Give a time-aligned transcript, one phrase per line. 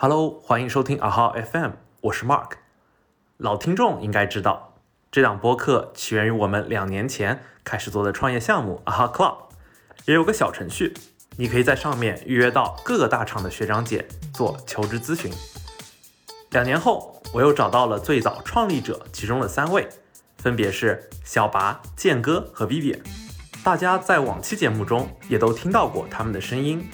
[0.00, 2.50] Hello，欢迎收听啊哈 FM，我是 Mark。
[3.36, 4.74] 老听众应该知道，
[5.10, 9.36] 这档播客起源于我们两年前开始做的创业项目啊哈 Club，
[10.04, 10.94] 也有个小程序，
[11.36, 15.32] 你可以在上面预约到各个大厂的学长姐做求职咨询。
[16.50, 19.88] 两年后，我又找到了最早创立者其中的三位，
[20.36, 23.00] 分别是小拔、剑哥和 Vivian。
[23.64, 26.88] 大家在往期节目中也都听到过他们的声音。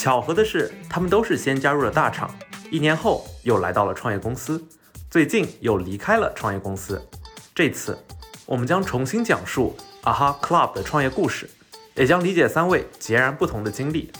[0.00, 2.34] 巧合的是，他们都是先加入了大厂，
[2.70, 4.66] 一年后又来到了创业公司，
[5.10, 7.06] 最近又离开了创业公司。
[7.54, 7.98] 这次，
[8.46, 11.50] 我们将重新讲述啊哈 Club 的创业故事，
[11.96, 14.10] 也将理解三位截然不同的经历。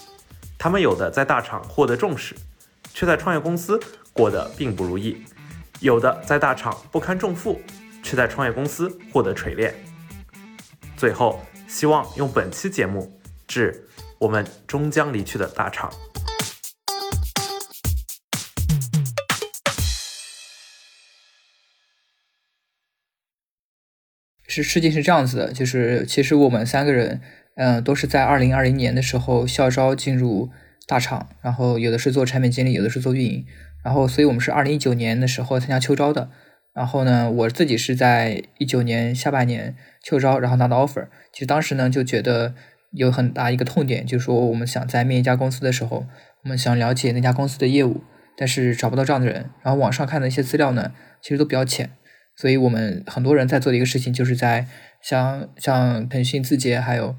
[0.59, 2.37] 他们有的在大厂获得重视，
[2.93, 3.81] 却在创业公司
[4.13, 5.25] 过得并不如意；
[5.81, 7.59] 有的在大厂不堪重负，
[8.03, 9.75] 却在创业公司获得锤炼。
[10.95, 13.19] 最后，希望用本期节目
[13.49, 13.87] 致。
[14.21, 15.91] 我们终将离去的大厂。
[24.47, 27.23] 是事情是这样子的，就是其实我们三个人，
[27.57, 30.51] 嗯，都是在二零二零年的时候校招进入
[30.87, 33.47] 大厂，然后有的是做产品经理，有的是做运营，
[33.83, 36.31] 然后所以我们是二零一九年的时候参加秋招的。
[36.75, 39.75] 然后呢，我自己是在一九年下半年
[40.05, 41.09] 秋招，然后拿到 offer。
[41.33, 42.55] 其实当时呢就觉得。
[42.93, 46.07] 有很大一个痛点，就是说我们想在面一家公司的时候，
[46.43, 48.03] 我们想了解那家公司的业务，
[48.37, 49.51] 但是找不到这样的人。
[49.63, 51.91] 然后网上看的一些资料呢，其实都比较浅。
[52.37, 54.67] 所以我们很多人在做的一个事情，就是在
[55.03, 57.15] 像像腾讯、字节还有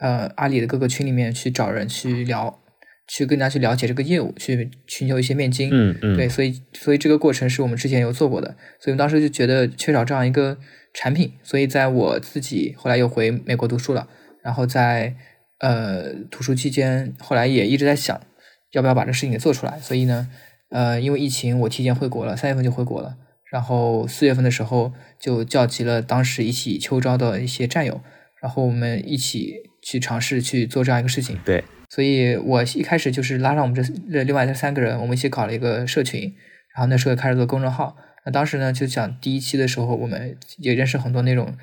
[0.00, 2.60] 呃阿里的各个群里面去找人去聊，
[3.06, 5.70] 去更加去了解这个业务，去寻求一些面经。
[5.72, 6.16] 嗯嗯。
[6.16, 8.48] 对，所以所以这个过程是我们之前有做过的。
[8.80, 10.58] 所以我们当时就觉得缺少这样一个
[10.92, 14.08] 产品，所以在我自己后来又回美国读书了。
[14.42, 15.14] 然后在
[15.58, 18.20] 呃读书期间，后来也一直在想，
[18.72, 19.78] 要不要把这事情给做出来。
[19.80, 20.28] 所以呢，
[20.70, 23.16] 呃，因为疫情，我提前回国了，三月份就回国了。
[23.50, 28.00] 然后四月份的时候，就叫集了当时一起秋招的一些战友，
[28.40, 31.38] 然后我们一起去尝试去做这样一个事情。
[31.44, 36.32] 对，所以我一开始就是拉上我们这另外这三个人，我们一起搞了一个社群，
[36.74, 37.96] 然后那时候开始做公众号。
[38.24, 41.54] 那当时呢，就讲第一期的时候，我们也认识很多那种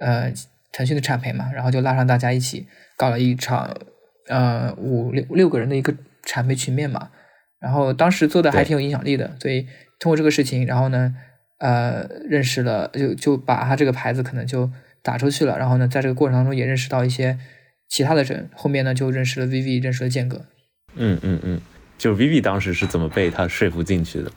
[0.00, 0.32] 呃。
[0.76, 3.72] 腾讯的产培嘛，然后就拉上大家一起搞了一场，
[4.26, 7.10] 呃，五六六个人的一个产培群面嘛。
[7.60, 9.68] 然后当时做的还挺有影响力的，所以
[10.00, 11.14] 通过这个事情，然后呢，
[11.58, 14.68] 呃，认识了，就就把他这个牌子可能就
[15.00, 15.56] 打出去了。
[15.56, 17.38] 然后呢，在这个过程当中也认识到一些
[17.88, 18.50] 其他的人。
[18.52, 20.44] 后面呢，就认识了 Viv，认识了剑哥。
[20.96, 21.60] 嗯嗯嗯，
[21.96, 24.32] 就 Viv 当时是怎么被他说服进去的？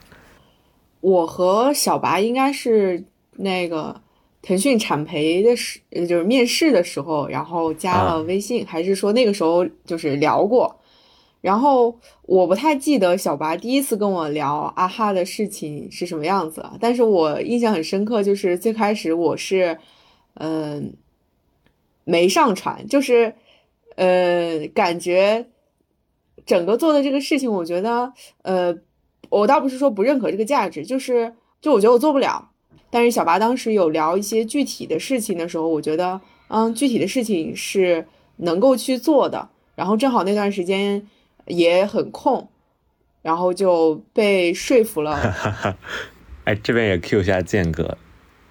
[1.00, 3.02] 我和小白应该是
[3.38, 4.02] 那个。
[4.42, 10.74] 腾讯产培的时，就是面试的时候，然后加了微信，还是说那个时候就是聊过？
[11.40, 19.78] 然后我不太记得小白第一次跟我聊啊哈的事情是什么样子了，但是我印象很深刻，就是最开始我是，
[20.34, 20.94] 嗯，
[22.04, 23.34] 没上传，就是
[23.94, 25.46] 呃，感觉
[26.44, 28.12] 整个做的这个事情，我觉得，
[28.42, 28.76] 呃，
[29.30, 32.47] 我倒不是说不认可这个价值，就是就我觉得我做不了。
[32.90, 38.06] 但是小八当时有聊一些具体的事情的时候，我觉得，嗯，具体的事情是
[38.36, 39.48] 能够去做的。
[39.74, 41.06] 然后正好那段时间
[41.46, 42.48] 也很空，
[43.22, 45.14] 然后就被说服了。
[46.44, 47.96] 哎，这边也 Q 一下剑哥，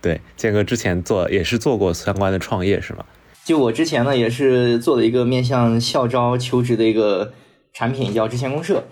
[0.01, 3.03] 对，剑哥之前做也是做过相关的创业是吗？
[3.43, 7.33] 就我之前呢，也是做了一个面向校招求职的一个
[7.73, 8.83] 产品，叫之前公社，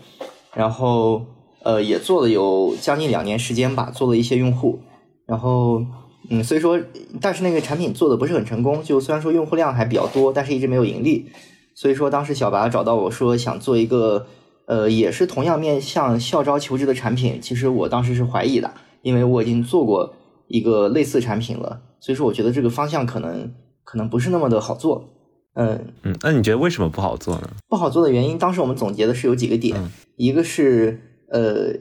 [0.56, 1.26] 然后
[1.62, 4.82] 呃也做了有将近两年时间吧，做了一些用户。
[5.26, 5.84] 然后，
[6.30, 6.80] 嗯，所以说，
[7.20, 11.30] 但是那个产品做的不是很成功，就虽然说用户量还比较多，但是一直没有盈利。
[11.74, 14.28] 所以说，当时小白找到我说想做一个，
[14.66, 17.40] 呃，也是同样面向校招求职的产品。
[17.42, 18.72] 其实我当时是怀疑的，
[19.02, 20.14] 因为我已经做过
[20.48, 23.52] 一个类似产品了，所以说我觉得这个方向可能
[23.84, 25.10] 可能不是那么的好做。
[25.56, 27.50] 嗯嗯，那你觉得为什么不好做呢？
[27.68, 29.76] 不好做的原因，当时我们总结的是有几个点，
[30.18, 31.74] 一个是呃，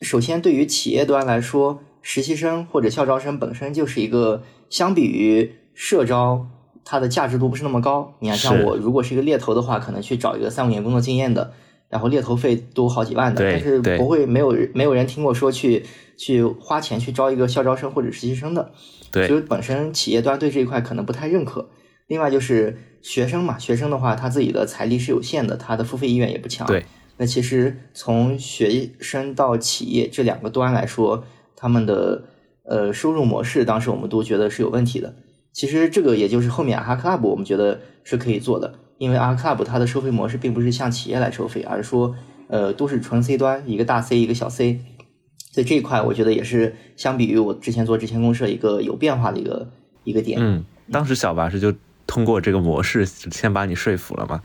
[0.00, 1.80] 首先对于企业端来说。
[2.02, 6.46] 实习生或者校招生本身就是一个相比于社招，
[6.84, 8.12] 它的价值度不是那么高。
[8.18, 11.52] 你看，像我如果是一个猎头的话，可能去找一个三五年工作经验的，
[11.88, 18.72] 然后猎头费都好几万的，但是不会没有没有人听过说去去花钱去招一个校招生或者实习生的。
[19.12, 21.70] 对，所以本身企业端对这一块可能不太认可。
[22.08, 26.66] 另外就是学生嘛，学生的话他自己的财力是有限的，他的付费意愿也不强。
[26.66, 26.84] 对，
[27.16, 31.24] 那其实从学生到企业这两个端来说。
[31.62, 32.24] 他们的
[32.64, 35.14] 呃收入模式，当时我们都觉得是有问题的。
[35.52, 42.16] 其实这个也就是后面阿哈 club 我们觉得是可以做的，因为阿哈 club 它的收费模式并不是向企业来收费，而是说
[42.48, 44.80] 呃都是纯 C 端，一个大 C 一个小 C。
[45.52, 49.70] 所以这一块我觉得也是相比于我之前做之前公社一个有变化的一个
[50.02, 50.38] 一个点。
[50.40, 51.72] 嗯，当时小八是就
[52.08, 54.42] 通过这个模式先把你说服了吗？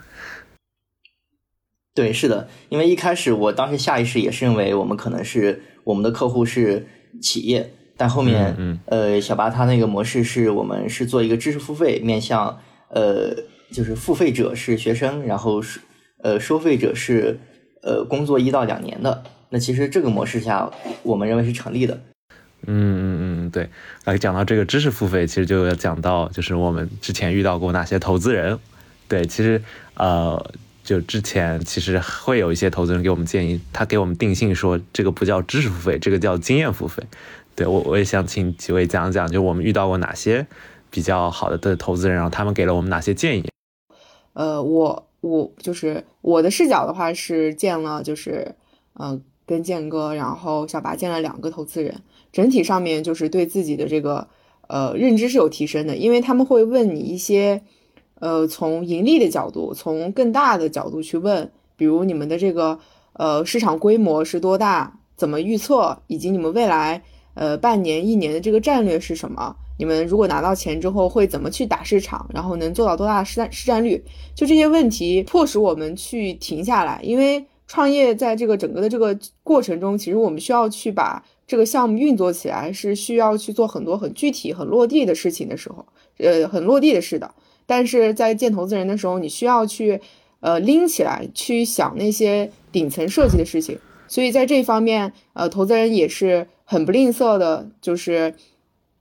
[1.96, 6.86] 对，是的，因为一开始我当时下意识也是认为我们可能是我们的客户是
[7.22, 12.60] 企业，但后面，嗯呃，小巴他那个模式是我们是做一个知识付费，面向
[12.90, 13.36] 呃，
[13.72, 15.80] 就是付费者是学生，然后是
[16.24, 17.40] 呃收费者是
[17.82, 19.24] 呃工作一到两年的。
[19.50, 20.70] 那其实这个模式下，
[21.04, 22.00] 我们认为是成立的。
[22.66, 23.70] 嗯嗯嗯，对。
[24.06, 28.58] 来讲到这个知识付费，其实就要讲到就是我们之前遇到过哪些投资人。
[29.08, 29.62] 对，其实
[29.96, 30.52] 呃。
[30.88, 37.04] 就之前其实会有一些投资人给我们建议，他给我们定性说这个不叫知识付费，这个叫经验付费。
[37.58, 40.48] 对我我也想请几位讲讲，就我们遇到过哪些
[40.90, 43.44] 比较好的的投资人，然后他们给了我们哪些建议。
[44.32, 48.56] 呃，我我就是我的视角的话是见了，就是
[48.94, 52.02] 嗯跟建哥，然后小白见了两个投资人，
[52.32, 54.30] 整体上面就是对自己的这个
[54.68, 57.62] 呃认知是有提升的，因为他们会问你一些。
[58.20, 62.80] 呃，从盈利的角度，从更大的角度去问，比如你们的这个
[63.14, 67.04] 呃市场规模是多大，怎么预测，以及你们未来
[67.36, 69.56] 呃半年、一年的这个战略是什么？
[69.80, 74.04] 你们如果拿到钱之后会怎么去打市场，然后能做到多大的市占市占率？
[74.34, 85.86] 就这些问题迫使我们去停下来，因为创业在这个整个的这个过程中，其实我们需要去把这个项目运作起来，是需要去做很多很具体、很落地的事情的时候，
[86.18, 87.32] 呃，很落地的事的。
[87.68, 90.00] 但是在见投资人的时候，你需要去，
[90.40, 93.78] 呃，拎起来去想那些顶层设计的事情。
[94.08, 98.34] 所以在这方面，呃，投资人也是很不吝啬的，就是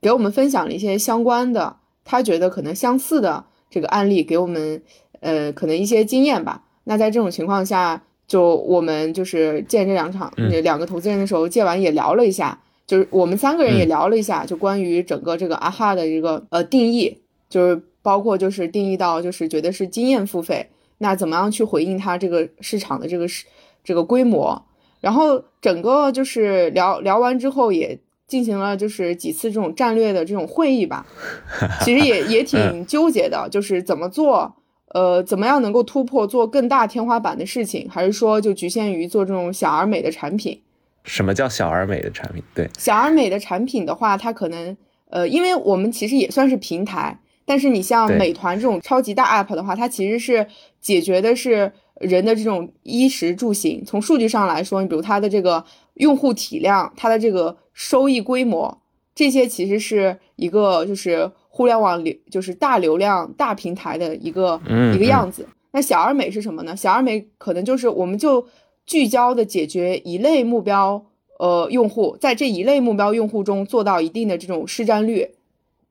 [0.01, 4.83] 给我们分享了一些相关的，他觉得可能相似的这个案例，给我们，
[5.21, 6.65] 呃，可能一些经验吧。
[6.83, 10.33] 那在这种情况下，就我们就是见这两场
[10.65, 17.19] 两个投资人的时候，见完也聊了一下，就是我们三个人也聊了一下，就关于整个这个啊哈的一个呃定义，
[17.49, 17.81] 就是。
[18.07, 20.65] 包括就是定义到就是觉得是经验付费，
[20.99, 23.45] 那怎么样去回应它这个市场的这个是
[23.83, 24.65] 这个规模？
[25.01, 27.99] 然后整个就是聊聊完之后，也
[28.29, 31.05] 进行了就是几次这种战略的这种会议吧。
[31.83, 34.55] 其实也也挺纠结的，就是怎么做，
[34.95, 40.63] 呃，怎么样能够突破做更大天花板的事情，还是说就局限于做这种小而美的产品？
[41.03, 42.41] 什么叫小而美的产品？
[42.55, 44.77] 对，小而美的产品的话，它可能
[45.11, 47.19] 呃，因为我们其实也算是平台。
[47.47, 50.47] 但是你像美团这种超级大 app 的话，它其实是
[50.81, 53.85] 解决的是人的这种衣食住行。
[53.87, 55.65] 从数据上来说，你比如它的这个
[55.95, 58.83] 用户体量、它的这个收益规模，
[59.15, 64.61] 这些其实是一个就是互联网流就是大流量大平台的一个
[64.95, 65.47] 一个样子。
[65.71, 66.75] 那小而美是什么呢？
[66.75, 68.45] 小而美可能就是我们就
[68.85, 71.07] 聚焦的解决一类目标
[71.39, 75.31] 呃用户，在这一类目标用户中做到一定的这种市占率，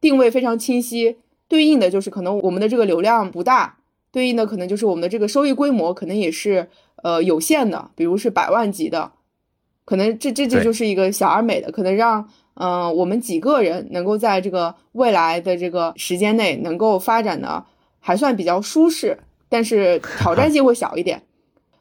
[0.02, 1.18] 定位非常清晰。
[1.48, 3.78] 对应的就是可能我们的这个流量不大，
[4.12, 6.68] 对应的可能就是我们的这个收益规模可能也是
[7.04, 9.12] 呃有限的，比如是百万级的，
[9.86, 17.64] 可能这这这就是一个小而美的，可能让嗯我们几个人能够在这个未来的这个时间内能够发展的
[18.00, 21.22] 还算比较舒适，但是挑战性会小一点。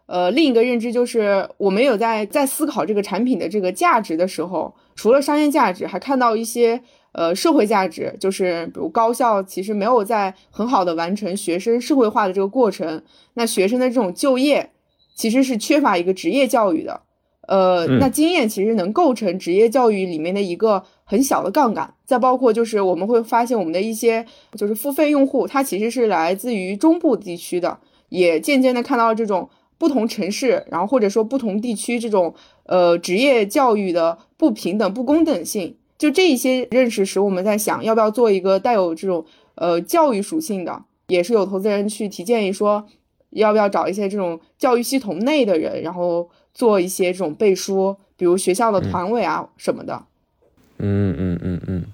[0.06, 6.82] 呃，另一个认知就是我们有在在思考这个产品的这个价值的时候，除了商业价值，还看到一些。
[7.14, 13.02] 呃，社会价值就是比如高校其实没有在很好的完成学生社会化的这个过程，
[13.34, 14.70] 那学生的这种就业
[15.14, 17.00] 其实是缺乏一个职业教育的。
[17.46, 21.94] 呃，那经验其实能构成职业教育里面的一个很小的杠杆。
[22.04, 27.78] 再包括就是我们会发现我们的一些就是付费用户，他其实是来自于中部地区的，
[28.08, 35.76] 也渐渐的看到这种不同城市，然后或者说不同地区这种呃职业教育的不平等、不公等性。
[36.04, 42.86] 就这一些认识使我们在想，要不要做一个带有这种呃教育属性的，也是有投资人去提建议说，
[43.30, 50.04] 要不要找一些这种教育系统内的人，然后做一些这种背书，比如学校的团委啊什么的。
[50.76, 51.84] 嗯嗯嗯嗯。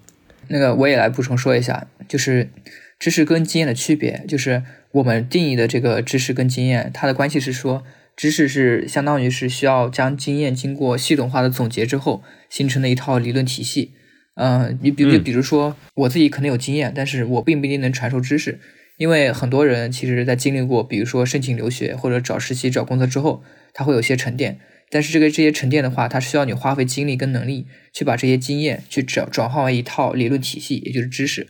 [0.48, 2.50] 那个我也来补充说一下，就是
[2.98, 7.84] 知识跟经验的区别，就是我们定义的这个知识跟经验，它的关系是说。
[8.16, 13.92] 知识是相当于是需要将经验经过系统化的总结之后形成的一套理论体系。
[14.42, 18.58] 嗯，你比比如说我自己可能有经验，但是我并不一定能传授知识，
[18.96, 23.42] 因为很多人其实在经历过，比如说申请留学或者找实习、找工作之后，
[23.74, 24.58] 他会有些沉淀。
[24.88, 31.46] 但是这个这些沉淀的话，它需要你花费精力跟能力去把这些经验去转转化为一套理论体系，也就是知识。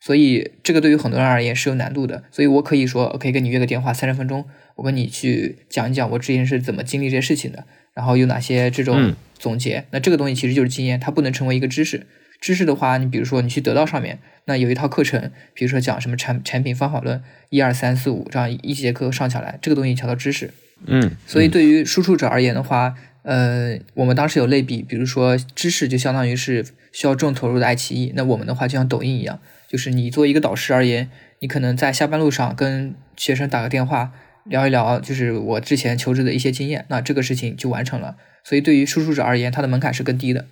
[0.00, 2.24] 所以这个对于很多人而言是有难度的。
[2.32, 4.44] 所以我可以说，可以跟你约个电话三十分钟，
[4.76, 9.84] 我跟你去讲一讲我之前是怎么经历这些事情的，然后有哪些这种嗯总结。
[9.92, 12.06] 那这个东西其实就是经验，它不能成为一个知识。
[12.42, 20.52] 知识的话，你比如说你去得到上面，那有一套课程，比如说讲什么产产品方法论，一二三四五这样一节课上下来，这个东西叫做知识。
[20.86, 31.08] 嗯，所以对于输出者而言的话，呃，我们当时有类比，比如说知识就相当于是需要重投入的爱奇艺，那我们的话就像抖音一样，就是你作为一个导师而言，
[31.38, 34.10] 你可能在下班路上跟学生打个电话
[34.46, 38.16] 聊一聊，就是我之前求职的一些经验，那这个事情就完成了。
[38.42, 40.46] 所以对于输出者而言，它的门槛是更低的。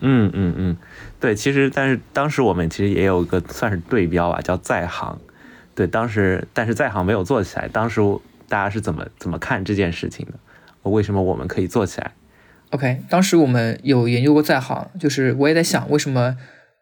[0.00, 0.76] 嗯嗯嗯，
[1.20, 5.18] 对，其实但是当时我们其实也有一个算是对标吧，叫在行。
[5.74, 8.00] 对，当时但是在行没有做起来，当时
[8.48, 10.34] 大家是怎么怎么看这件事情的？
[10.90, 12.12] 为什么我们可以做起来
[12.70, 16.36] ？OK，当时我们有研究过在行，就是我也在想，为什么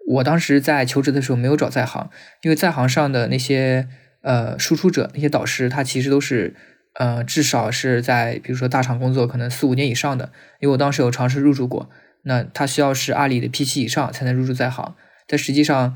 [0.09, 2.11] 我当时在求职的时候没有找在行？
[2.43, 3.89] 因为在行上的那些
[4.23, 6.55] 呃输出者、那些导师，他其实都是
[6.95, 10.33] 呃至少是在比如说大厂工作可能四五年以上的。
[10.61, 11.89] 因为我当时有尝试入驻过，
[12.25, 14.95] 那他需要是阿里的 P 七以上才能入驻在行。
[15.27, 15.95] 但实际上，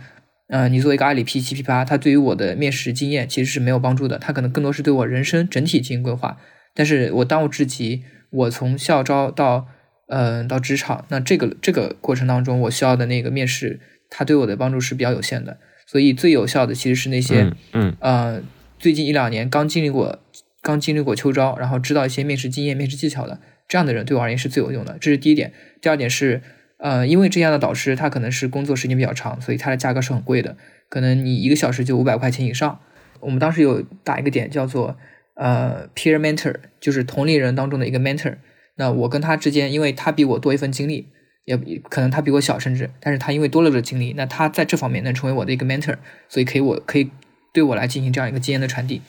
[0.49, 6.39] 呃，你作为一个阿里 P 七 P 八，它对于我的面试经验其实是没有帮助的，它可能更多是对我人生整体进行规划。
[6.75, 9.67] 但是我当务之急，我从校招到
[10.09, 15.59] 嗯、呃到职场，那这个这个过程当中，我需要的那个面试，它对我的帮助是比较有限的。
[15.87, 18.43] 所以最有效的其实是那些嗯嗯呃
[18.79, 20.19] 最近一两年刚经历过
[20.63, 24.97] 刚经历过秋招，然后知道一些面试经验、面试技巧的这样的人，对我而言是最有用的。
[25.01, 25.53] 这是第一点。
[25.81, 26.43] 第二点是，
[26.79, 30.57] 呃，因为这样的导师他可能是工作时间比较长，所以他的价格是很贵的，
[30.89, 32.81] 可能你一个小时就五百块钱以上。
[33.21, 34.97] 我们当时有打一个点叫做
[35.35, 38.37] 呃 peer mentor，就是同龄人当中的一个 mentor。
[38.77, 41.09] 那我跟他之间，因为他比我多一份经历，
[41.47, 41.57] 也
[41.89, 45.97] 可能他比我小，甚至，但是他因为多了这经历，那他在这方面能成为我的一个 mentor，
[46.29, 47.11] 所以可以我可以
[47.55, 49.01] 对我来进行这样一个经验的传递。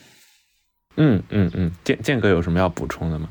[0.96, 3.28] 嗯嗯嗯，建建哥有什么要补充的吗？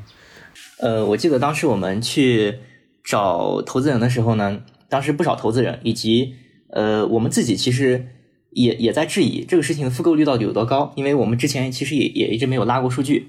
[0.80, 2.58] 呃，我记得当时我们去
[3.04, 6.34] 找投资人的时候呢，当时不少投资人以及
[6.70, 8.06] 呃我们自己其实
[8.50, 13.28] 也也在质疑这个事情的复购率到底有多高，因为我们之前其实也也一直没有拉过数据。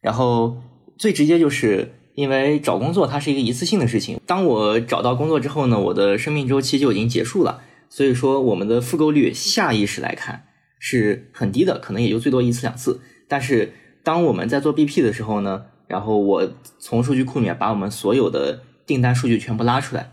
[0.00, 0.56] 然后
[0.98, 10.44] 最直接就是因为找工作它是一个一次性的事情，当我找到工作之后呢，我的生命周期就已经结束了，所以说我们的复购率下意识来看
[10.78, 13.00] 是很低的，可能也就最多一次两次。
[13.28, 20.12] 但是当我们在做 BP 的时候呢，然后我从数据库里面把我们所有的订单数据全部拉出来，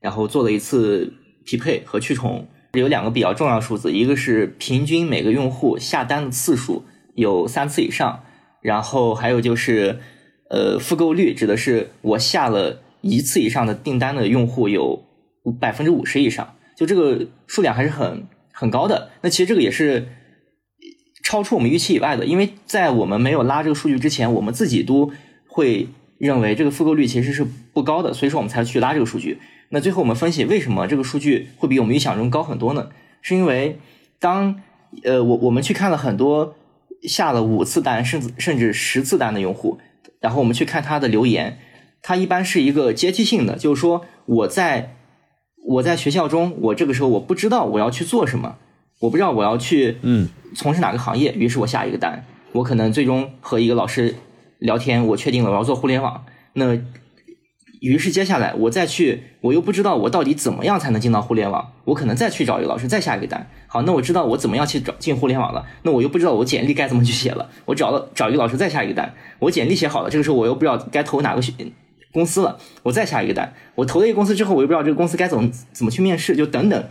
[0.00, 1.12] 然后做了一次
[1.44, 2.48] 匹配和去重。
[2.72, 6.82] 有两个比较重要数字，一个是平均每个用户下单的次数
[7.14, 8.24] 有三次以上，
[8.62, 10.00] 然后还有就是
[10.50, 15.04] 呃复购率，指的是我下了一次以上的订单的用户有
[15.60, 19.10] 百分之五十以上，就这个数量还是很很高的。
[19.20, 20.08] 那其实这个也是
[21.32, 25.10] 超出我们预期以外的，因为在我们没有拉这个数据之前，我们自己都
[25.46, 29.38] 会认为这个复购率其实是不高的，所以说我们才去拉这个数据。
[29.70, 32.90] 那最后我们分析为什么这个数据会比我们预想中高很多呢？
[33.22, 33.78] 是因为
[34.18, 34.60] 当
[35.04, 36.54] 呃我我们去看了很多
[37.08, 39.78] 下了五次单甚至甚至十次单的用户，
[40.20, 41.56] 然后我们去看他的留言，
[42.02, 44.96] 他一般是一个阶梯性的，就是说我在
[45.64, 48.58] 我在学校中，我这个时候我不知道我要去做什么，
[49.02, 50.28] 我不知道我要去嗯。
[50.54, 54.14] 从事哪个行业，于是我下一个单，我可能最终和一个老师
[54.58, 56.78] 聊天，我确定了我要做互联网，那
[57.80, 63.48] 于是接下来我再去，我又不知道我到底怎么样才能进到互联网，我可能再去找一个老师再下一个单。
[63.66, 71.50] 好，那我知道我怎么样去找进互联网了，那我又不知道我简历该怎么去写了，我找了找一个老师再下一个单，我简历写好了，这个时候我又不知道该投哪个学
[72.12, 76.84] 公司了，我再下一个单，我投了一个公司之后，我又不知道这个公司该怎么怎么去面试，就等等，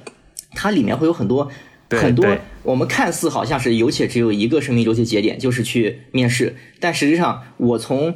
[0.56, 1.52] 它里面会有很多对
[2.00, 8.16] 很多我们看似好像是有且只有一个生命周期节点，就是去面试，但实际上我从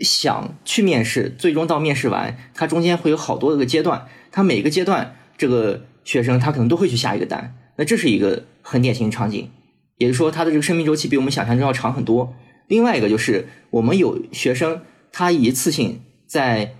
[0.00, 9.50] 想去面试，最终到面试完，它中间会有好多个阶段，它每个阶段这个学生他可能都会去下一个单，那这是一个很典型的场景，
[9.98, 12.34] 也就是说他的这个生命周期比我们想象中要长很多。
[12.68, 16.76] 另外一个就是我们有学生他一次性在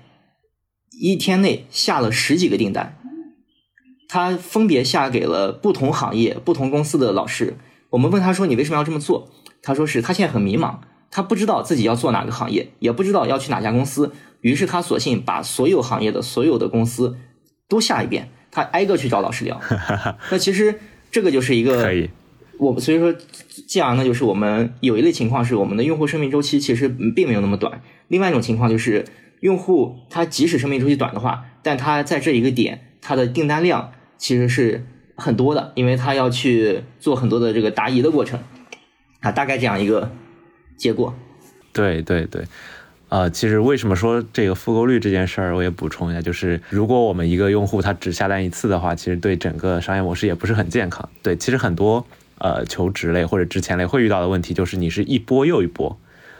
[1.01, 2.97] 一天内下了十几个订单，
[4.13, 7.57] 他分别下给了不同行业、不同公司的老师。
[7.91, 9.31] 我们问他说：“你为什么要这么做？”
[9.63, 10.79] 他说：“是他现在很迷茫，
[11.13, 14.11] 他不知道自己要做哪个行业，也不知道要去哪家公司。
[14.41, 17.17] 于是他索性把所有行业的所有的公司
[17.69, 19.61] 都下一遍，他挨个去找老师聊。
[20.33, 20.81] 那其实
[21.13, 22.11] 这个就是一个可以，
[22.59, 23.15] 我所以说，
[23.69, 29.05] 这样呢，就是我们有一类情况是我们的用户生命周期其实并没有那么短，另外一种情况就是
[29.39, 34.85] 用户他即使生命周期短的话，但他在这一个点，他的订单量其实是
[35.17, 38.39] 很多的，因为他要去做很多的这个答疑的过程
[39.21, 40.13] 啊，大概这样一个
[40.77, 41.15] 结果。
[41.73, 42.45] 对对对，
[43.09, 51.09] 呃，其实为什么说这个复购率这件事儿，我也补充一下，就是如果我们一个用户他只下单一次的话，其实对整个商业模式也不是很健康。
[51.23, 52.05] 对，其实很多
[52.37, 55.99] 呃求职类或者之前类会遇到的问题，就是你是一波又一波，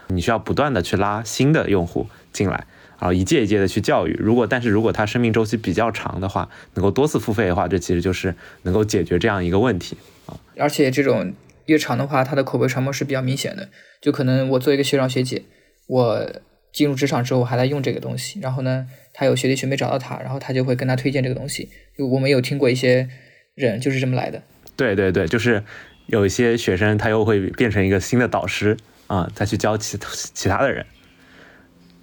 [0.09, 2.67] 你需要不断的去拉新的用户进来。
[3.01, 10.37] 然后一届一届的去教育，如果但是如果它生命周期比较长的话，能够多次付费的话，这其实就是能够解决这样一个问题啊。
[10.55, 11.33] 而且这种
[11.65, 13.69] 越长的话，它的口碑传播是比较明显的。
[13.99, 15.41] 就可能我做一个学长学姐，
[15.87, 16.31] 我
[16.71, 21.69] 进入职场之后我还在用这个东西，然后呢，他有学弟学妹找到他，然后他就会跟他推荐这个东西。
[21.97, 23.09] 就我们有听过一些
[23.55, 24.43] 人就是这么来的。
[24.75, 25.63] 对对对，就是
[26.05, 28.77] 有一些学生他又会变成一个新的导师
[29.07, 29.97] 啊，再去教其
[30.35, 30.85] 其他的人。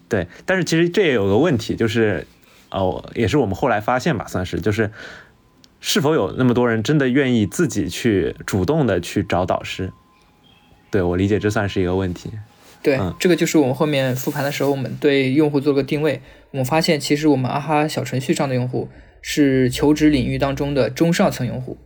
[0.08, 2.26] 对，但是其实这也有个问题，就是
[2.70, 4.90] 哦，也是我们后来发现吧，算是就是
[5.80, 9.92] 是否有那么多人真的愿意自己去主动的去找导师？
[10.90, 12.30] 对我理解，这算是一个问题。
[12.82, 16.22] 对，这个就是我们后面复盘的时候，我们对用户做个定位，
[16.52, 18.88] 我们发现其实我们阿哈小程序上的用户
[19.20, 21.76] 是求职领域当中的中上层用户。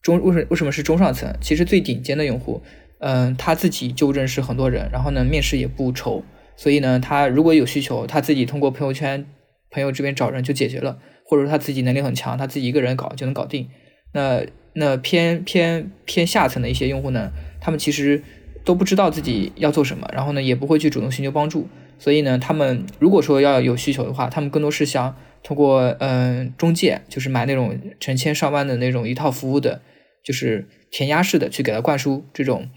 [0.00, 1.36] 中为什为什么是中上层？
[1.40, 2.62] 其实最顶尖的用户，
[3.00, 6.22] 嗯，他自己就认识很多人，然后呢，面试也不愁。
[6.56, 9.26] 所以呢，他如果有需求，他自己通过朋友圈、
[9.70, 13.68] 朋友这边找人就解决了，或者说他自己能力很强，他自己一个人搞就能搞定。
[14.12, 18.22] 那那偏偏偏下层的一些用户呢，他们其实
[18.64, 21.68] 都不知道自己要做什么，然后呢也不会去主动寻求帮助。
[21.98, 29.82] 所以呢，他们如果说要有需求的话，他们更多是想通过嗯中介，就是买那种成千上万的那种一套服务的，
[30.22, 32.68] 就是填鸭式的去给他灌输这种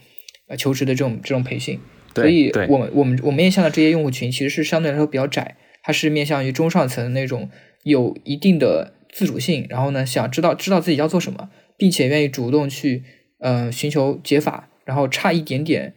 [0.48, 1.80] 呃求职的这种这种培训。
[2.16, 7.50] 所以，我们我们我面向的这些用户群其实是相对来说比较窄，它是面向于中上层那种
[7.84, 13.04] 有一定的自主性，然后呢想知道知道自己要做什么，并且愿意主动去
[13.40, 15.94] 呃寻求解法，然后差一点点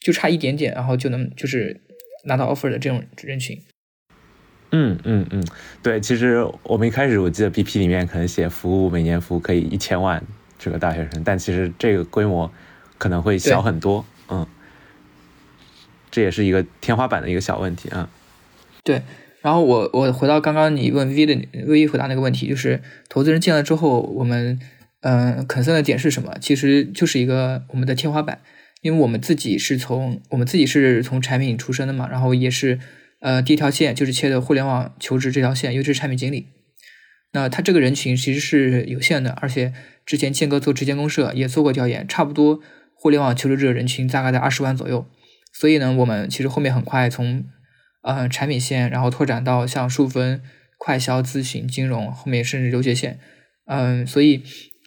[0.00, 1.80] 就差一点点，然后就能就是
[2.24, 3.58] 拿到 offer 的这种人群。
[4.76, 5.46] 嗯嗯嗯，
[5.82, 10.20] 对，其实我们一开始我记得 BP 里面可能写服务每年服务可以一千万
[10.58, 12.50] 这个大学生，但其实这个规模
[12.98, 14.13] 可能会小很多，嗯。
[16.14, 18.08] 这也是一个天花板的一个小问题啊。
[18.84, 19.02] 对，
[19.42, 24.60] 然后我我回到刚刚你问 V 的 V 回答那个问题，就是投资人进来之后，我们
[25.00, 26.36] 嗯，concern 的点是什么？
[26.40, 28.42] 其实就是一个我们的天花板，
[28.82, 32.78] 因为我们自己是从我们自己是从产品出身的嘛，然后也是
[33.18, 36.46] 呃第一条线就是切的互联网求职这条线，尤其是产品经理。
[37.32, 39.72] 那他这个人群其实是有限的，而且
[40.06, 42.60] 之前建哥做直接公社也做过调研，差不多
[42.94, 45.04] 互联网求职者人群大概在二十万左右。
[45.56, 47.44] 所以呢，我们其实后面很快从，
[48.02, 50.42] 呃，产品线，然后拓展到像数分、
[50.76, 53.20] 快销、咨询、金融，后面甚至留学线，
[53.66, 54.42] 嗯，所以，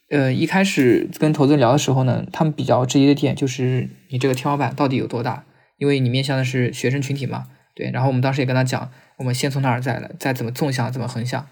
[0.09, 5.45] 呃，一开始跟投资人聊的时候呢，他们比较质疑的点就是你这个天花板到底有多大？
[5.77, 7.89] 因为你面向的是学生群体嘛，对。
[7.91, 11.47] 然后我们当时也跟他讲，我们先从哪儿再来，再怎么纵向，怎么横向，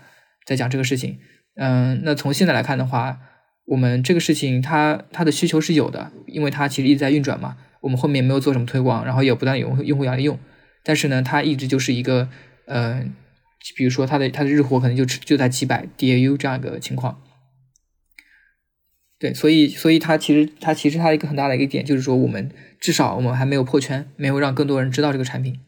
[0.45, 1.19] 再讲这个事情。
[1.55, 3.19] 嗯，那从现在来看的话，
[3.67, 7.55] 我们这个事情它它的需求是有的，因为它其实一直在运转嘛。
[7.85, 10.39] 我们后面没有做什么推广，然后也不断有用户要来用，
[10.83, 12.27] 但是呢，它一直就是一个，
[12.65, 13.05] 呃，
[13.77, 17.21] 比如说它的它的日活可能就就在几百 DAU 这样一个情况。
[19.19, 25.59] 对，所以所以它其实它其实它一个很大的一个点就是说，我们至少我们还没有破圈，没有让更多人知道这个产品。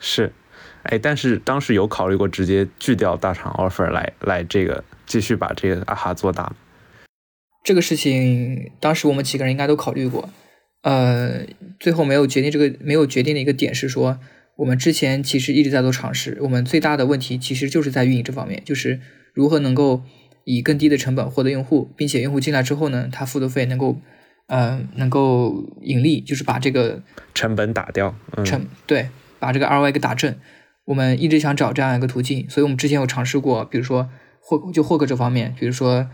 [0.00, 0.32] 是，
[0.84, 6.56] 哎，但是当时有考虑过直接拒掉大厂 offer 来来这个继续把这个啊哈做大吗？
[7.62, 10.30] 这个事情当时我们几个人应该都考虑过。
[10.82, 11.46] 呃，
[11.78, 14.18] 最后没有决定这个没有决定的一个点是说，
[14.56, 16.36] 我们之前其实一直在做尝试。
[16.40, 19.00] 我们最大的问题其实就是在运营这方面，就是
[19.32, 20.02] 如何能够
[20.44, 23.96] 以更低的成本获得用户，并且用户进来之后呢，他付的费能够
[24.48, 27.00] 呃能够盈利，就是把这个
[27.32, 30.34] 成本打掉，嗯成对把这个 ROI 给打正。
[30.86, 36.08] 我们一直想找这样一个途径，所以我们之前有尝试过，比如说获就获客这方面，比如说。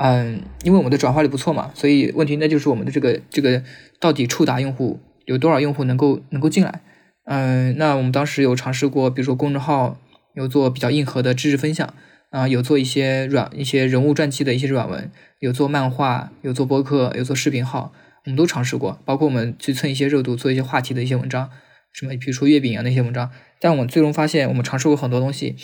[0.00, 3.64] 嗯，因为我们的转化率不错嘛，所以问题那就是我们的这个这个
[3.98, 6.82] 到底触达用户有多少用户能够能够进来？
[7.24, 9.98] 嗯，那我们当时有尝试过，比如说公众号
[10.34, 11.92] 有做比较硬核的知识分享
[12.30, 17.92] 啊，有做一些软一些人物传记的一些软文，有做漫画，有做播客，有做视频号，
[18.24, 21.50] 我们都尝试过，包括我们去蹭一些热度，做一些话题的一些文章，
[21.92, 23.28] 什么比如说月饼啊那些文章，
[23.60, 25.56] 但我们最终发现，我们尝试过很多东西，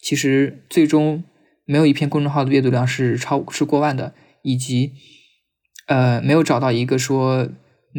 [0.00, 1.22] 其实最终。
[1.72, 4.92] 没有一篇公众号的阅读量是超是过万的，以及
[5.86, 7.48] 呃没有找到一个说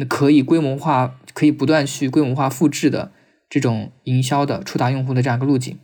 [0.08, 3.10] 可以规模化、可以不断去规模化复制的
[3.50, 5.76] 这种营销的触达用户的这样一个路径。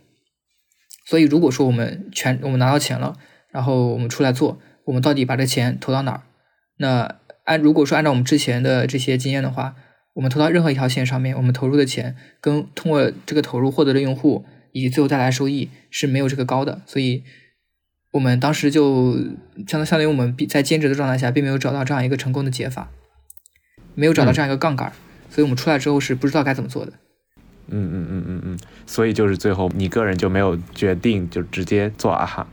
[1.05, 3.17] 所以如果说我们全我们拿到钱了，
[3.51, 6.23] 然后我们出来做，我们到底把这钱投到哪儿？
[6.77, 9.75] 那按如果说按照我们之前的这些经验的话，
[10.13, 17.23] 我们投到任何一条线上面，我们投入的钱跟通过这个投入获得的用户以及最后带来收益是没有这个高的，所以
[18.11, 19.13] 我们当时就
[19.67, 22.89] 相当相当于我们在兼职的状态下，并没有找到这样一个成功的解法，
[23.95, 24.91] 没有找到这样一个杠杆，
[25.29, 26.93] 所以我们出来之后是不知道该怎么做的。
[27.67, 32.47] 嗯嗯嗯嗯嗯，所以就是最后你个人就没有决定就直接做啊哈。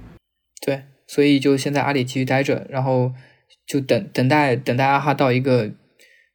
[0.65, 3.13] 对，所以就先在阿里继续待着，然后
[3.67, 5.73] 就等等待等待阿哈到一个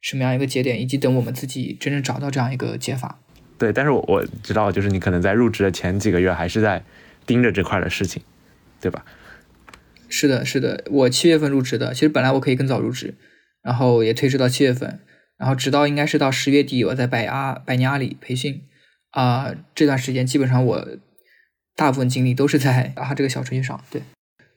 [0.02, 3.20] 什么样一个节点，以及等我们自己真正找到这样一个解法。
[3.56, 6.84] 对，但是我我知道，就是你可能在入职的前几个月还是在
[7.24, 8.22] 盯着这块的事情，
[8.84, 9.02] 对吧？
[10.10, 13.14] 是的，是的，我七月份入职的，其实本来我可以更早入职，
[13.62, 15.00] 然后也推迟到七月份，
[15.38, 18.60] 然后直到应该是到十月底，我在百阿百年阿里培训。
[19.12, 20.88] 啊，这段时间基本上我
[21.74, 23.82] 大部分精力都是在啊这个小程序上。
[23.90, 24.02] 对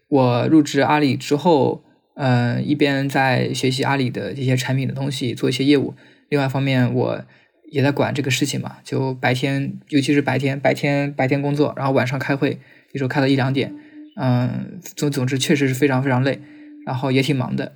[0.09, 1.83] 我入职阿里之后，
[2.15, 5.93] 呃，一边在学习阿里的一些产品的东西，做一些业务；
[6.29, 7.25] 另外一方面，我
[7.71, 8.77] 也在管这个事情嘛。
[8.83, 12.59] 就白天，尤其是白天，白天白天工作，然后晚上开会，
[12.91, 13.73] 有时候开到一两点。
[14.19, 16.39] 嗯，总总之确实是非常非常累，
[16.85, 17.73] 然后也挺忙的。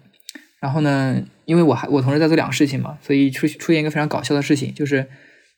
[0.59, 5.07] 然后呢，因为我还我同时在做两个事情嘛，所以出出现一个非常搞笑的事情，就是。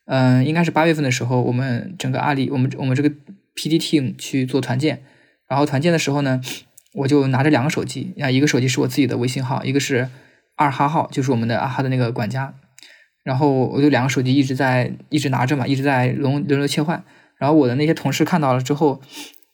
[0.06, 3.08] 嗯，应该是八月份的时候，我们整个阿里，我们我们这个
[3.54, 5.02] P D team 去做团建，
[5.48, 6.42] 然后团建的时候呢，
[6.92, 10.10] 我就拿着两个手机，啊，一个手机是我自己的微信号，一个是
[10.56, 12.52] 二哈号，就是我们的阿哈的那个管家，
[13.22, 17.02] 然后我就两个手机一直在一直拿着嘛，一直在轮轮流切换，
[17.38, 19.00] 然后我的那些同事看到了之后，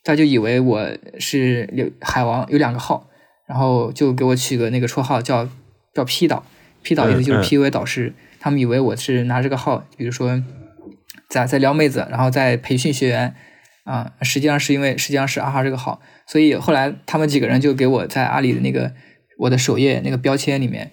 [0.03, 3.07] 他就以为我是有海王有两个号，
[3.47, 5.47] 然后就给我取个那个绰号叫
[5.93, 6.43] 叫 P 导
[6.81, 8.13] ，P 导意思就是 P U A 导师。
[8.39, 10.41] 他们以为我是拿这个号，比如说
[11.29, 13.35] 在在撩妹子，然后在培训学员
[13.83, 18.91] 啊，实际上是因为实际上是阿哈这个号，所以后来他们几个人就给我在阿里的那个
[19.37, 20.89] 我的首页那个标签里面，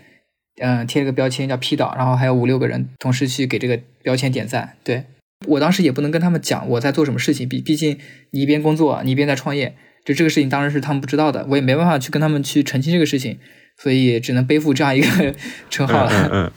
[0.61, 4.77] 嗯，贴了个标签叫 P 导，然后还有五六个人同时去给这个标签点赞。
[4.85, 5.05] 对
[5.47, 7.99] 我当时也不能跟他们讲我在做什么事情，毕毕竟
[8.31, 13.39] 你一边工作你一边在创业，就这个事情当然是他们不知道的，我也没办法去跟他们去澄清这个事情，
[13.77, 15.35] 所以只能背负这样一个
[15.71, 16.11] 称号了。
[16.13, 16.53] 嗯嗯，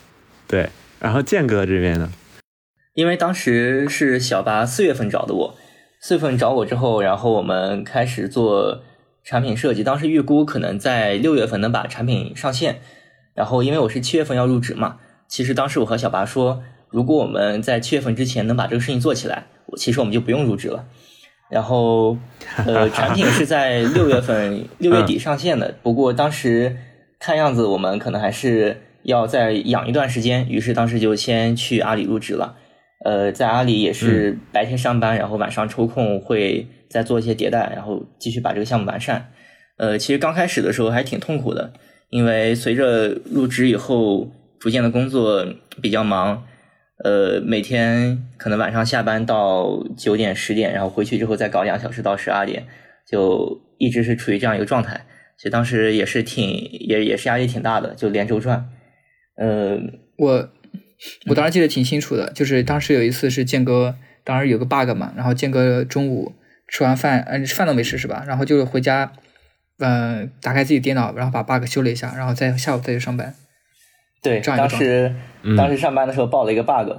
[0.47, 0.69] 对。
[0.99, 2.11] 然后建哥这边呢，
[2.93, 5.55] 因为当时是小八四月份找的我，
[6.01, 8.83] 四月份找我之后，然后我们开始做
[9.23, 9.83] 产品设计。
[9.83, 12.81] 当时预估可能在六月份能把产品上线。
[13.33, 20.85] 然后因为我是七月份要入职嘛，其实当时我和小八说，如果我们在七月份之前能把这个事情做起来，我其实我们就不用入职了。
[21.49, 22.17] 然后
[22.65, 25.75] 呃， 产品是在六月份 六月底上线的。
[25.81, 26.77] 不过当时
[27.19, 28.81] 看样子我们可能还是。
[29.03, 32.55] 要再养一段时间，于是当时就先去阿里入职了。
[33.03, 39.31] 呃，在阿里也是白天上班，然后晚上抽空会再做一些迭代，然后继续把这个项目完善。
[39.77, 41.73] 呃，其实刚开始的时候还挺痛苦的，
[42.11, 45.47] 因为随着入职以后，逐渐的工作
[45.81, 46.43] 比较忙。
[47.03, 52.65] 呃，每天可能晚上下班到九点十点，然后回去之后再搞两小时到十二点，
[53.09, 55.05] 就一直是处于这样一个状态。
[55.37, 58.69] 所以当时也是挺也也是压力挺大的，就连轴转。
[59.37, 59.79] 呃，
[60.17, 60.49] 我
[61.27, 66.33] 我当时记得挺清楚的，就是当时有一次是建哥，当时有个 bug 嘛，然后建哥中午
[66.67, 68.23] 吃完饭，嗯，饭都没吃是吧？
[68.27, 69.11] 然后就回家，
[69.79, 73.33] 嗯，打开自己电脑，然后把 bug 修了一下，然后再下午再去上班。
[74.21, 75.15] 对，当时
[75.57, 76.91] 当时上班的时候报了一个 bug，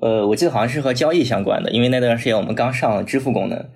[0.00, 3.68] 呃，我记得好像是和交易相关的，因为那段时间我们刚上支付功能，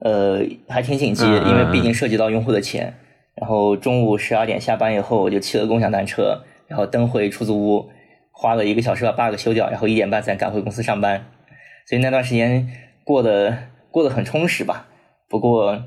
[0.00, 2.94] 呃，还挺紧急，因为毕竟涉及到用户的钱。
[3.34, 6.42] 然后中午十二点下班以后，我就骑了共享单车。
[6.66, 7.88] 然后蹬回出租屋，
[8.30, 11.24] 花了一个小时把 bug 修掉，然后一点半才赶回公司上班，
[11.88, 12.68] 所以那段时间
[13.04, 13.56] 过得
[13.90, 14.86] 过得很充实吧。
[15.30, 15.82] 不过，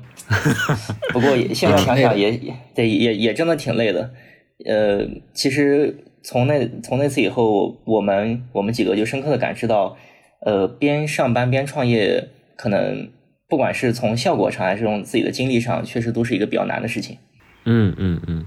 [1.12, 2.36] 不过现在想想也
[2.74, 4.10] 对，也也真的挺累的。
[4.66, 9.96] 呃，其实从那从那次以后，我们我们几个就深刻的感知到，
[10.40, 13.10] 呃，边上班边创业，可能
[13.48, 17.18] 不管是从效果上还是从自己的经历上，确实都是一个比较难的事情。
[17.64, 18.46] 嗯嗯嗯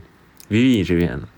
[0.49, 1.29] ，Vivi 这边呢？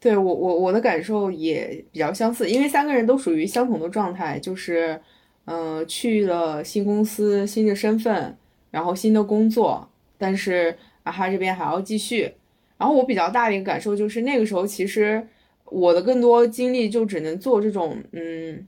[0.00, 5.00] 对我我我的感受也比较相似，因为三个人都属于相同的状态，就是，
[5.44, 8.36] 嗯，去了新公司、新的身份，
[8.72, 12.32] 然后新的工作，但是啊哈这边还要继续。
[12.76, 15.24] 然后我比较大的一个感受就是，那个时候其实
[15.64, 18.66] 我的更多精力就只能做这种，嗯，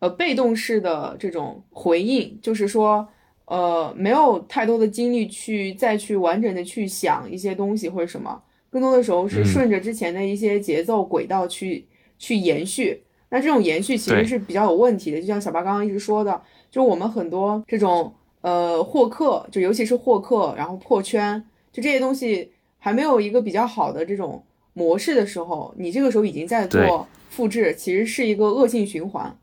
[0.00, 3.06] 呃，被动式的这种回应，就是说，
[3.44, 8.42] 呃，没有太多的精力去再去完整的去想一些东西或者什么。
[8.70, 11.86] 更多的时候是顺着之前的一些节奏轨道去
[12.18, 15.18] 去延续，那这种延续其实是比较有问题的。
[15.20, 21.42] 就像小八刚刚一直说的，就我们很多这种呃获客，就尤其是获客，然后破圈，
[21.72, 24.44] 就这些东西，还没有一个比较好的这种
[24.78, 29.36] 模式的时候，你这个时候已经在做复制，其实是一个恶性循环。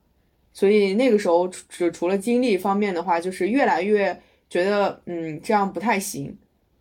[0.53, 4.17] 所以那个时候除除了精力方面的话，就是越来越
[4.49, 6.33] 觉得嗯这样不太行，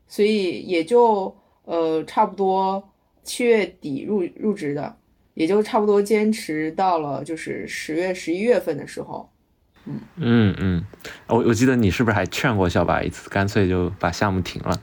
[0.07, 2.89] 所以也就呃差不多
[3.25, 4.97] 七月底入入职的，
[5.35, 9.29] 也就差不多坚持到了就是十月十一月份的时候。
[9.87, 10.85] 嗯嗯嗯，
[11.27, 14.81] 我我记得你是不是还劝过小白一次，干脆就把项目停了？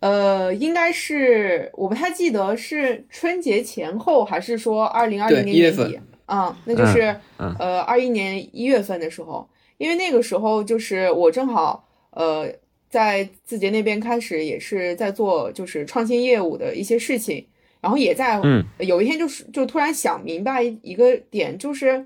[0.00, 7.00] 呃，应该是我不太记得是春节前后，还是说二零二零对1年年底啊、那就是、
[7.38, 12.46] 嗯呃二一年一月份的时候，因为那个时候就是我正好呃
[12.90, 17.46] 在字节那边开始也是在做就是创新业务的一些事情，
[17.80, 22.04] 然后也在嗯有一天就是就突然想明白一个点，就是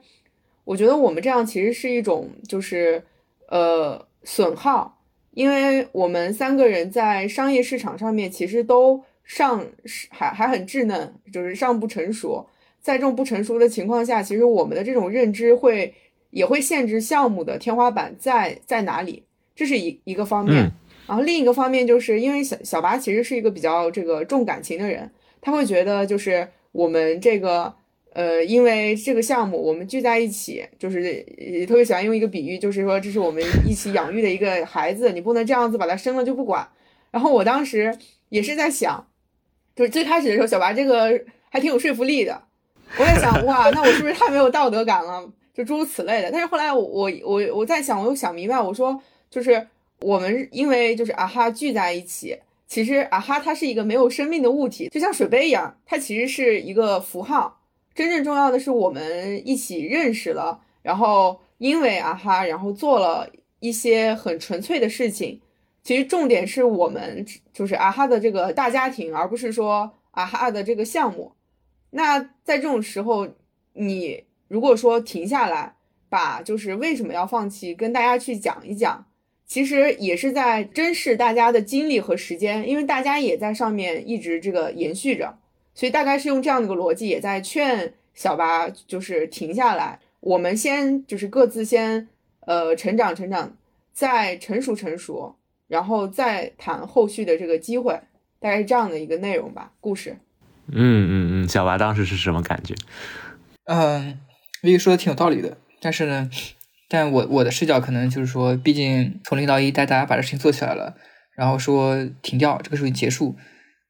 [0.65, 3.03] 我觉得我们这样其实是一种就是
[3.49, 5.02] 呃损耗，
[5.33, 9.65] 因为我们三个人在商业市场上面其实都尚
[10.11, 12.47] 还还很稚嫩，就是尚不成熟。
[12.81, 15.95] 在这种不成熟的情况下，其实我们的这种认知会
[16.31, 20.65] 也会限制项目的天花板在在哪里，这是一一个方面。
[20.65, 20.71] 嗯
[21.05, 27.75] 然后另一个方面就是因为小小拔其实是一个比较这个重感情的人，他会觉得就是我们这个
[28.15, 36.69] 呃，因为这个项目我们聚在一起，就是也特别喜欢用一个比喻，就是说这是我们一起养育的一个孩子，你不能这样子把他生了就不管。
[37.11, 37.97] 然后我当时
[38.29, 39.07] 也是在想，
[39.75, 42.43] 就是最开始的时候，小白这个还挺有说服力的，
[42.99, 45.27] 我在想哇，那我是不是太没有道德感了？
[45.55, 46.31] 就诸如此类的。
[46.31, 49.67] 但是后来我我我我在想，我又想明白，我说就是
[50.01, 57.61] 我们因为就是啊哈聚在一起，其实啊哈它是一个没有生命的物体，就像水杯一样，它其实是一个符号。
[57.95, 63.29] 真正重要的是我们一起认识了，然后因为啊哈，然后做了
[63.61, 65.41] 一些很纯粹的事情。
[65.83, 71.33] 其实重点是我们就是啊哈的这个大家庭，而不是说啊哈的这个项目。
[71.91, 73.29] 那在这种时候，
[73.73, 75.75] 你如果说停下来，
[76.09, 79.05] 把就是为什么要放弃，跟大家去讲一讲，
[79.45, 85.37] 其实也是在珍视大家的精力和时间，因为大家也在上面一直这个延续着，
[85.75, 92.09] 所以大概是用这样的一个逻辑，也在劝小八就是停下来，我们先就是各自先
[92.41, 93.57] 呃成长成长，
[93.93, 95.37] 再成熟成熟，
[95.69, 97.93] 然后再谈后续的这个机会，
[98.39, 100.17] 大概是这样的一个内容吧，故事。
[100.69, 102.75] 嗯嗯嗯，小巴当时是什么感觉？
[103.65, 104.19] 嗯，
[104.63, 106.31] 薇薇说的挺有道理的，但是呢，
[106.89, 110.97] 但我我的视角可能就是说，毕竟从零到一带大家把这事情做起来了，
[111.35, 113.35] 然后说停掉这个事情结束，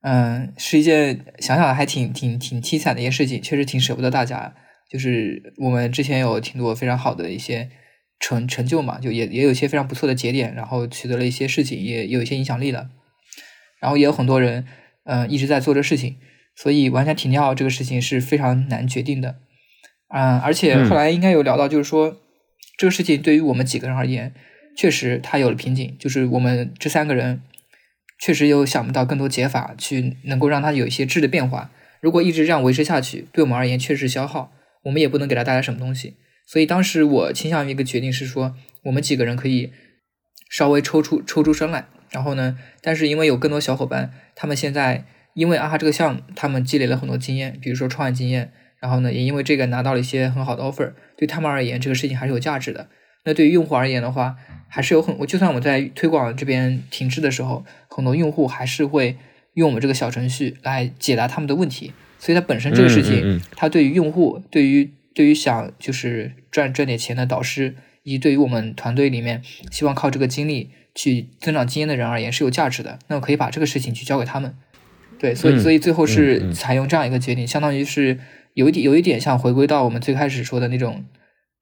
[0.02, 4.54] 嗯，是一件想想还挺挺挺凄惨的一件事情，确实挺舍不得大家。
[4.90, 7.70] 就是我们之前有挺多非常好的一些
[8.20, 12.90] 成成就嘛，就也也有一些非常不错的节点，然后取得了一些事情，也也有一些影响力了，
[13.80, 14.66] 然后也有很多人
[15.04, 16.16] 嗯一直在做这事情，
[16.54, 19.36] 所以完全停掉这个事情是非常难决定的。
[20.14, 22.20] 嗯，而且后来应该有聊到，就是说、
[22.76, 24.34] 这个事情对于我们几个人而言，
[24.76, 27.40] 确实它有了瓶颈，就是我们这三个人
[28.22, 31.72] 确实又想不到更多解法去能够让它有一些质的变化。
[32.00, 34.52] 如果一直这样维持下去，对我们而言确实消耗，
[34.84, 36.14] 我们也不能给它带来什么东西。
[36.46, 38.54] 所以当时我倾向于一个决定是说，
[38.84, 39.72] 我们几个人可以
[40.48, 45.04] 稍微抽出抽出身来，然后呢，但是因为有更多小伙伴，他们现在
[45.34, 48.52] 因为啊哈这个项目，他们积累了很多经验，比如说创业经验。
[48.78, 52.88] 然后呢，也因为这个拿到了一些很好的 offer，对他们而言，这个事情还是有价值的。
[53.24, 54.36] 那对于用户而言的话，
[54.74, 59.18] 还是有很，我就算我在推广这边停滞的时候，很多用户还是会
[59.52, 61.92] 用我们这个小程序来解答他们的问题。
[62.18, 72.98] 所以它本身这个事情，嗯嗯嗯它对于用户，对于对于想就是赚赚点钱的导师，以及对于我们团队里面希望靠这个经历去增长经验的人而言是有价值的。
[73.08, 74.54] 那我可以把这个事情去交给他们。
[75.18, 78.18] 对，所以嗯所以最后嗯是嗯采用这样一个决定，相当于是。
[78.54, 81.06] 有一点有一点像回归到我们最开始说的那种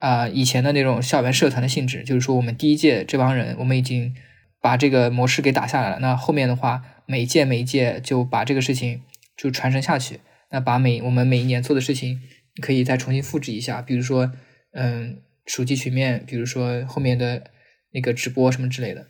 [0.01, 4.15] 啊、呃，以前的那种校园社团的性质，就是说我们第一届这帮人，我们已经
[4.61, 5.99] 把这个模式给打下来了。
[6.01, 9.03] 那后面的话，每一届每一届就把这个事情
[9.37, 10.21] 就传承下去。
[10.51, 12.19] 那把每我们每一年做的事情，
[12.61, 14.33] 可以再重新复制一下，比如说
[14.73, 17.45] 嗯，暑期群面，比如说后面的
[17.93, 19.07] 那个直播什么之类的。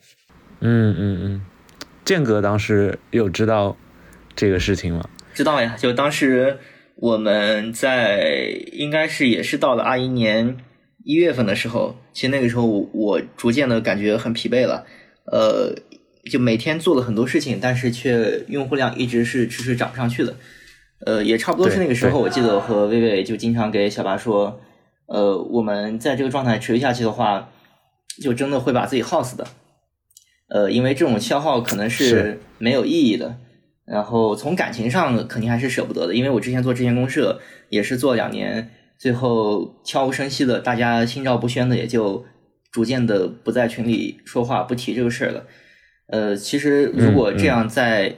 [0.61, 1.43] 嗯嗯嗯，
[2.05, 3.77] 建哥当时有知道
[4.37, 5.09] 这个事情吗？
[5.33, 6.59] 知道呀，就当时。
[7.03, 10.59] 我们在应该是也是到了二一年
[11.05, 14.85] 一月份的时候，其实那个时候我我逐渐的感觉很疲惫了，
[15.25, 15.75] 呃，
[16.31, 20.37] 就每天做了很多事情，但是却用户量一直是迟迟涨不上去的，
[21.07, 24.61] 呃，也差不多是那个时候，我记得我和薇薇就经常给小八说，
[25.07, 27.51] 呃，我们在这个状态持续下去的话，
[28.23, 29.47] 就真的会把自己耗死的，
[30.49, 33.37] 呃，因为这种消耗可能是没有意义的。
[33.87, 42.23] 然后从感情上肯定还是舍不得的，因为我之前做之前公社也是做两年，最后悄无声息的，大家心照不宣的，也就
[42.71, 45.47] 逐渐的不在群里说话，不提这个事儿了。
[46.09, 48.17] 呃，其实如果这样在，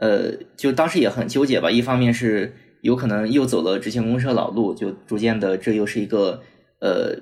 [0.00, 1.70] 呃，就当时也很纠结吧。
[1.70, 6.42] 一方面是有可能又走了执行公社老路，就逐渐的这又是一个
[6.80, 7.16] 呃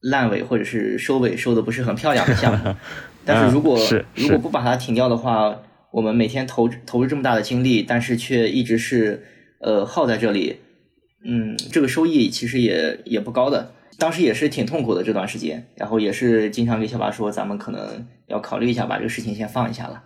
[0.00, 2.74] 烂尾或者是收尾收的不是很漂亮的项目。
[3.24, 3.78] 但是如果
[4.16, 5.56] 如果不把它停掉的话，
[5.92, 9.22] 我们每天投投入这么大的精力，但是却一直是
[9.60, 10.56] 呃耗在这里，
[11.24, 13.72] 嗯，这个收益其实也也不高的。
[13.98, 20.02] 当时也是挺痛苦的这段时间，然后也是经常跟小八说，咱们可能要考虑一下，把这个事情先放一下了。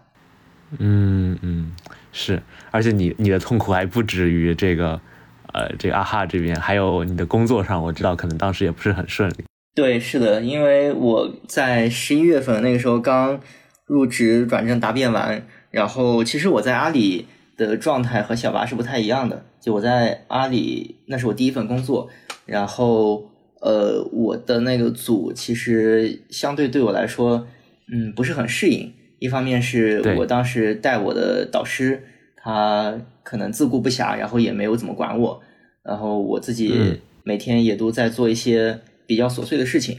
[0.79, 1.73] 嗯嗯，
[2.11, 5.01] 是，而且你你的痛苦还不止于这个，
[5.53, 9.45] 呃，这个阿哈这边，还有你的工作上，我知道可能当时也不是很顺利。
[9.77, 13.39] 对，是的，因为我在十一月份那个时候刚
[13.87, 15.47] 入职转正答辩完。
[15.71, 19.45] 然后，其实我在阿里的状态和小八是不太一样的。
[19.65, 22.11] 就我在阿里，那是我第一份工作。
[22.45, 23.31] 然后，
[23.63, 27.47] 呃，我的那个组其实相对对我来说，
[27.91, 28.93] 嗯，不是很适应。
[29.21, 32.03] 一方面是我当时带我的导师，
[32.37, 35.41] 他可能自顾不暇，然后也没有怎么管我。
[35.83, 39.99] 然后我自己每天也都在做一些比较琐碎的事情。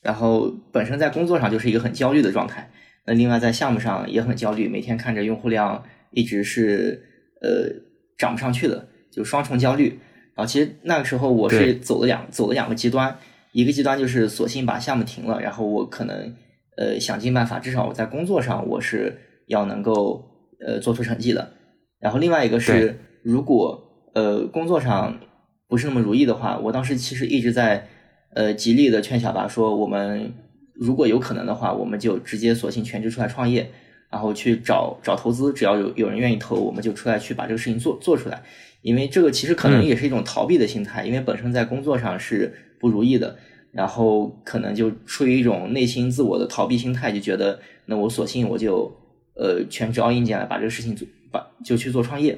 [0.00, 2.70] 然后本身在工作上就是一个很焦虑的状态。
[3.04, 7.02] 那另外在项目上也很焦虑，每天看着用户量一直是
[7.40, 7.68] 呃
[8.16, 10.00] 涨不上去的，就双重焦虑。
[10.34, 13.16] 然后其实那个时候我是走了两走了两个极端，
[13.52, 16.34] 一个极端就是索性把项目停了，然后我可能
[16.78, 20.24] 呃想尽办法，至少我在工作上我是要能够
[20.66, 21.52] 呃做出成绩的。
[22.00, 23.80] 然后另外一个是，如果
[24.14, 25.20] 呃工作上
[25.68, 27.86] 不是那么如意的话，我当时其实一直在
[28.34, 30.32] 呃极力的劝小八说我们。
[30.74, 33.70] 如果有可能的话，我们就直接索性全职出来创业，
[34.10, 38.42] 然后去找找投资，只要有有人愿意投，我们就出来去把这个事情做做出来。
[38.82, 43.36] 因为这个其实可能也是一种逃避的心态，因为本身在工作上是不如意的，
[43.70, 48.94] 然后可能就出于一种内心自我的逃避心态，就觉得那我索性我就
[49.34, 52.36] 呃全职 all in 进来，把这个事情做，把就去做创业。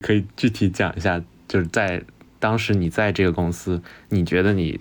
[0.00, 2.02] 可以具体讲一下，就是在
[2.38, 4.78] 当时你在这个公司，你觉得你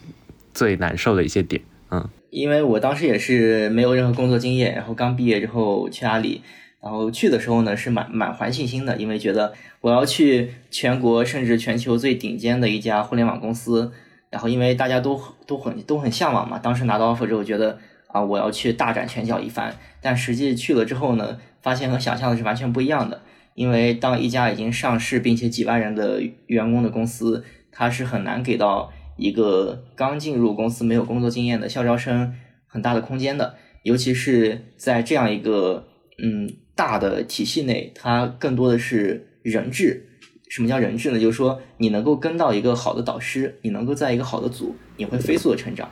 [0.53, 2.07] 最难受的一些点，嗯。
[2.29, 6.41] 因为我当时也是没有任何工作经验，然后刚毕业之后去阿里，
[6.87, 13.91] 然后去的时候呢是满满怀信心的，因为觉得我要去全国甚至全球最顶尖的一家互联网公司，
[14.29, 23.21] 然后因为大家都都很都很向往嘛，当时拿到 offer 之后觉得啊我要去大展拳脚一番，但实际去了之后呢，发现和想象的是完全不一样的，
[23.53, 28.93] 因为当一家已经上市并且几万人的员工的公司，它是很难给到。
[29.19, 32.35] 一个刚进入公司没有工作经验的校招生，
[32.67, 35.87] 很大的空间的，尤其是在这样一个
[36.23, 36.47] 嗯
[36.77, 40.07] 大的体系内，它更多的是人质。
[40.49, 41.19] 什么叫人质呢？
[41.19, 45.89] 就是说你能够跟到一个好的导师，你能够在一个好的组，你会飞速的成长。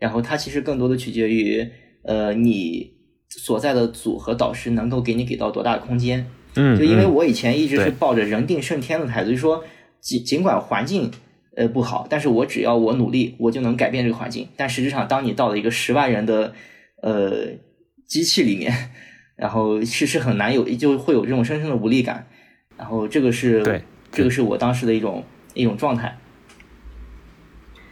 [0.00, 1.64] 然后它其实更多的取决于
[2.02, 2.90] 呃你
[3.28, 6.26] 所在的组和导师能够给你给到多大的空间。
[6.56, 9.62] 嗯，就因为我以前一直是抱着人定胜天的态度，就说
[10.00, 11.12] 尽尽管环境。
[11.56, 14.48] 呃，不好，但是我只要我努力，我就能改变这个环境。
[14.56, 16.52] 但实质上，当你到了一个十万人的
[17.00, 17.46] 呃
[18.08, 18.90] 机器里面，
[19.36, 22.26] 然后是是很难有，就会有这种深深的无力感。
[22.76, 26.16] 然后这个是对，这个是我当时的一种一种状态。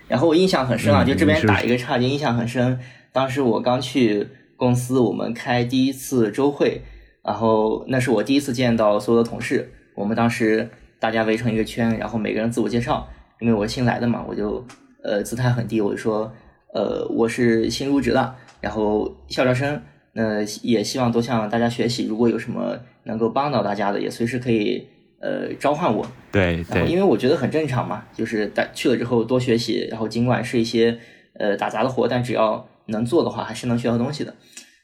[0.09, 2.79] 然后我印象很深啊，就这边打一个岔，就印象很深。
[3.13, 6.83] 当时我刚去公司，我们开第一次周会，
[7.25, 9.73] 然后那是我第一次见到所有的同事。
[9.95, 13.09] 我们当时大家围成一个圈，然后每个人自我介绍。
[13.41, 14.65] 因为我新来的嘛，我就
[15.03, 16.33] 呃姿态很低，我就说
[16.73, 24.87] 呃我是新入职的，然后校招生，那也希望多向大家学习，如果有什么能够帮到大家的，也随时可以
[25.21, 26.07] 呃召唤我。
[26.31, 26.87] 对对。
[26.87, 30.99] 因为我觉得很正常嘛，就是大去了之后多学习，然后尽管是一些
[31.39, 34.35] 呃打杂的活，但只要能做的话，还是能学到东西的。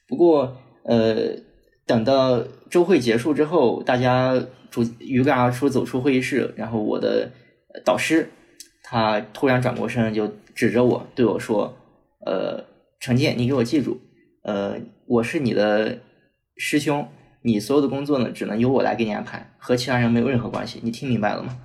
[0.06, 1.16] 不过呃
[1.86, 4.34] 等到周会结束之后，大家
[4.70, 7.30] 逐鱼贯而出走出会议室，然后我的
[7.84, 8.28] 导师。
[8.90, 11.76] 他突然转过身，就指着我对我说
[12.24, 12.64] ：“呃，
[12.98, 14.00] 陈建，你给我记住，
[14.42, 14.78] 呃，
[15.08, 15.98] 我是你的
[16.56, 17.08] 师兄，
[17.42, 20.78] 你所有的工作呢，只能由我来给你安排，和其他人没有任何关系。
[20.82, 21.56] 你听明白了吗？”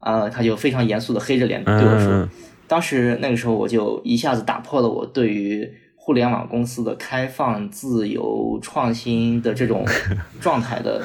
[0.00, 2.28] 啊，他就非常严肃的黑着脸对我说。
[2.66, 9.86] 当时那个时候，我就一下子打破了我对于互联网公司的开放、自由、创新的这种
[10.40, 11.02] 状态的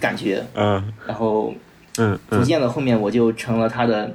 [0.00, 0.42] 感觉。
[0.54, 1.52] 嗯，然后，
[1.98, 4.14] 嗯，逐渐的后面我就成了他的。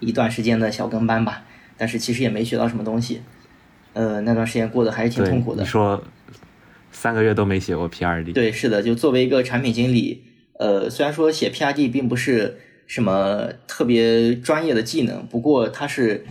[0.00, 1.42] 一段时间的小跟班吧，
[1.76, 3.20] 但是其实也没学到什么东西。
[3.98, 5.62] 呃，那段时间过得还是挺痛苦的。
[5.62, 6.00] 你说
[6.92, 8.32] 三个月都没写过 P R D？
[8.32, 10.22] 对，是的，就作为一个产品经理，
[10.60, 16.24] 呃，虽然说写 PRD 并不是什么特别专业的技能，不过它是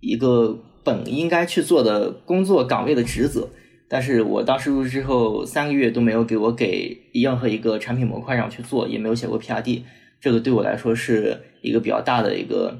[0.00, 3.50] 一个本应该去做的工作岗位的职责。
[3.90, 9.82] 但是我当时入职之后三个月都没有给我给任何一个产品模块上去做，也没有写过 PRD，
[10.18, 12.78] 这个对我来说是一个比较大的一个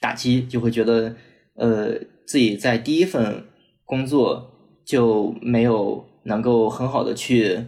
[0.00, 1.14] 打击，就会觉得
[1.54, 1.92] 呃
[2.26, 3.44] 自己在第一份
[3.88, 4.52] 工作
[4.84, 7.64] 就没有能够很好的去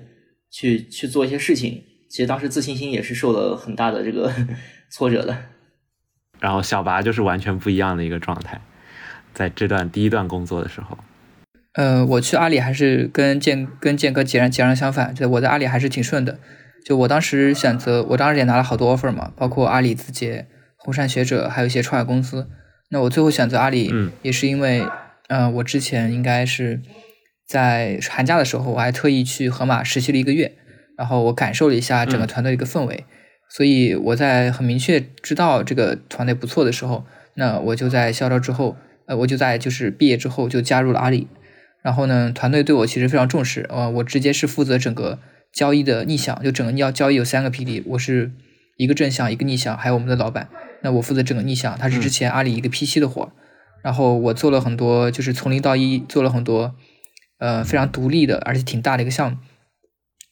[0.51, 1.83] 去去做一些事情。
[2.11, 4.31] 其实当时自信心也是受了很大的这个
[4.93, 5.37] 挫折的。
[6.39, 8.61] 然后小拔就是完全不一样的一个状态，
[9.33, 10.99] 在这段第一段工作的时候。
[11.75, 16.39] 呃，我去阿里还是跟建跟建哥截然截然相反，就我在阿里还是挺顺的。
[16.85, 22.49] 就我当时选择，我当时也拿了好多 offer 嘛，包括阿里、字节、红杉学者，还有一些创业公司。
[22.91, 23.93] 那我最后选择阿里，
[24.23, 24.85] 也是因为，
[25.31, 26.83] 呃，我之前应该是
[27.47, 30.53] 在寒假的时候，我还特意去河马实习了一个月，
[30.99, 33.05] 然后我感受了一下整个团队的一个氛围。
[33.49, 37.05] 所以我在很明确知道这个团队不错的时候，
[37.35, 38.76] 那我就在校招之后，
[39.07, 41.28] 呃，我就在就是毕业之后就加入了阿里。
[41.83, 45.20] 然后呢，团队对我其实非常重视，呃，我直接是负责整个
[45.53, 48.33] 交易的逆向，就整个要交易有三个 PD，我是
[48.76, 50.49] 一个正向，一个逆向，还有我们的老板，
[50.83, 53.33] 那我负责整个逆向，他是之前阿里一个 PC 的活，
[53.83, 56.74] 然后我做了很多，就是从零到一做了很多，
[57.39, 59.39] 呃，非常独立的，而且挺大的一个项目，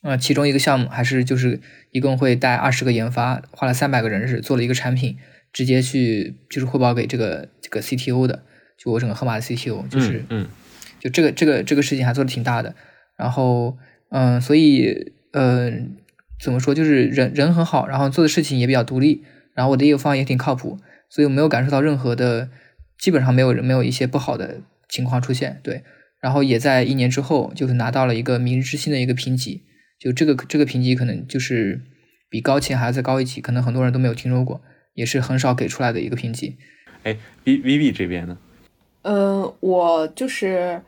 [0.02, 5.16] 呃，其中一个项目还是就是一共会带二十个研发，花了三百个人是做了一个产品，
[5.52, 8.44] 直接去就是汇报给这个这个 CTO 的，
[8.76, 10.48] 就我整个盒马的 CTO，就是嗯。
[11.00, 12.74] 就这个这个这个事情还做的挺大的，
[13.16, 13.78] 然后
[14.10, 15.70] 嗯，所以呃，
[16.40, 19.22] 怎么说就是人人很好，然后做的事情也比较独立，
[19.54, 20.76] 然后我的业务方也挺靠谱，
[21.08, 22.50] 所以我没有感受到任何的，
[22.98, 25.82] 基本上没有人没有一些不好的情况出现，对，
[26.20, 29.62] 然后也在一年之后就是拿到了一个明日之星的一个评级，
[29.98, 31.80] 就这个这个评级可能就是
[32.28, 34.60] 比高签还要再高一级，可能很多人都没有听说过，
[34.94, 36.56] 也是很少给出来的一个评级。
[37.04, 38.36] 哎，V V B 这边呢？
[39.02, 40.82] 呃，我就是，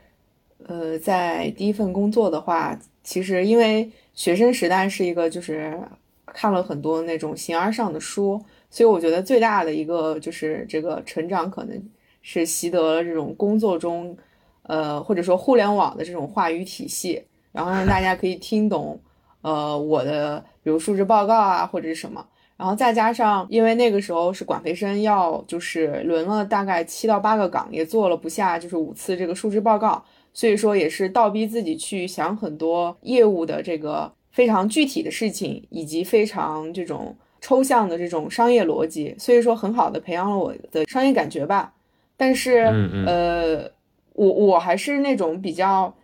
[0.67, 5.79] 呃，在第一份工作的话，其实因为学生时代是一个，就是
[6.27, 11.83] 看了很多那种形而上的书，所以我觉得最大的一个就是这个成长，可能
[12.23, 14.16] 是习得了这种工作中，
[14.62, 19.01] 呃，或者说互联网的这种话语体系，然后让大家可以听懂，
[19.43, 22.25] 呃，我的比如述职报告啊，或者是什么。
[22.57, 30.05] 然后再加上，因为那个时候是管培生，要就是轮了大概七到八个岗，也做了不下就是五次这个述职报告，
[30.35, 41.73] 所以说也是倒逼自己去想很多业务的这个非常具体的事情，以及非常这种抽象的这种商业逻辑，所以说很好的培养了我的商业感觉吧。
[42.21, 42.59] 但是，
[43.07, 43.71] 呃，
[44.12, 45.95] 我我还是那种比较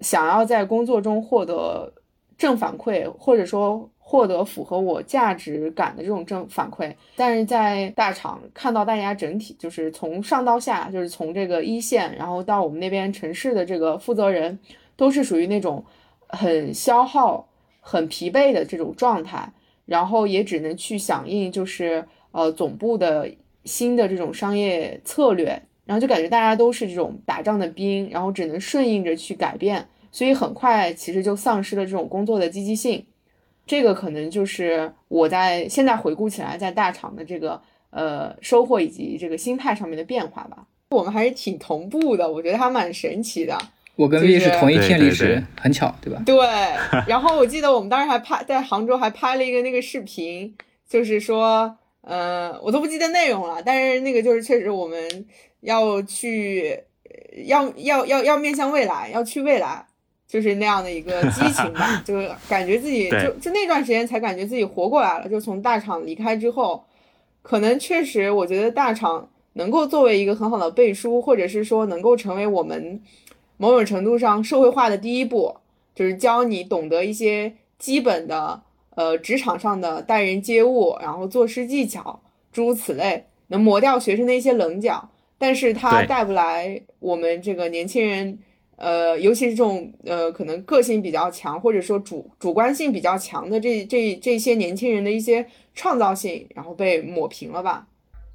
[0.00, 1.90] 想要在工作中获得
[2.36, 3.88] 正反馈，或者说。
[4.04, 14.58] 获得符合我价值感的这种正反馈，但是在大厂看到大家整体就是从上到下，就是从这个一线，然后到我们那边城市的这个负责人，
[14.96, 15.82] 都是属于那种
[16.28, 17.48] 很消耗、
[17.80, 19.50] 很疲惫的这种状态，
[19.86, 23.30] 然后也只能去响应，就是呃总部的
[23.64, 25.46] 新的这种商业策略，
[25.84, 33.04] 然后就感觉大家都是这种打仗的兵，然后只能顺应着去改变，所以很快其实就丧失了这种工作的积极性。
[33.64, 40.66] 这个可能就是我在现在回顾起来，在大厂的这个呃收获以及这个心态上面的变化吧。
[40.90, 43.56] 我们还是挺同步的，我觉得还蛮神奇的。
[43.94, 46.20] 我跟 V 是同一天离职，很巧，对吧？
[46.26, 46.36] 对。
[47.06, 50.54] 然后我记得我们当时还拍在杭州还拍了一个那个视频，
[50.88, 55.26] 就是说，呃，我都不记得内容了，但是那个就是确实我们
[55.60, 56.78] 要去，
[57.46, 59.86] 要要要要面向未来，要去未来。
[60.28, 65.28] 就是那样的一个激情吧， 就是感觉自己就就那段时间才感觉自己活过来了。
[65.28, 66.82] 就从大厂离开之后，
[67.42, 72.98] 可能确实我觉得大厂能够作为一个很好的背书，或者是说能够成为我们
[73.58, 75.54] 某种程度上社会化的第一步，
[75.94, 78.62] 就是教你懂得一些基本的
[78.94, 82.20] 呃职场上的待人接物，然后做事技巧，
[82.52, 85.10] 诸如此类，能磨掉学生的一些棱角。
[85.38, 88.38] 但是它带不来我们这个年轻人。
[88.76, 97.86] 呃，尤其是这种呃，可能个性比较强，或者说主主观性比较强的这这这些年轻人的一些创造性，然后被抹平了吧？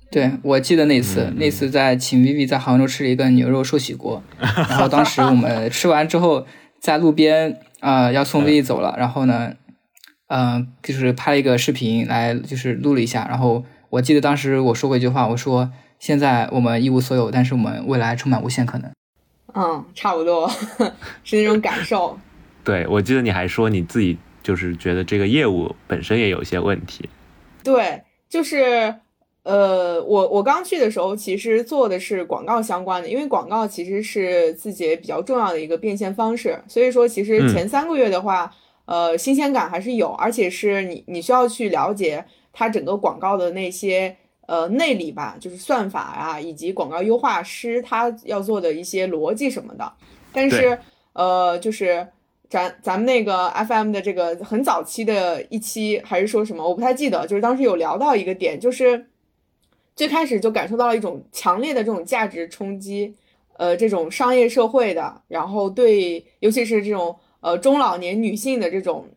[0.09, 6.45] 对，我记得那次，那次在请 Vivi 在杭州吃了一个牛肉寿喜锅， 然后当时我们吃完之后，
[6.79, 9.53] 在路边啊要送 Vivi 走了，然后呢，
[10.27, 18.91] 嗯，就是拍了一个视频来，就是录了一下，然后我记得当时我说过一句话，我说现在我们一无所有，但是我们未来充满无限可能。
[19.53, 20.49] 嗯，差不多
[21.23, 22.19] 是那种感受。
[22.63, 27.09] 对，我记得你还说你自己就是觉得这个业务本身也有一些问题。
[27.63, 28.93] 对，就是
[29.43, 38.53] 呃，我我刚去的时候，其实做的是广告相关的，因为广告其实是字节比较重要的一个变现方式，所以说其实前三个月的话，
[38.87, 44.15] 呃，新鲜感还是有，而且是你你需要去了解它整个广告的那些
[44.47, 49.91] 呃内里吧，就是算法啊，以及广告优化师他要做的一些逻辑什么的。
[50.31, 50.79] 但是
[51.11, 52.07] 呃，就是
[52.49, 59.07] 咱咱们那个 FM 的这个很早期的一期，还是说什么，我不太记得，就是当时有聊到一个点，就是
[59.95, 63.13] 最开始就感受到了一种强烈的这种价值冲击，
[63.57, 67.17] 呃，这种商业社会的，然后对，尤其是这种
[67.47, 69.07] 呃中老年女性的这种，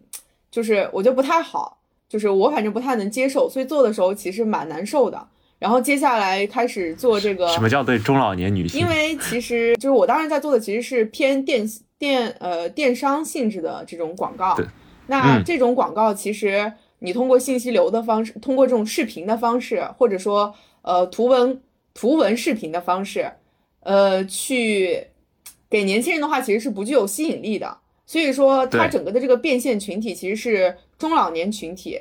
[0.52, 1.78] 就是我觉得不太好，
[2.08, 5.26] 就是我反正不太能接受，所以做的时候其实蛮难受的。
[5.58, 8.80] 然后接下来开始做这个，什么叫对中老年女性？
[8.80, 11.68] 因为其实就是我当时在做的其实是偏电
[11.98, 14.54] 电呃电商性质的这种广告。
[14.54, 14.64] 对，
[15.08, 21.60] 那这种广告其实你通过信息流的方式，通过这种视频的方式，或者说呃图文
[21.92, 23.30] 图文视频的方式，
[23.80, 25.08] 呃去
[25.68, 27.76] 给年轻人的话其实是不具有吸引力的。
[28.10, 32.00] 所以说它整个的这个变现群体其实是中老年群体。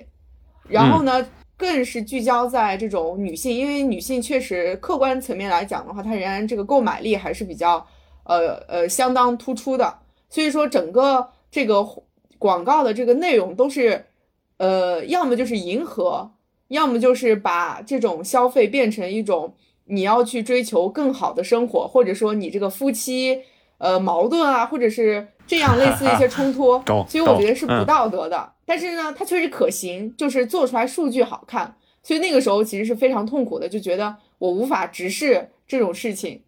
[0.68, 1.24] 然后呢？
[1.55, 7.86] 更是聚焦在这种女性，因为女性确实客观层面来讲的话，她仍然这个购买力还是比较，
[8.24, 9.99] 呃呃相当突出的。
[10.30, 11.86] 所以说整个这个
[12.38, 14.05] 广告的这个内容都是，
[14.55, 16.32] 呃，要么就是迎合，
[16.70, 19.53] 要么就是把这种消费变成一种
[19.84, 23.41] 你要去追求更好的生活，或者说你这个夫妻
[23.80, 26.80] 呃矛盾啊，或者是这样类似一些冲突，
[27.10, 28.54] 所以我觉得是不道德的。
[28.68, 36.43] 但是呢，它确实可行，就是做出来数据好看，所以那个时候其实是非常痛苦的，就觉得我无法直视这种事情，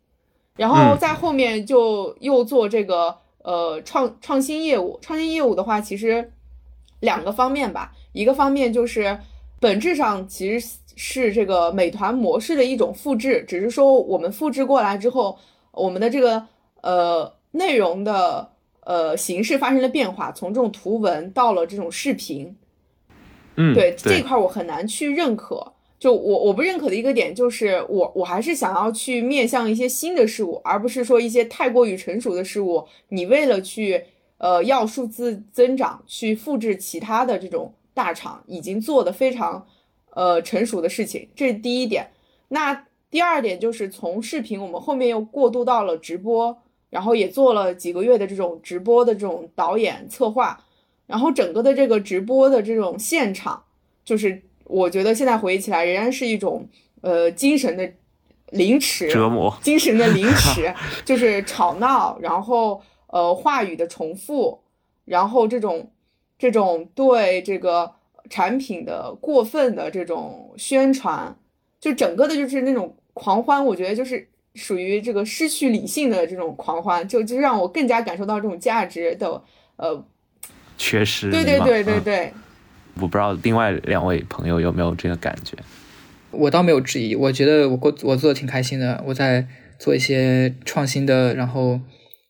[0.56, 6.32] 然后在后面就又做这个呃创创新业务，创新业务的话，其实
[7.00, 9.18] 两个方面吧，一个方面就是
[9.60, 15.40] 本质上其实是这个美团模式的一种复制，只是说我们复制过来之后，
[15.72, 16.46] 我们的这个
[16.82, 18.52] 呃内容的。
[18.84, 22.56] 呃，形式发生了变化，从这种图文到了这种视频，
[23.56, 25.74] 嗯，对这块我很难去认可。
[26.00, 32.88] 就我我不认可的一个点就是，我我还是想要去面向一些新的事物，而不是说一些太过于成熟的事物。
[33.10, 34.04] 你为了去
[34.40, 39.68] 呃要数字增长，去复制其他的这种大厂已经做的非常
[40.16, 42.10] 呃成熟的事情，这是第一点。
[42.48, 46.61] 那第二点就是从视频，我们后面又过渡到了直播。
[46.92, 50.62] 然后也做了几个月的这种直播的这种导演策划，
[51.08, 53.64] 然后整个的这个直播的这种现场，
[54.04, 56.68] 就是我觉得现在回忆起来仍然是一种
[57.00, 57.90] 呃精神的
[58.50, 60.74] 凌迟折磨，精神的凌迟，
[61.06, 64.60] 就是吵闹，然后呃话语的重复，
[65.06, 65.90] 然后这种
[66.38, 67.94] 这种对这个
[68.30, 71.38] 产品的过分的这种宣传，
[71.80, 74.28] 就整个的就是那种狂欢，我觉得就是。
[74.56, 79.42] 属于这个失去理性的这种狂欢，就就让我更加感受到这种价值的
[79.78, 80.06] 呃
[80.78, 81.32] 缺失。
[81.32, 82.34] 对对对对对。
[82.96, 85.58] 我不知道另外两位朋友有没有这个感觉。
[86.32, 89.02] 我倒没有质疑，我觉得我过我做的挺开心的。
[89.08, 89.48] 我在
[89.80, 91.80] 做一些创新的，然后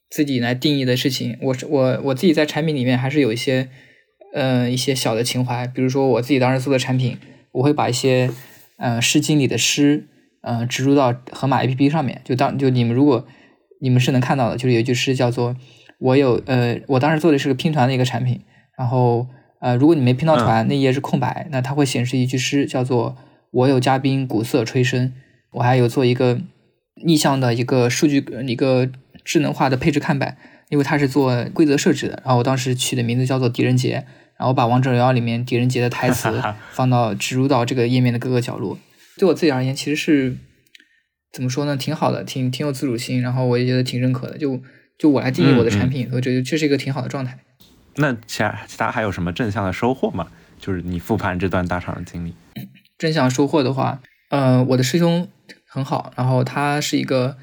[0.10, 1.38] 自己来定义的事情。
[1.42, 3.70] 我是我我自己在产品里面还是有一些
[4.34, 7.18] 呃一些小的情怀，比如说我自己当时做的产品，
[7.54, 8.30] 我会把一些
[8.78, 10.08] 呃诗经里的诗。
[10.42, 13.26] 嗯，植入到盒马 APP 上面，就当就你们如果
[13.80, 15.56] 你们是能看到的，就是有一句诗叫做
[16.00, 18.42] “我有呃，我当时做的是个拼团的一个产品，
[18.78, 19.28] 然后
[19.60, 23.16] 呃，如果你没拼到团，那页是空白，那它会显示一句诗，叫做
[23.52, 25.12] “我有嘉宾鼓瑟吹笙”。
[25.54, 26.40] 我还有做一个
[27.06, 28.90] 逆向的一个数据一个
[29.26, 30.38] 智能化的配置看板，
[30.70, 34.06] 因为它是做规则设置的，然后我当时取的名字叫做狄仁杰，
[34.38, 38.78] 然后把王者荣耀里面狄仁杰的台词 放到植入到这个页面的各个角落。
[39.22, 40.36] 对我自己而言，其实是
[41.32, 41.78] 怎么说呢？
[41.78, 44.36] 挺好的，挺挺有自主性，然后我也觉得挺认可的。
[44.36, 44.60] 就
[44.98, 47.38] 就我来定义我的产品，我觉得这是一个挺好的状态。
[47.98, 50.30] 那其他其他还有什么正向的收获吗？
[50.60, 52.34] 就是你复盘这段大厂的经历。
[52.98, 54.02] 正向收获的话，
[54.32, 55.28] 呃，我的师兄
[55.68, 57.38] 很好，然后他是一个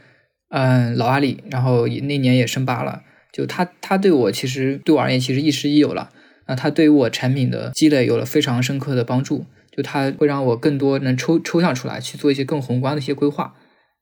[0.48, 3.04] 嗯老阿里，然后那年也升八了。
[3.32, 6.10] 就他他对我其实对我而言其实亦师亦友了。
[6.48, 9.46] 那他对于我产品的积累有了非常深刻的帮助。
[9.78, 13.54] 就它会让我更多能抽抽象出来，去做一些更宏观的一些规划，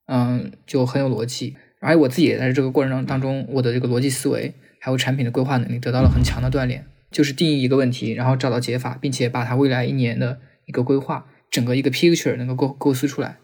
[0.07, 1.55] 嗯，就很有逻辑。
[1.81, 6.87] 而且我自己也在这个过程当当中，我的这个逻辑思维还有产品的规划能力得到了很强的锻炼。
[7.11, 13.37] 就是定义一个问题，然后找到解法，并且把它未来一年的一个规划，整个一个 picture 能够构构思出来。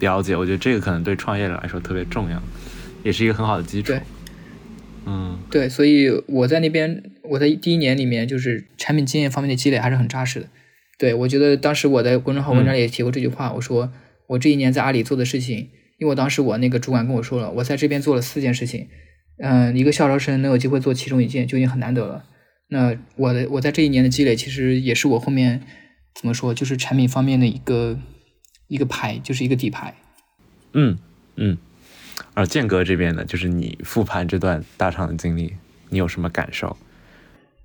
[0.00, 2.42] 了解，我觉得这个可能对创业者来说特别重要，
[3.04, 3.92] 也是一个很好的基础。
[3.92, 4.00] 对，
[5.06, 10.48] 嗯，对，所以我在那边，我在第一年里面就是产品经验方面的积累还是很扎实的。
[10.98, 13.92] 对我觉得当时我在公众号文章里也提过这句话，我说
[14.28, 15.58] 我这一年在阿里做的事情，
[15.98, 18.88] 因为我当时我那个主管跟我说了，我在这边做了四件事情，
[19.38, 22.24] 嗯，一个校招生能有机会做其中一件就已经很难得了。
[22.68, 25.62] 那我的我在这一年的积累，其实也是我后面
[26.14, 27.98] 怎么说，就是产品方面的一个
[28.68, 29.94] 一个牌，就是一个底牌。
[30.72, 30.98] 嗯
[31.36, 31.58] 嗯，
[32.34, 35.52] 而建哥这边呢，就是你复盘这段大厂的经历，
[35.90, 36.76] 你有什么感受？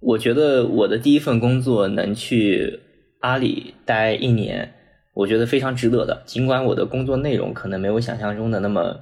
[0.02, 2.80] 我觉得我的第一份工作能去
[3.22, 4.72] 阿里待一年，
[5.16, 6.22] 我觉得非常值得的。
[6.26, 9.00] 尽管我的工作内容可能没有想象中的那么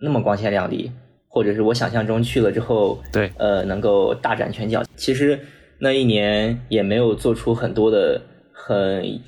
[0.00, 0.90] 那么光鲜亮丽。
[1.28, 4.82] 或者是我想象中去了之后，对，呃，能够大展拳脚。
[4.96, 5.38] 其实
[5.78, 8.18] 那一年也没有做出很多的
[8.54, 9.20] 很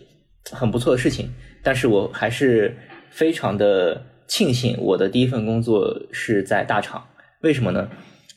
[0.51, 1.29] 很不错的事情，
[1.63, 2.75] 但是我还是
[3.11, 7.07] 非常的庆幸我的第一份工作是在大厂。
[7.43, 7.91] 为什么呢？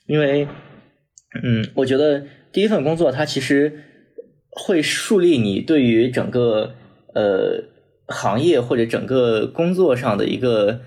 [0.05, 0.45] 因为，
[1.41, 3.71] 嗯，我觉得第一份工作它其实
[4.51, 6.73] 会树立你对于整个
[7.13, 7.63] 呃
[8.07, 10.81] 行业或者整个工作上的一个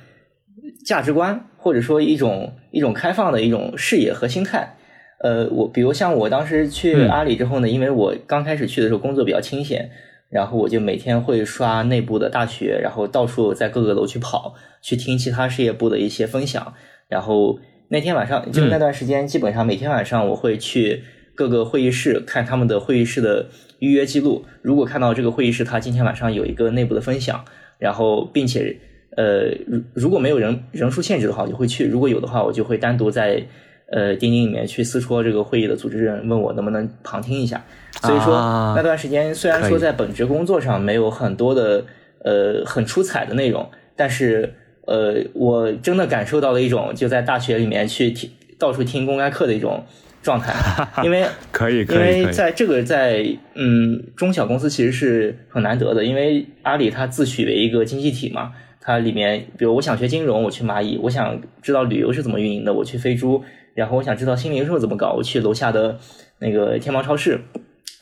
[0.87, 1.47] 价值观。
[1.65, 4.77] 或者说一种一种开放的一种视野和心态，
[5.23, 9.91] 呃，我比如像我当时去阿里之后呢，因为我刚开始去的时候工作比较清闲，
[10.29, 16.75] 然后我就每天会刷内部的大学，然后到处在各个楼去跑，去听其他事业部的一些分享。
[17.09, 17.59] 然后
[17.89, 21.03] 那天晚上就那段时间，基本上每天晚上我会去
[21.35, 23.47] 各个会议室看他们的会议室的
[23.79, 24.45] 预约记录。
[24.63, 27.45] 如果看到这个会议室他今天晚上有一个内部的分享，
[27.79, 28.77] 然后并且。
[29.17, 33.41] 呃，如如果没有人人数限制的话，我就会去；如果有的话，我就会单独在
[33.87, 37.65] 呃钉钉里面去私戳这个会议的组织人，问我能不能旁听一下。
[38.03, 38.35] 所以说
[38.75, 41.85] 那段时间虽然说在本职工作上没有很多的
[42.25, 44.53] 呃很出彩的内容，但是
[44.87, 48.29] 呃我真的感受到了一种就在大学里面去听
[48.59, 49.85] 到处听公开课的一种
[50.25, 50.53] 状态，
[51.05, 58.53] 因为可以，因为在这个在嗯中小公司其实是很难得的，因为阿里它自诩为一个经济体嘛。
[58.87, 65.99] 它里面，比如我想学金融，我去蚂蚁；我想知道旅游是怎么运营的，我去飞猪；然后我想知道新零售怎么搞，我去楼下的
[66.41, 67.41] 那个天猫超市。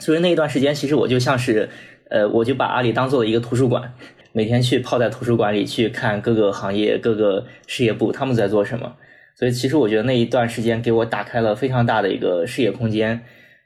[0.00, 1.68] 所以那一段时间，其实我就像是，
[2.10, 3.94] 呃，我就把阿里当做了一个图书馆，
[4.32, 8.92] 每天去泡在图书馆里去看各个行业、各个事业部他们在做什么。
[9.36, 13.20] 所以其实我觉得那一段时间给我打开了非常大的一个视野空间。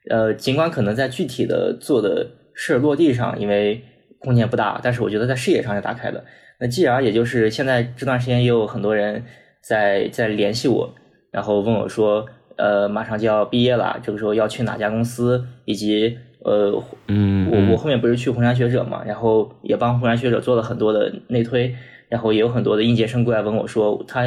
[0.09, 3.83] 呃，尽管可能在具体的做的事儿落地上，因为
[4.21, 6.25] 空间不大，但是我觉得在视野上是打开的。
[6.61, 9.25] 那继而，也就是现在这段时间，也有很多人
[9.61, 10.95] 在在联系我，
[11.33, 12.25] 然后问我说，
[12.57, 21.75] 呃，马上就要毕业了，这个时候要去哪家公司，以及呃，嗯，我我后面不是去红杉学者嘛，然后也帮红杉学者做了很多的内推，
[22.09, 24.23] 然后也有很多的应届生过来问我说，他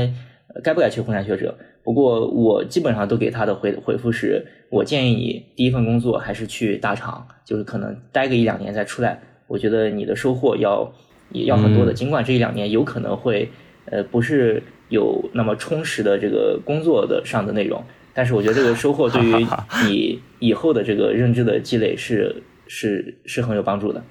[0.63, 1.57] 该不该去红山学者？
[1.83, 10.93] 不过我基本上都给他的回回复是，我建议你第一份工作还是去大厂，就是可能待个一两年再出来，我觉得你的收获要。
[11.31, 13.47] 也要很多的，尽管这一两年有可能会，
[13.85, 17.83] 呃，不是有那么充实的这个工作的上的内容，
[18.15, 19.45] 但是我觉得这个收获对于
[19.85, 24.03] 你以后的这个认知的积累是 是是很有帮助的。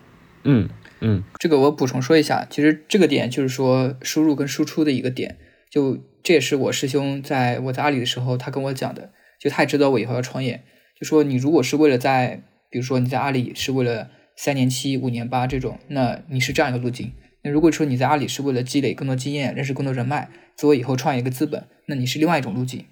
[0.45, 0.68] 嗯
[1.01, 10.62] 嗯，这个我补充说一下，其实这个点就是说输入跟输出的一个点，就这也是我师兄在我在阿里的时候他跟我讲的，就他也知道我以后要创业，
[10.99, 14.11] 就说你如果是为了在，比如说你在阿里是为了。
[14.41, 17.12] 三年七、五年八这种，那你是这样一个路径。
[17.43, 22.85] 那如果说你在阿里是为了积累更多经验、认识更多人脉，作为以后创业一个资本，那你是另外一种路径。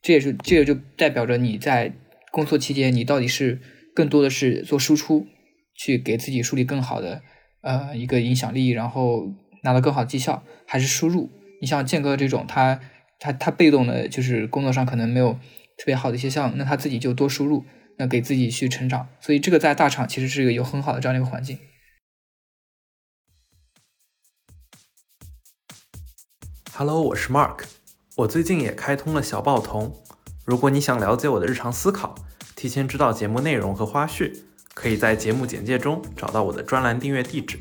[0.00, 1.92] 这也是这个就代表着你在
[2.30, 3.60] 工作期间，你到底是
[3.92, 5.26] 更多的是做输出，
[5.74, 7.20] 去给自己树立更好的
[7.62, 9.26] 呃一个影响力，然后
[9.64, 11.28] 拿到更好的绩效，还是输入？
[11.62, 12.80] 你像建哥这种，他
[13.20, 15.34] 他他被动的，就是工作上可能没有
[15.78, 17.64] 特别好的一些项目，那他自己就多输入。
[17.98, 21.58] 那给自己去成长，所以这个在大厂其实是一个有很好的这样的一个环境。
[26.72, 27.64] Hello，我是 Mark，
[28.16, 30.02] 我最近也开通了小报童。
[30.46, 32.14] 如果你想了解我的日常思考，
[32.56, 34.32] 提前知道节目内容和花絮，
[34.72, 37.60] 可以在节目简介中找到我的专栏订阅地址。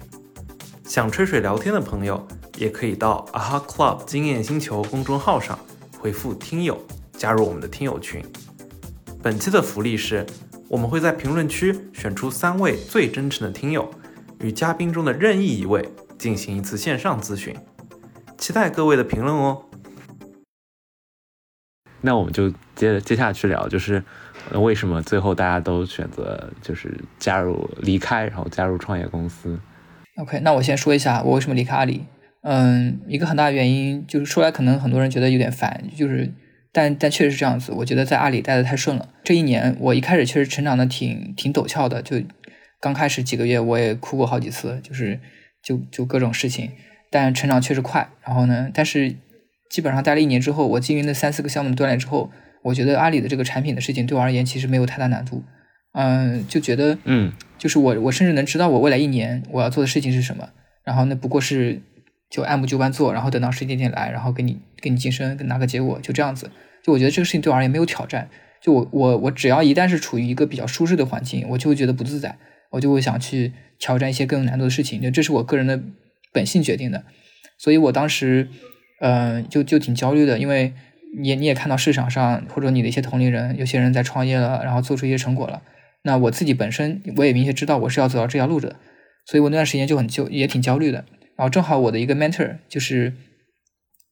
[0.86, 2.26] 想吹水聊天的朋友，
[2.62, 5.58] 也可以到 Aha Club 经验星球公众号上
[5.98, 6.80] 回复“听友”，
[7.12, 8.24] 加入我们的听友群。
[9.24, 10.24] 本期的福利是，
[10.70, 13.90] 我们会在评论区选出三位最真诚的听友，
[14.42, 15.90] 与嘉宾中的任意一位
[16.20, 17.56] 进行一次线上咨询，
[18.38, 19.66] 期待各位的评论哦。
[22.02, 24.04] 那我们就接接下去聊，就是
[24.54, 29.60] 为什么最后大家都选择就是加入离开，然后加入创业公司。
[30.18, 32.06] OK，那我先说一下我为什么离开阿里。
[32.44, 36.32] 嗯，一个很大的原因就是说来可能很多人觉得有点烦，就是
[36.72, 39.10] 但但确实是这样子，我觉得在阿里待的太顺了。
[39.24, 42.20] 这一年我一开始确实成长的挺挺陡峭的，就
[42.80, 45.20] 刚开始几个月我也哭过好几次，就是
[45.62, 46.72] 就就各种事情，
[47.12, 48.10] 但成长确实快。
[48.24, 49.16] 然后呢，但是
[49.70, 52.32] 基本上待了一年之后，我经营了三四个项目的锻炼之后，
[52.64, 55.44] 我觉得阿里的这个产品的事情对我而言其实没有太大难度。
[55.94, 60.50] 嗯，就觉得嗯，就是我我甚至能知道我未来一年我要做的事情是什么，
[60.84, 61.80] 然后那不过是。
[62.32, 66.50] 就按部就班做，然后等到时间点来，然后给你给你晋升，拿个结果，就这样子。
[66.82, 68.30] 就我觉得这个事情对我而言没有挑战。
[68.62, 72.38] 就我我我只要一旦是处于一个比较舒适的环境，我就会觉得不自在，
[72.70, 75.02] 我就会想去挑战一些更有难度的事情。
[75.02, 75.82] 就这是我个人的
[76.32, 77.04] 本性决定的。
[77.58, 78.48] 所以我当时，
[79.02, 80.74] 嗯，就就挺焦虑的，因为
[81.22, 85.62] 你你也看到市场上或者你的一些同龄人，有些人在创业了，然后做出一些成果了。
[86.04, 88.78] 那我自己本身我也明确知道我是要走到这条路的，
[89.26, 91.06] 所以我那段时间就很就，也挺焦虑的。
[91.42, 93.16] 然后正好我的一个 mentor 就是，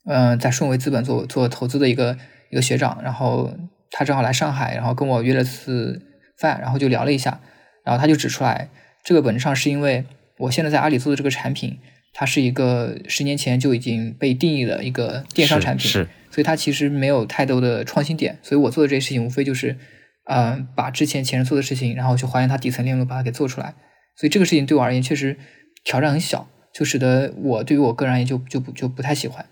[0.06, 2.18] 嗯，在顺为资本做做投资的一个
[2.50, 3.56] 一个学长，然后
[3.92, 6.02] 他正好来上海，然后跟我约了次
[6.40, 7.40] 饭，然后就聊了一下，
[7.86, 8.72] 然后他就指出来，
[9.04, 10.06] 这个本质上是因为
[10.40, 11.78] 我现在在阿里做的这个产品，
[12.14, 19.78] 它是一个十年前就已经被定义的一个电商产品，是，所以它其实没有太多的创新点，所以我做的这些事情无非就是，
[20.26, 23.76] 嗯，把之前前人做的事情，然后去还原它底层链路，把它给做出来，
[24.16, 25.38] 所以这个事情对我而言确实
[25.84, 26.50] 挑战很小。
[26.80, 29.46] 就使得我对于我个人而言就就不就不太喜欢，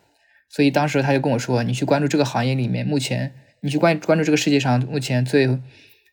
[0.48, 5.60] 所以当时他就跟我说：“你去关注这个行业里面目前，你去关关注这个世界上目前最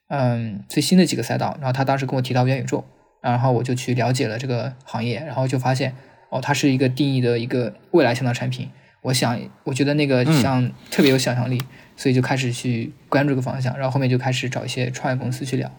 [0.09, 2.85] 嗯最新的几个赛道。”然后他当时跟我提到元宇宙，
[3.23, 5.95] 然后我就去了解了这个行业，然后就发现
[6.31, 8.69] 哦，它是一个定义的一个未来性的产品。
[9.03, 11.63] 我想，我觉得那个像特别有想象力，
[11.95, 15.71] 所以就开始去关注这个方向，然后后面就开始找一些创业公司去聊。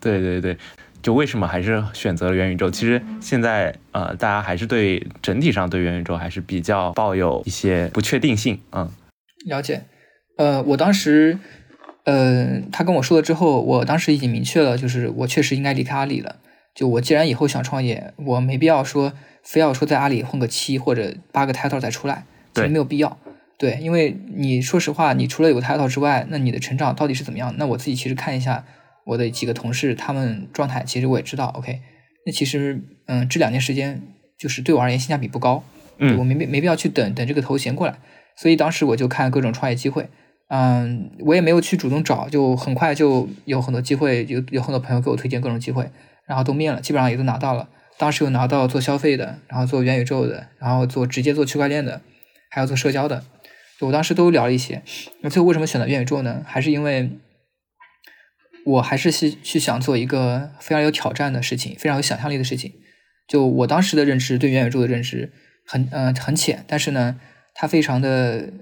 [0.00, 0.56] 对对对。
[1.02, 2.70] 就为什么还是选择了元宇宙？
[2.70, 8.60] 其实现在呃，大家还是对整体上对元宇宙还是比较抱有一些不确定性。
[8.70, 8.88] 嗯，
[9.46, 9.82] 了解。
[10.38, 11.38] 呃，我当时，
[12.04, 16.36] 呃，他跟我说了之后，我当时已经明确了，就是我确实应该离开阿里了。
[16.74, 22.24] 就我既然以后想创业，我没必要说非要说在阿里混个七或者八个 title 再出来，
[22.54, 23.18] 其实没有必要。
[23.58, 27.54] 对，因为你说实话，你除了有 title 之外，那你的成长到底是怎么样？
[27.58, 28.64] 那我自己其实看一下。
[29.04, 31.80] 我的几个同事，他们状态其实我也知道，OK，
[32.24, 34.00] 那其实，嗯，这两年时间
[34.38, 35.64] 就是对我而言性价比不高，
[35.98, 37.98] 嗯，我没没没必要去等等这个头衔过来，
[38.36, 40.08] 所以当时我就看各种创业机会，
[40.48, 45.90] 嗯，我也没有去主动找，就很快就有很多机会，有有很多朋友给我推荐各种机会，
[46.26, 47.68] 然后都面了，基本上也都拿到了。
[47.98, 52.00] 当时有拿到做消费的，然后做元宇宙的，然后做直接做区块链的，
[52.50, 53.24] 还有做社交的，
[53.80, 54.82] 我当时都聊了一些。
[55.20, 56.42] 那最后为什么选择元宇宙呢？
[56.46, 57.10] 还是因为。
[58.64, 62.72] 我还是去去想做一个非常有挑战的事情，非常有想象力的事情。
[63.28, 65.32] 就我当时的认知，对元宇宙的认知
[65.66, 67.18] 很呃很浅，但是呢，
[67.54, 68.52] 它非常的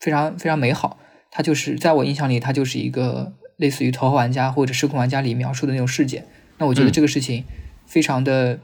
[0.00, 0.98] 非常非常美好。
[1.30, 6.24] 它就是在我印象里，它就是一个类似于《头号玩家》或者《失控玩家》里描述的那种世界。
[6.58, 7.44] 那我觉得这个事情
[7.86, 8.58] 非常的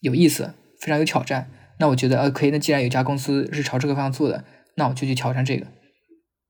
[0.00, 1.50] 有意思，非常有挑战。
[1.78, 4.44] 那我觉得呃可以，那既然有家公司是朝这个方向做的，
[4.76, 5.66] 那我就去挑战这个。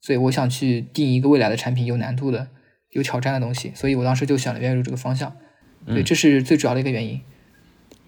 [0.01, 2.49] 所以我想去定一个未来的产品，有难度的。
[2.97, 5.36] 有挑战的东西，所以我当时就选了元宇宙这个方向，
[5.86, 7.20] 对，这是最主要的一个原因。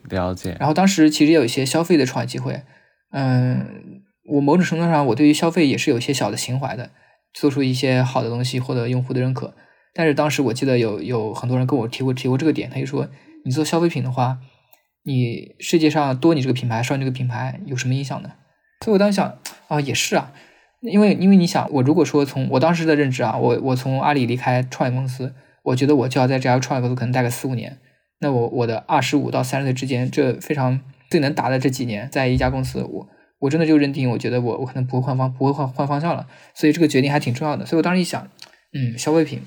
[0.09, 0.57] 了解。
[0.59, 2.63] 然后当时其实也有一些消费的创业机会，
[3.13, 6.91] 嗯，我某种程度上我对于消费也是有一些小的情怀的，
[7.35, 9.55] 做出一些好的东西获得用户的认可。
[9.95, 13.09] 但是当时我记得有有很多人跟我提过提过这个点，他就说
[13.45, 14.39] 你做消费品的话，
[15.05, 18.33] 你世界上多你这个品牌少你这个品牌有什么影响呢？
[18.85, 20.33] 所以我当时想啊，也是啊。
[20.81, 27.79] 因为，因为你想，我如果说从我当时的认知啊，我我从阿里离开创业公司，我觉得我就要在这家创业公司可能待个四五年。
[28.21, 33.09] 那我我的二十五到三十岁之间，这非常最能打的这几年，在一家公司，我
[33.41, 36.27] 我真的就认定，我觉得我我可能不会换方，不会换换方向了。
[36.55, 37.67] 所以这个决定还挺重要的。
[37.67, 38.29] 所以我当时一想，
[38.73, 39.43] 嗯，消费品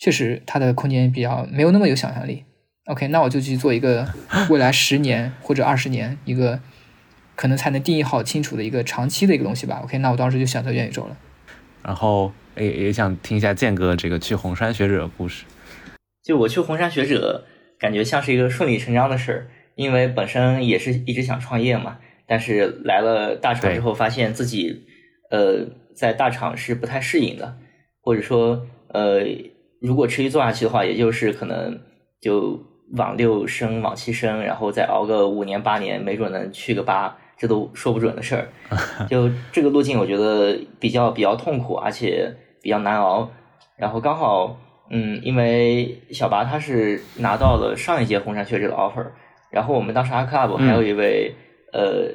[0.00, 2.44] 确实它的空间比较没有那么有想象力。
[2.86, 4.08] OK，那我就去做一个
[4.50, 6.60] 未来十年或者二十年一个。
[7.38, 9.80] 可能才能定义好清楚的一个长期的一个东西吧。
[9.84, 11.16] OK，那我当时就选择元宇宙了。
[11.84, 15.44] 然后也也想听一下建哥这个去红山学者的故事。
[16.24, 17.44] 就我去红山学者，
[17.78, 21.98] 感觉像是一个顺理成章的事儿，因为本身也是一直想创业嘛。
[22.26, 24.84] 但是来了大厂之后，发现自己
[25.30, 25.64] 呃
[25.94, 27.56] 在大厂是不太适应的，
[28.02, 29.20] 或者说呃
[29.80, 31.78] 如果持续做下去的话，也就是可能
[32.20, 32.60] 就
[32.96, 37.16] 往六升往七升，然后再熬个五年八年，没准能去个八。
[37.38, 38.48] 这都说不准的事儿，
[39.08, 43.30] 就这个路径，我觉得比较比较痛苦，而且比较难熬。
[43.76, 44.58] 然后刚好，
[44.90, 49.06] 嗯，因为小拔他是拿到了上一届红杉学者的 offer，
[49.50, 51.32] 然后我们当时阿 club 还有一位
[51.72, 52.10] 呃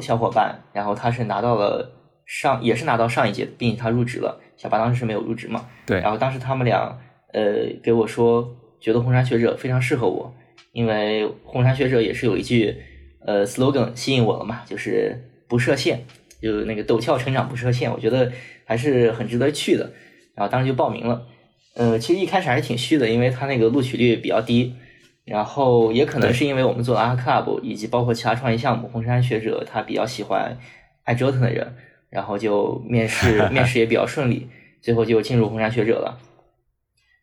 [0.00, 1.90] 小伙伴，然后他是拿到了
[2.24, 4.40] 上也是拿到上一届，并且他入职了。
[4.56, 5.66] 小八当时是没有入职嘛？
[5.84, 6.00] 对。
[6.00, 6.96] 然后当时他们俩
[7.32, 8.48] 呃给我说，
[8.80, 10.32] 觉得红杉学者非常适合我，
[10.72, 12.76] 因为红杉学者也是有一句
[13.20, 16.00] 呃 slogan 吸引我了嘛，就是不设限，
[16.40, 18.32] 就那个陡峭成长不设限，我觉得
[18.64, 19.90] 还是很值得去的。
[20.34, 21.26] 然后当时就报名了。
[21.74, 24.74] 呃，其实一开始还是挺虚的，因为他那个录取率比较低。
[25.24, 30.56] 然后也可能是因为我们做阿 club 以及包括其他创业项目，红杉学者他比较喜欢
[31.04, 31.76] 爱折腾的人，
[32.08, 34.48] 然后就面试 面试也比较顺利，
[34.80, 36.18] 最后就进入红杉学者了。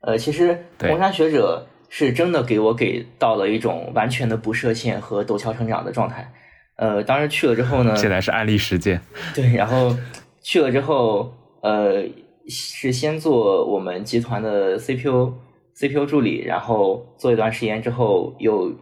[0.01, 1.65] 呃，其实红杉学者
[1.97, 6.29] 是真的给我给到了一种完全的不设限和陡峭成长的状态。
[6.75, 8.99] 呃，当时去了之后呢， 现在是案例实践。
[9.33, 9.95] 对，然后
[10.41, 12.03] 去了之后，呃，
[12.49, 15.31] 是先做我们集团的 CPU。
[15.73, 18.73] CPU 助理，然后做一段时间之后，又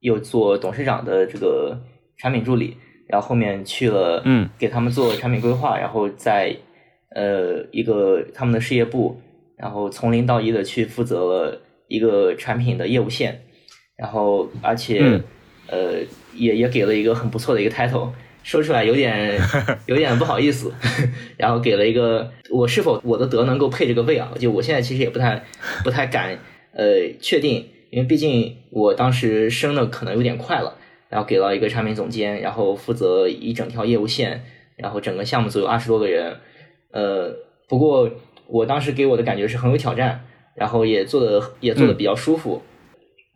[0.00, 1.74] 又做董事长的这个
[2.18, 6.54] 产品助理，然后后面去了，嗯，给他们做产品规划，然后在
[7.14, 9.18] 呃一个他们的事业部，
[9.56, 13.42] 然后从零到一的去负责了一个产品的业务线，
[13.96, 15.20] 然后而且
[15.66, 15.94] 呃
[16.34, 18.10] 也也给了一个很不错的一个 title。
[18.44, 19.38] 说出来有点
[19.84, 20.72] 有点不好意思，
[21.36, 24.32] 然后给了一个我是否我的德能够配这个位啊？
[24.38, 25.44] 就我现在其实也不太
[25.84, 26.38] 不太敢
[26.72, 30.78] 呃确定，因为毕竟我当时升的可能有点快了，
[31.10, 34.42] 然后给到一个产品总监，然后负责一整条业务线，
[34.76, 36.38] 然后整个项目组有二十多个人，
[36.92, 37.34] 呃，
[37.68, 38.10] 不过
[38.46, 40.24] 我当时给我的感觉是很有挑战，
[40.58, 42.62] 然后也做的也做的比较舒服，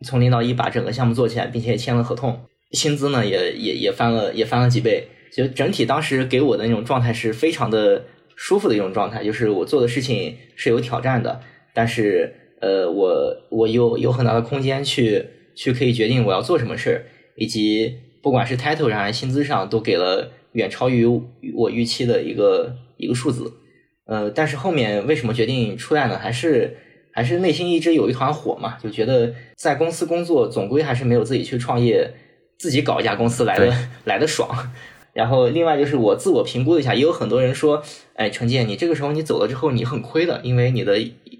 [0.05, 2.39] 从零到一把整个项目做起来，并且签了合同。
[2.71, 8.03] 薪资呢也也也翻了也翻了几倍，就整体当时给我的那种状态是非常的
[8.35, 11.39] 舒服的一种状态，就是我做的事情是有挑战的，
[11.73, 15.23] 但是呃我我有有很大的空间去
[15.55, 17.05] 去可以决定我要做什么事儿，
[17.35, 21.05] 以及不管是 title 上还是薪资上都给了远超于
[21.55, 23.53] 我预期的一个一个数字，
[24.07, 26.17] 呃但是后面为什么决定出来呢？
[26.17, 26.75] 还是
[27.13, 32.11] 还是内心一直有一团火嘛，就觉得在公司工作总归还是没有自己去创业。
[32.55, 34.47] 自己搞一家公司来的来的爽，
[35.11, 37.83] 然后另外就是我自我评估了一下，也有很多人说，
[38.13, 40.97] 哎，陈建，你这个时候你走了之后你很亏的，因为你的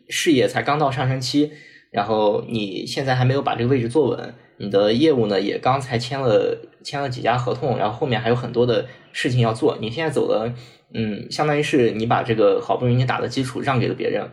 [0.09, 1.53] 事业才刚到上升期，
[1.91, 10.53] 然后你现在还没有把这个位置坐稳，你的业务呢也刚才签了签了几家合同，然后后面还有很多的事情要做，你现在走了，
[10.93, 14.27] 嗯，相当于是你把这个好不容易你打的基础让给了别人。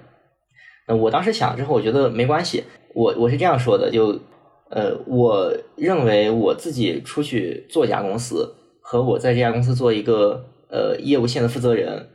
[0.91, 4.19] 那我当时想之后，我觉得没关系，我我是这样说的，就。
[4.73, 12.07] 呃，我认为我自己出去做一家公司，和我在这家公司做一个呃业务线的负责人，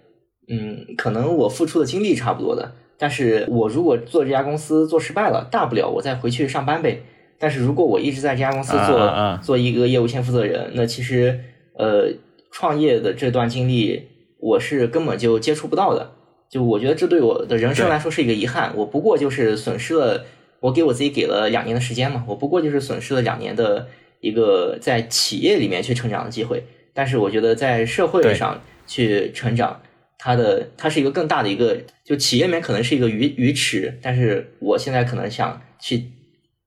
[0.47, 2.71] 嗯，可能我付出的精力差不多的。
[2.97, 7.03] 但是我如果做这家公司做失败了，大不了我再回去上班呗。
[7.37, 11.37] 但是如果我一直在这家公司做做一个业务线负责人，那其实
[11.77, 12.07] 呃
[12.51, 14.01] 创业的这段经历
[14.39, 16.11] 我是根本就接触不到的。
[16.49, 18.73] 就我觉得这对我的人生来说是一个遗憾。
[18.75, 20.25] 我不过就是损失了。
[20.61, 23.87] 我给我自己给了两年的时间嘛，我不过就是损失了两年的
[24.19, 26.63] 一个在企业里面去成长的机会。
[26.91, 29.81] 但是我觉得在社会上去成长，
[30.17, 36.05] 它的它是一个更大的一个，就企业里面可能是一个鱼鱼池，但是我现在可能想去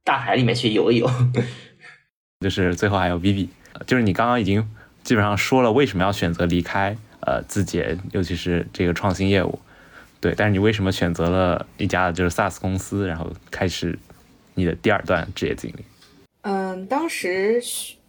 [0.04, 1.10] 大海里面去游一游。
[2.40, 3.48] 就是最后还有 Vivi，
[3.84, 4.64] 就是你刚刚已经
[5.02, 9.58] 基本上说了为什么要选择离开呃字节，尤其是这个创新业务。
[10.20, 13.96] 对，但是你为什么选择了一家就是 SaaS 公司，然后开始
[14.54, 15.84] 你的第二段职业经历？
[16.42, 17.62] 嗯，当时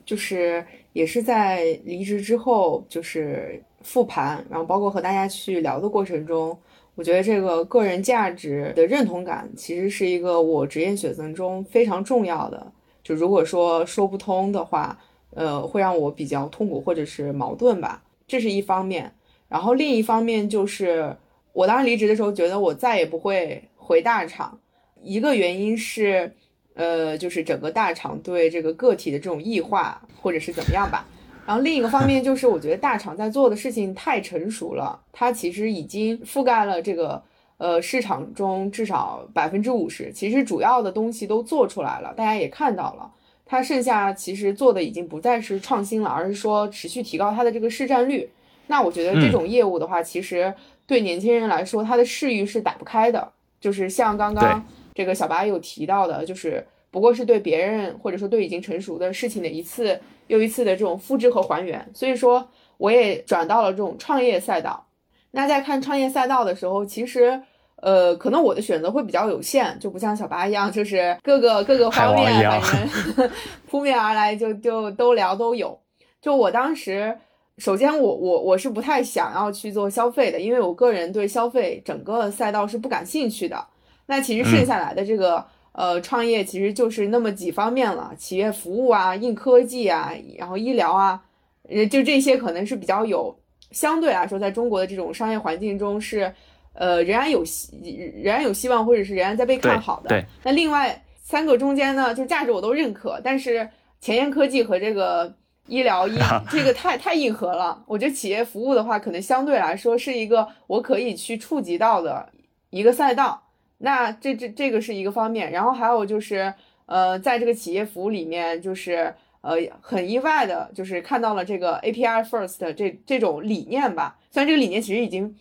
[0.04, 6.58] 就是也是在离职之后，就是复盘，然后包括和大家去聊的过程中，
[6.96, 12.72] 我觉得这个个人价值的认同感其实是一个我职业选择中非常重要的。
[13.04, 14.98] 就如果说说不通的话，
[15.36, 19.14] 呃，会让我比较痛苦或者是矛盾吧，这是一方面。
[19.48, 21.16] 然后另一方面就是。
[21.60, 24.58] 我当时离职的时候，觉得我再也不会回大厂。
[25.04, 26.34] 一个原因是，
[26.74, 31.06] 呃，就是整个大厂对这个个体的这种异化，或者是怎么样吧。
[31.46, 37.22] 然后另一个方面就是，我觉得大厂在做的事情太成熟了，它其实已经覆盖了这个
[37.58, 43.12] 呃市场中至少百分之五十，其实主要的东西都做出来了，大家也看到了。
[43.46, 48.30] 它剩下其实做的已经不再是创新了，而是说持续提高它的这个市占率。
[48.68, 50.56] 那我觉得这种业务的话，其实。
[50.90, 53.32] 对年轻人来说，他的视域是打不开的。
[53.62, 54.66] 就是像刚刚
[54.96, 61.88] 这个小白有提到的，就是不过是对别人或者说对已经成熟的事情的一次又一次的这种复制和还原。
[61.94, 64.84] 所以说，我也转到了这种创业赛道。
[65.30, 67.40] 那在看创业赛道的时候，其实
[67.76, 73.30] 呃，可能我的选择会比较有限，就不像小白一样，就是各个各个方面反正
[73.70, 75.80] 扑面而来，就就都聊都有。
[76.20, 77.16] 就我当时。
[77.60, 83.64] 首先我我我是不太想要去做消费的，因为我个人对消费整个赛道是不感兴趣的。
[84.08, 85.46] 那其实剩下来的这个。
[85.72, 91.22] 呃，创业其实就是那么几方面了，企业服务啊，硬科技啊，然后医疗啊，
[91.70, 93.34] 呃，就这些可能是比较有
[93.72, 96.34] 相对来说，在中国的这种商业环境中是，
[96.74, 97.78] 呃，仍然有希，
[98.16, 100.26] 仍然有希望，或者是仍然在被看好的。
[100.44, 103.70] 那另外三个中间呢，就价值我都认可，但是
[104.02, 105.34] 前沿科技和这个
[105.70, 106.18] 医疗医
[106.52, 107.84] 这个太太硬核了。
[107.88, 112.30] 我觉得企业服务的话，可能相对来说是一个我可以去触及到的
[112.72, 113.44] 一个赛道。
[113.78, 116.54] 那这这这个是一个方面，然后还有就是，
[116.86, 124.18] 呃，在这个企业服务里面，就是呃很意外的，就是看到了这个 API First 这这种理念吧。
[124.32, 125.34] 虽然这个理念其实已经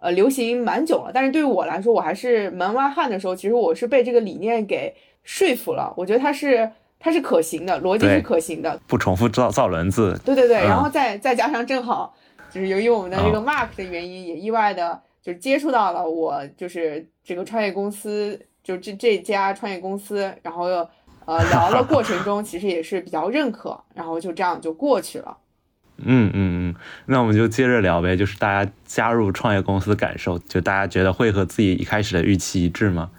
[0.00, 5.92] 呃流行蛮久了，但是对于我来说，我还是门外汉的时候，其实我是被这个理念给说服了。
[5.98, 6.72] 我觉得它是
[7.02, 10.18] 它是可行的，逻辑是可行的，不重复造造轮子。
[10.24, 12.14] 对对对，然后再再加上正好
[12.48, 15.02] 就是由于我们的这个 Mark 的原因，也意外的。
[15.24, 20.64] 就接触到了我，就是这个创业公司，就这这家创业公司，然后
[21.24, 25.36] 呃聊了过程中， 其实也是比较认可，然后就这样就过去了。
[26.04, 26.74] 嗯嗯嗯，
[27.06, 33.10] 那我们就接着聊呗，就是大家加入创业公司的感受，就大家觉得会和自己一开始的预期一致吗？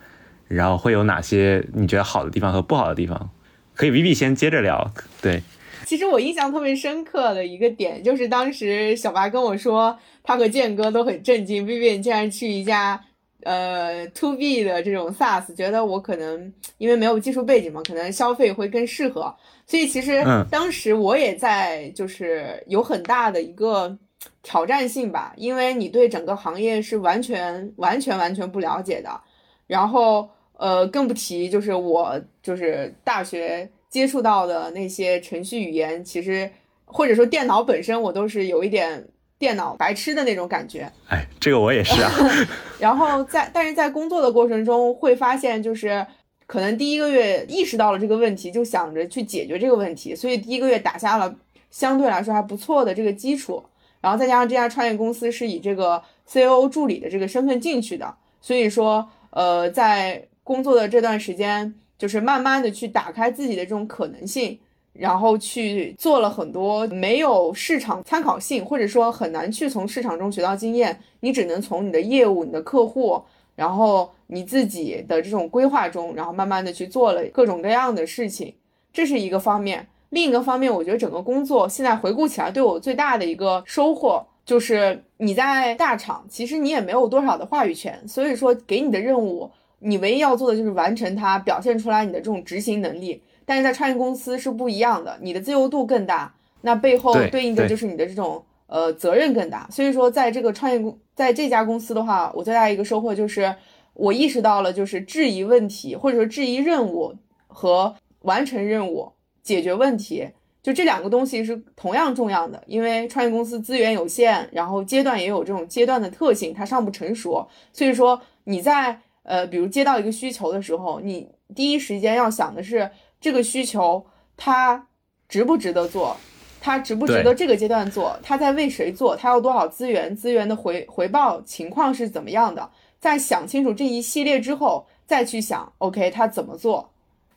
[0.50, 3.30] 然后会有哪些你觉得好的地方和不好的地方？
[3.76, 5.42] 可以 V B 先接着聊，对。
[5.86, 13.00] 其实我印象特别深刻的一个点，就是当时小白跟我说，他和建哥都很震惊，Vivian 竟然去一家
[13.44, 19.36] 呃 To B 的这种 SaaS，觉得我可能因为没有技术背景嘛，可能消费会更适合。
[19.68, 23.96] 所以其实当时我也在，就是有很大的一个
[24.42, 29.20] 挑战性吧，因为你对整个行业是完全完全完全不了解的，
[29.68, 33.70] 然后呃更不提就是我就是大学。
[33.94, 36.50] 接触到的那些程序语言，其实
[36.84, 40.92] 或者说电脑本身，我都是有一点电脑白痴的那种感觉。
[41.10, 42.12] 哎，这个我也是啊。
[42.82, 46.04] 然后在但是在工作的过程中，会发现就是
[46.48, 51.36] 可能第一个月意识到了这个问题，就想着去解决这个问题，所以第一个月打下了
[51.70, 53.64] 相对来说还不错的这个基础。
[54.02, 61.74] 然后再加上这家创业公司是以这个 COO 助理的这个身份进去的，所以说呃，在工作的这段时间。
[61.96, 64.60] 就是慢慢的去打开自己的这种可能性，
[64.92, 73.24] 然后去做了很多没有市场参考性，或者说很难去从市场中学到经验，你只能从你的业务、你的客户，
[73.56, 78.54] 然后你自己的这种规划中，然后慢慢的去做了各种各样的事情，
[78.92, 79.88] 这是一个方面。
[80.10, 89.50] 另一个方面，我觉得整个工作现在回顾起来，对我最大的一个收获就是你在大厂，其实你也没有多少的话语权，所以说给你的任务。
[89.84, 93.22] 你唯一要做的就是完成它，表现出来你的这种执行能力。
[93.46, 99.68] 但是在创业公司是不一样的，你的自由度更大，那背后对应的就是你的这种呃责任更大。
[99.70, 103.54] 所以说，在这个创业公，在这家公司的话，我最大一个收获就是
[103.94, 107.14] 我意识到了，就是质疑问题或者说质疑任务
[107.48, 109.12] 和完成任务、
[109.42, 110.26] 解决问题，
[110.62, 112.64] 就这两个东西是同样重要的。
[112.66, 118.98] 因为创业公司资源有限，然后阶段也有这种阶段的特性，它尚不成熟，所以说你在。
[119.24, 122.90] 呃，比如接到一个需求的时候，你第一时间要想的是
[123.22, 124.06] 这个需求
[124.36, 124.88] 它
[125.30, 126.16] 值不值得做，
[126.60, 132.70] 它值不值得这个阶段做，它在为谁做，它要多少资源，资源的回回报情况是怎么样的？
[133.00, 136.90] 在想清楚这一系列之后，再去想，OK，他怎么做？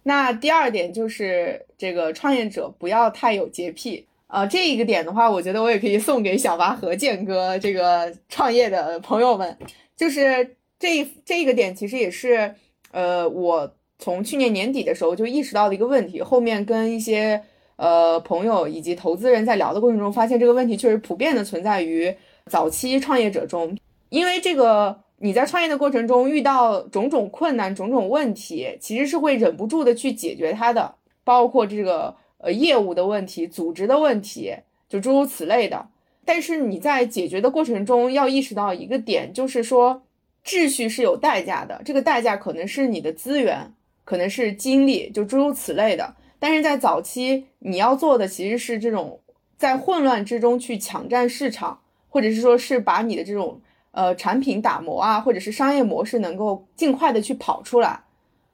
[0.03, 9.57] 那第二点就是这个创业者不要太有洁癖呃，这一个点的话，我觉得我也可以送给小八和建哥这个创业的朋友们，
[9.97, 10.57] 就是。
[10.87, 12.55] 这这个点其实也是，
[12.93, 16.23] 呃，我从去年年底的时候就意识到的一个问题。
[16.23, 17.43] 后面跟一些
[17.75, 22.15] 呃朋友以及投资人在聊的过程中，发现这个问题确实普遍的存在于
[22.49, 23.77] 早期创业者中。
[24.11, 34.55] 因为这个你在创业的过程中遇到种种困难、种种问题，其实是会忍不住的去解决它的，包括这个呃业务的问题、组织的问题，
[34.89, 35.89] 就诸如此类的。
[36.25, 40.03] 但是你在解决的过程中要意识到一个点，就是说。
[40.47, 43.75] 秩序是有代价的，这个代价可能是你的资源，
[44.05, 46.15] 可能是精力，就诸如此类的。
[46.39, 49.19] 但是在早期，你要做的其实是这种
[49.57, 58.05] 在混乱之中去抢占市场，或者是说是把你的这种呃产品打磨啊，或者是商业模式能够尽快的去跑出来。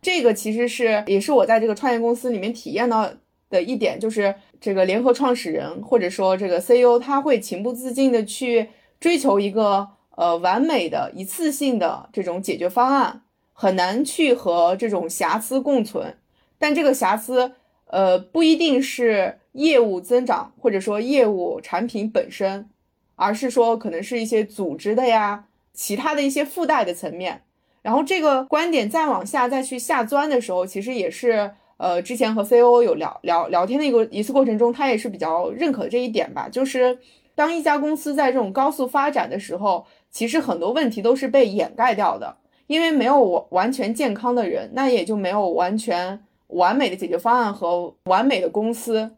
[0.00, 3.12] 这个其实是也是我在这个创业公司里面体验到
[3.50, 9.90] 的一点，就是这个联合创始人或者说这个 CEO 他会情不自禁的去追求一个。
[10.16, 16.16] 呃，完美的一次性的这种解决方案很难去和这种瑕疵共存，
[16.58, 17.52] 但这个瑕疵，
[17.86, 22.68] 呃，不一定是业务增长，或者说业务产品本身，
[23.16, 27.42] 而是说可能是一些组织的呀，其他的一些附带的层面。
[27.82, 36.98] 然后这个观点再往下再去下钻的时候，其实也是呃，之前和 COO 有聊聊聊天的一个一次过程中，他也是比较认可这一点吧，就是
[37.34, 42.36] 当一家公司在这种高速发展的时候，其实很多问题都是被掩盖掉的，
[42.68, 49.10] 因为没有完完全健康的人，那也就没有完全完美的解决方案和完美的公司。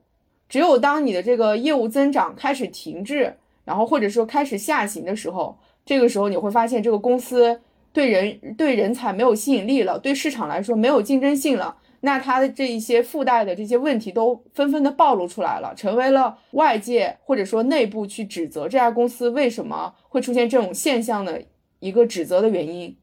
[0.48, 3.34] 只有当你的这个业务增长开始停滞，
[3.64, 7.60] 然后或者说开始下行的时候，这个时候你会发现这个公司。
[7.92, 21.42] 对人对人才没有吸引力了，对市场来说没有竞争性了，那它的这一些附带的这些问题都纷纷的暴露出来了，成为了外界或者说内部去指责这家公司为什么会出现这种现象的
[21.80, 22.94] 一个指责的原因，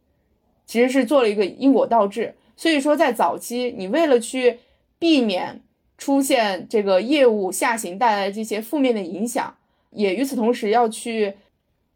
[0.68, 2.36] 其实是做了一个因果倒置。
[2.56, 4.60] 所以说，在早期，你为了去
[5.00, 5.64] 避免
[5.98, 9.58] 出现这个业务下行带来的这些负面的影响，
[9.90, 11.34] 也与此同时要去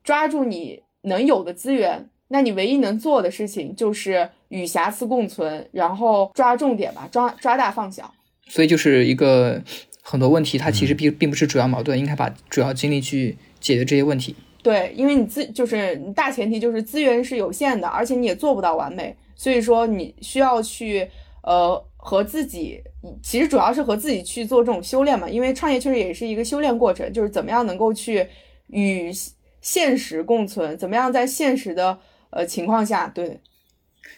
[0.04, 2.10] 抓住你能有的资源。
[2.28, 8.12] 那你唯一能做的事情就是与瑕疵共存，然后抓重点吧，抓抓大放小。
[8.48, 9.62] 所以就是一个
[10.02, 14.36] 很多问题，它其实并并不是主要矛盾，应该把主要精力去解决这些问题。
[14.64, 21.08] 对，因为你资就是大前提就是资源是有限的，而且你也做不到完美，所以说你需要去
[21.44, 22.82] 呃和自己，
[23.22, 25.30] 其实主要是和自己去做这种修炼嘛。
[25.30, 28.28] 因为创业确实也是一个修炼过程，就是怎么样能够去
[28.70, 29.12] 与
[29.62, 32.00] 现实共存，怎么样在现实的。
[32.36, 33.40] 呃，情况下，对，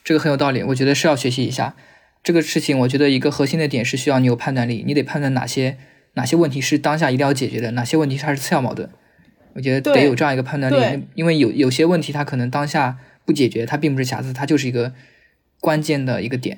[0.04, 1.76] 这个很有道理，我觉得是要学习一下
[2.24, 2.80] 这个事情。
[2.80, 5.78] 我觉得一个核心的点是需要你有判断力，你得判断哪些
[6.16, 8.90] 哪些问题是当下一定要解决的，哪些问题它是次要矛盾。
[9.54, 14.92] 我觉得得有这样一个判断力，因为有有些问题它可能当下不解决，它并不是瑕疵，它就是一个
[15.60, 16.58] 关键的一个点。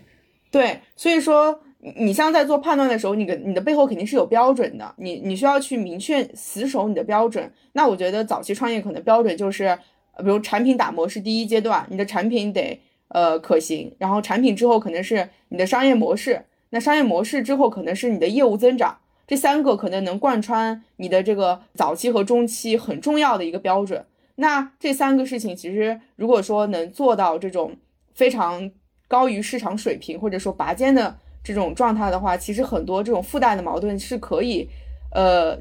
[0.49, 1.59] 对，所以说
[1.97, 7.51] 你像在做判断的时候，你的你的背后肯定是有标准的，你你需要去明确死守你的标准。
[7.73, 9.77] 那我觉得早期创业可能标准就是。
[10.19, 18.97] 比如产品打磨是第一阶段，你的产品得呃可行，然后产品之后可能是你的商业模式，那商业模式之后可能是你的业务增长，
[19.27, 24.05] 这三个可能能贯穿你的这个早期和中期很重要的一个标准。
[24.35, 27.75] 那这三个事情其实如果说能做到这种
[28.13, 28.71] 非常
[29.07, 34.67] 高于市场水平或者说拔尖的这种状态的话，其实很多这种附带的矛盾是可以
[35.13, 35.57] 呃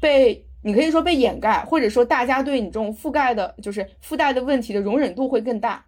[0.00, 0.44] 被。
[0.64, 5.84] 你可以说被掩盖，或者说大家对你这种覆盖的，就是附带的问题的容忍度会更大。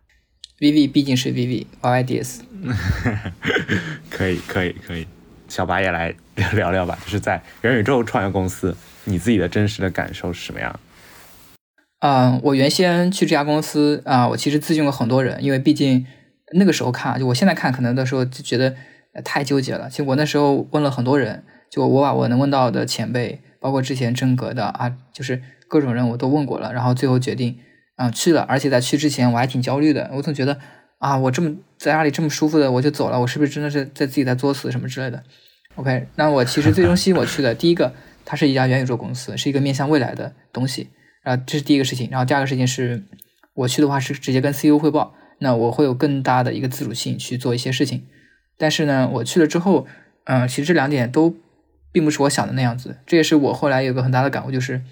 [0.60, 2.40] VV 毕竟是 VV，YYDS。
[4.10, 5.06] 可以可以可以，
[5.48, 6.14] 小白也来
[6.54, 10.78] 聊聊吧，就是在元宇宙创业公司，你自己的真实的感受是什么样？
[12.00, 16.06] 嗯，我原先去这家公司啊，我其实咨询过很多人，因为毕竟
[16.52, 18.76] 那个时候看，就我现在看，可能的时候就觉得
[19.24, 19.88] 太纠结了。
[19.88, 23.40] 其实我那时候问了很多人，就我把我能问到的前辈。
[23.66, 27.58] 包括之前真格的啊，就是各种人我都问过了，然后最后决定
[27.96, 30.56] 啊去了，而且在去之前我还挺焦虑的，我总觉得
[30.98, 35.20] 啊我这么在家里这么舒服的我就走了，我是不是真的是在自己在作死什么之类的
[35.74, 37.92] ？OK，那我其实最终吸引我去的第一个，
[38.24, 40.90] 它是一家元宇宙公司，是一个面向未来的东西
[41.24, 42.08] 啊，这是第一个事情。
[42.08, 43.02] 然后第二个事情是
[43.54, 48.06] 我去的话是直接跟 CEO 汇报，那我会有更大的一个自主性去做一些事情。
[48.56, 49.88] 但是呢，我去了之后，
[50.26, 51.34] 嗯，其实这两点都。
[51.96, 54.82] 并不是我想的那样子，这也是我后来有个很大的感悟，就是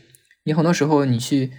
[0.45, 1.51] 你很多时候你去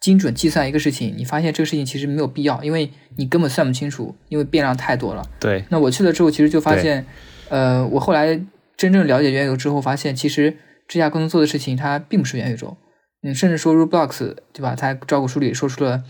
[0.00, 2.88] 精准计算一个事情，你发现这个事情其实没有必要，因为
[3.18, 5.22] 你根本算不清楚，因为变量太多了。
[5.38, 5.62] 对。
[5.68, 7.04] 那我去了之后，其实就发现，
[7.50, 8.40] 呃，我后来
[8.78, 10.56] 真正了解元宇宙之后，发现其实
[10.88, 12.74] 这家公司做的事情它并不是元宇宙。
[13.22, 14.74] 嗯，甚至说 Roblox 对吧？
[14.74, 16.02] 他招股书里说出了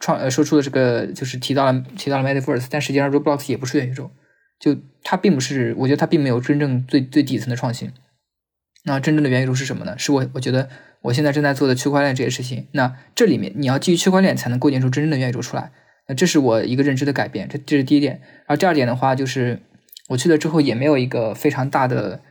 [0.00, 4.08] 创呃说出了这个就是提到了提到了 Metaverse，但实际上 Roblox 也不是元宇宙，
[4.60, 7.90] 就它并不是，我觉得它并没有真正最最底层的创新。
[8.84, 9.98] 那真正的元宇宙是什么呢？
[9.98, 10.70] 是我我觉得
[11.02, 12.66] 我现在正在做的区块链这些事情。
[12.72, 15.70] 那这里面你要基于区块链才能构建出真正的元宇宙出来。
[16.08, 18.20] 那这是我一个认知的改变，这这是第一点。
[18.20, 19.60] 然后第二点的话，就是
[20.08, 22.22] 我去了之后也没有一个非常大的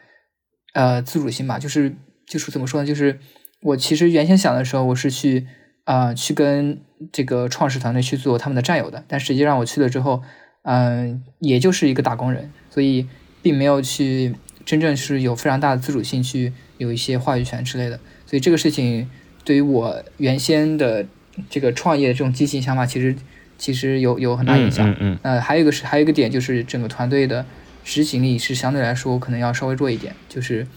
[0.74, 1.96] 呃自主性吧，就是
[2.28, 2.88] 就是怎么说呢？
[2.88, 3.20] 就是
[3.62, 5.46] 我其实原先想的时候，我是去
[5.84, 6.82] 啊去跟
[7.12, 9.04] 这个创始团队去做他们的战友的。
[9.08, 10.24] 但实际上我去了之后，
[10.64, 13.08] 嗯，也就是一个打工人，所以
[13.44, 14.34] 并没有去。
[14.70, 19.10] 真正是有非常大的自主性，去有一些话语权之类的，所以这个事情
[19.44, 21.04] 对于我原先的
[21.50, 23.16] 这个创业这种激情想法，其实
[23.58, 24.88] 其实有有很大影响。
[24.92, 25.20] 嗯嗯。
[25.24, 27.44] 呃，还有一个是还有一个点就是整个团队的
[27.84, 30.68] 执行力是相对来说可能要稍微弱一点，就是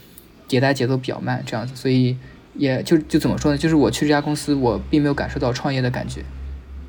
[0.49, 2.17] 迭代节奏比较慢这样子，所以
[2.55, 3.57] 也就就怎么说呢？
[3.59, 6.23] 就是我去这家公司，我并没有感受到创业的感觉。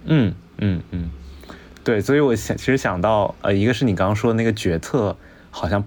[0.07, 1.11] 嗯嗯嗯，
[1.85, 5.19] 对，所以我想其实想到呃，一个是你刚刚说的那个决策
[5.51, 5.85] 好像。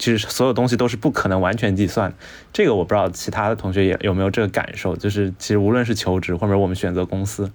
[0.00, 2.12] 其实所有东西都是不可能完全计算。
[2.52, 7.52] 这个我不知道其他的同学也有没有这个感受，就是其实无论是求职或者我们选择公司，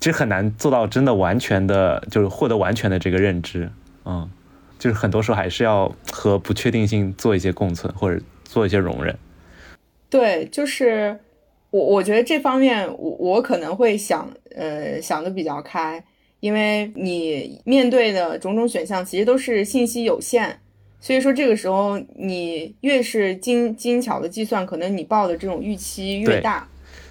[0.00, 3.70] 其实很难做到真的完全的，就是获得完全的这个认知。
[4.06, 4.28] 嗯，
[4.78, 9.14] 就是很多时候还是要和不确定性做一些共存，或者做一些容忍。
[10.08, 11.20] 对，就是
[11.70, 16.02] 我我觉得这方面我我可能会想呃想的比较开。
[16.40, 20.58] 因为你面对的种种选项其实都是信息有限，
[21.02, 26.66] 所以说这个时候你越是精精巧的计算，可能你报的这种预期越大。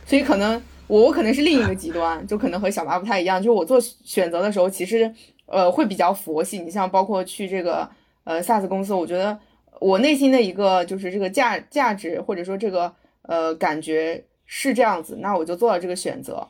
[0.05, 5.13] 所以可能我我可能是另一个极端，就可能和小八不太一样，就是我做选择的时候，其实
[5.45, 6.59] 呃会比较佛系。
[6.59, 7.87] 你像包括去这个
[8.23, 9.37] 呃 SaaS 公司，我觉得
[9.79, 12.93] 我内心的一个就是这个价价值或者说这个
[13.23, 16.47] 呃感觉是这样子，那我就做了这个选择，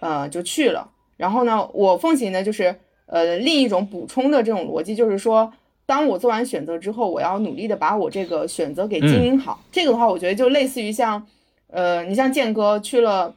[0.00, 0.90] 呃就去了。
[1.16, 2.74] 然后呢，我奉行的就是
[3.06, 5.52] 呃另一种补充的这种逻辑，就是说，
[5.86, 9.62] 当我做完选择之后，我要努力的把我这个选择给经营好。
[9.70, 11.26] 这个的话，我觉得就类似于像，
[11.68, 13.34] 呃，你像建哥去了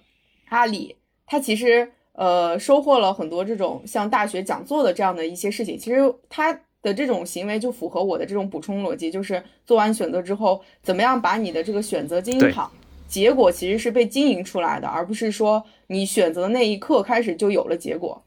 [0.50, 0.96] 阿里，
[1.26, 5.78] 他其实呃收获了很多这种像大学讲座的这样的一些事情。
[5.78, 12.72] 其实他的这种行为就符合我的这种补充逻辑，就是做完选择之后，怎么样把你的这个选择经营好。
[13.08, 18.22] 结果其实是被经营出来的，而不是说你选择的那一刻开始就有了结果。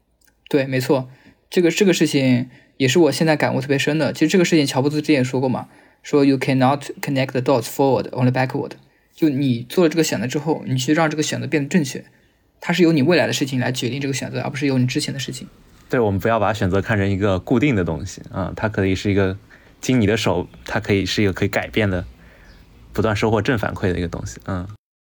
[0.49, 1.07] 对，没错，
[1.51, 2.49] 这个这个事情
[2.81, 4.11] 也是我现在感悟特别深的。
[4.11, 5.67] 其实这个事情乔布斯之前说过嘛，
[6.01, 8.71] 说 You cannot connect the dots forward, only backward。
[9.13, 12.03] 就你做了这个选择之后，你去让这个选择变得正确，
[12.59, 15.47] 它是由你未来的事情来决定这个选择，而不是由你之前的事情。
[15.91, 19.37] 对，我们不要把选择看成一个固定的东西啊，它可以是一个
[19.79, 22.03] 经你的手，它可以是一个可以改变的。
[22.93, 24.67] 不断收获正反馈的一个东西，嗯，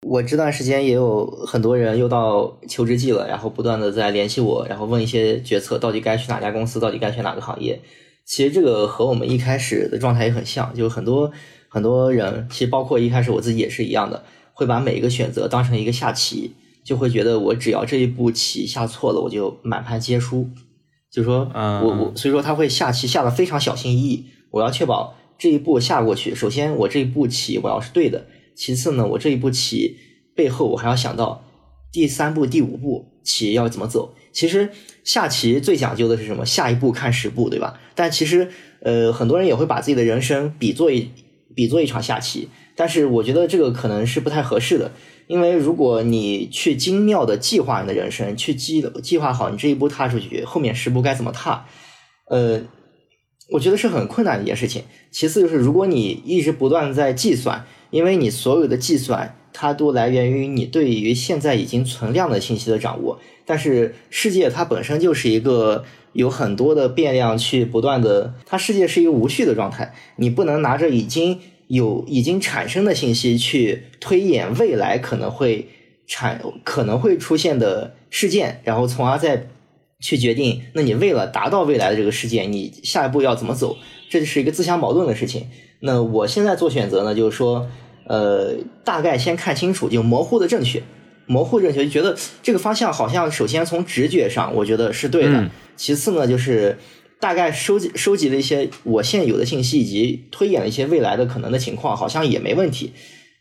[0.08, 7.82] 我这段时间也有很多人又到求职季了，然后不断的在联系我，然后问一些决策到底该去哪家公司，到底该选哪个行业。
[8.24, 11.32] 其实这个和我们一开始的状态也很像，就很多
[11.68, 14.24] 很多人，其实包括一开始我自己也是一样的，
[14.54, 16.54] 会把每一个选择当成一个下棋，
[16.84, 20.48] 就会觉得我只要这一步棋下错了，我就满盘皆输。
[21.12, 25.16] 就是说我我所以说他会下棋下的非常小心翼翼，我要确保。
[25.38, 28.26] 这一步下过去，首先我这一步棋我要是对的，
[28.56, 29.98] 其次呢，我这一步棋
[30.36, 31.44] 背后我还要想到
[31.92, 34.16] 第三步、第五步棋要怎么走。
[34.32, 34.70] 其实
[35.04, 36.46] 下棋最讲究的是什么？
[36.46, 37.80] 下一步看十步，对吧？
[37.96, 38.50] 但其实
[38.82, 41.10] 呃，很多人也会把自己的人生比作一
[41.56, 44.92] 比作一场下棋，但是我觉得这个可能是不太合适的，
[45.28, 51.66] 因为如果你去精妙的计划你的人生，去计计划好你这一步踏出去，后面十步该怎么踏，
[52.30, 52.62] 呃。
[53.52, 54.82] 我觉得是很困难的一件事情。
[55.12, 57.64] 其次就是，如果你一直不断在计算，
[57.96, 63.18] 因为你所有的计算它都来源于你对于现在已经存量的信息的掌握。
[63.46, 69.94] 但是世界它本身就是一个有很多的变量去不断的，它世界是一个无序的状态。
[70.18, 75.70] 你不能拿着已经有已经产生的信息去推演未来可能会
[76.06, 79.48] 产可能会出现的事件，然后从而再。
[80.02, 83.78] 去决定，那你为了达到未来的这个事件，你下一步要怎么走？
[84.10, 85.48] 这就是一个自相矛盾的事情。
[85.86, 87.68] 那我现在做选择呢，就是说，
[88.08, 90.82] 呃，大概先看清楚，就模糊的正确，
[91.28, 95.50] 模糊正确，就觉得这个方向好像首先从直觉上，我觉得是对的。
[95.76, 96.78] 其次呢，就是
[97.20, 102.92] 大概收集收集了一些我现有的信息，以及推演了一些未来的可能的情况，好像也没问题。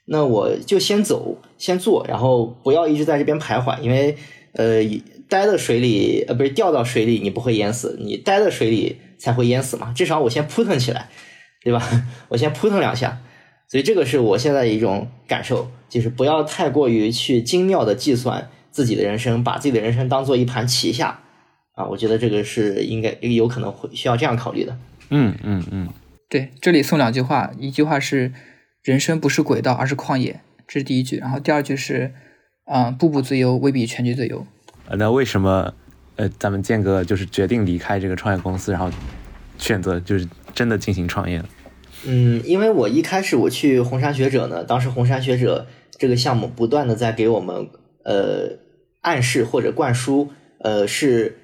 [0.06, 4.16] 那我就先走，先做，然后不要一直在这边徘徊，因为
[4.52, 4.82] 呃。
[5.26, 9.90] 待在水里，呃，不是掉到水里，你不会淹死，你待在水里才会淹死嘛。
[9.96, 11.08] 至少我先扑腾起来，
[11.64, 11.82] 对吧？
[12.28, 13.18] 我先扑腾两下，
[13.66, 21.20] 所以这个是我现在的一种感受，就是不要太过于去精妙的计算自己的人生，把自己的人生当做一盘棋下
[21.74, 21.86] 啊。
[21.86, 24.76] 我觉得这个是应该有可能会需要这样考虑的。
[25.08, 25.88] 嗯嗯嗯，
[26.28, 28.32] 对，这里送两句话，一句话是
[28.82, 31.16] 人生不是轨道，而是旷野，这是第一句。
[31.16, 32.12] 然后第二句是，
[32.66, 34.46] 嗯，步步最优未必全局最优。
[34.90, 35.72] 那为什么，
[36.16, 38.90] 呃，咱们建哥就是决定离开这个创业公司，然后
[39.56, 41.42] 选择就是真的进行创业
[42.06, 45.66] 嗯，因为我一开始我去红杉学者呢，当时红杉学者
[45.98, 47.68] 这个项目不断的在给我们
[48.04, 48.58] 呃
[49.00, 51.38] 暗示或者灌输，呃是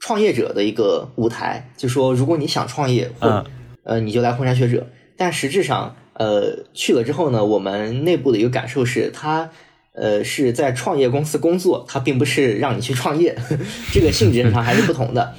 [0.00, 3.44] 创业者的一个舞台，就说如果你想创业，或
[3.84, 4.86] 呃你就来红杉学者。
[5.16, 9.50] 但实质上，呃去了之后呢，我们内部的一个感受是，他。
[9.98, 13.34] 呃，是在创业公司工作，他并不是让你去创业，
[13.94, 15.32] 这个性质上还是不同的。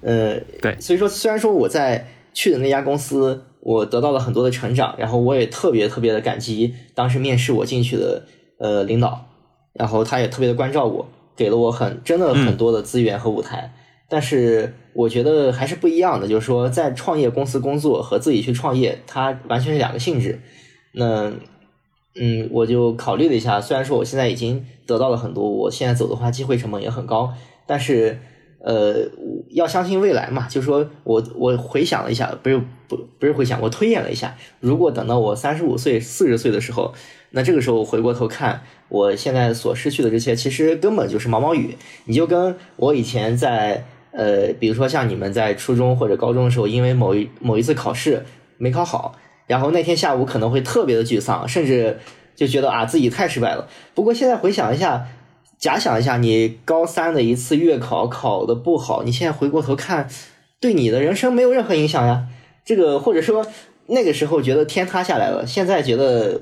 [0.00, 2.06] 呃，对，所以说虽然说我在
[2.36, 8.26] 去的那家公司，我得到了很多的成长，然后我也特别特别的感激当时面试我进去的
[8.58, 9.26] 呃领导，
[9.72, 13.72] 然后他也特别的关照我，给了我很真的很多的资源和舞台。
[14.10, 20.38] 但是我觉得还是不一样的，就是说在创业公司工作和自己去创业，它完全是两个性质。
[20.92, 21.32] 那
[22.20, 27.32] 嗯，我就考虑了一下，虽然说我现在已经得到了很多，我现在走的话机会成本也很高，
[27.66, 28.18] 但是
[28.66, 29.08] 呃，
[29.50, 30.48] 要相信未来嘛。
[30.50, 36.92] 就说我我回想了一下，不是不不是回想，我推演了一下，如果等到我三十五岁、四十岁的时候，
[37.30, 41.76] 那这个时候回过头看，我现在所失去的这些，其实根本就是毛毛雨。
[42.06, 48.24] 你就跟我以前在呃，比如说像你们在初中或者高中的时候，因为某一某一次考试
[48.58, 49.14] 没考好。
[49.46, 51.98] 然后那天下午可能会特别的沮丧，甚至
[52.34, 53.68] 就觉得啊自己太失败了。
[53.94, 55.06] 不过现在回想一下，
[55.66, 60.08] 假想一下，你高三的一次月考考的不好，你现在回过头看，
[60.60, 62.28] 对你的人生没有任何影响呀。
[62.64, 63.44] 这个或者说
[63.86, 66.40] 那个时候觉得天塌下来了，现在觉得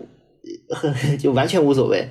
[0.68, 2.10] 很 就完全无所谓。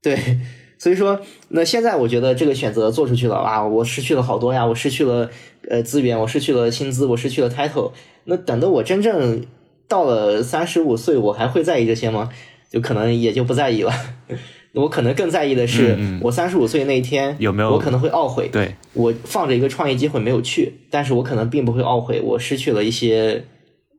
[0.00, 0.38] 对，
[0.78, 5.28] 所以说那现在我觉得这个选择做出去了啊，我失去了好多呀，我失去了
[5.68, 7.92] 呃资源，我失去了薪资，我失去了 title。
[8.24, 9.44] 那等到我真正
[9.86, 12.30] 到了三十五岁，我还会在意这些吗？
[12.70, 13.92] 就可能也就不在意了。
[14.74, 17.70] 我可能更在意的是，我三十五岁那一天有没有？
[17.72, 18.48] 我可能会懊悔。
[18.48, 23.44] 对，我放着一个创业机会没有去，但是我可能并不会懊悔，我失去了一些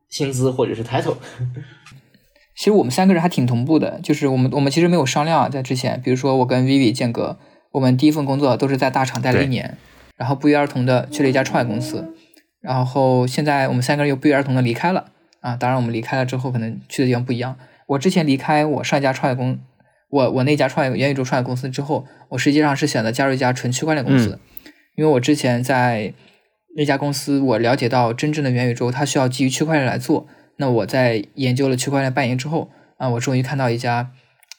[0.08, 1.16] 薪资或者是 title。
[2.56, 7.38] 其实我们三个人还挺同步的，就是我们我们其实没有商量在之前，比如说我跟 Vivi 间隔，
[7.72, 9.78] 我们第一份工作都是在大厂待了一年，
[10.16, 12.14] 然后不约而同的去了一家创业公司，
[12.60, 15.06] 然后现在我们三个人又不约而同的离开了。
[15.40, 17.56] 啊，当然，我们离开了之后，可能去的地方不一样。
[17.86, 19.58] 我之前离开我上一家创业公，
[20.10, 24.38] 我我那家创业元宇宙创业公司之后，我实际上是选择加入一家纯区块链公司，
[24.96, 26.12] 因为我之前在
[26.76, 30.26] 那家公司，我了解到真正的元宇宙它需要基于区块链来做。
[30.56, 34.10] 那我在研究了区块链半年之后，啊，我终于看到一家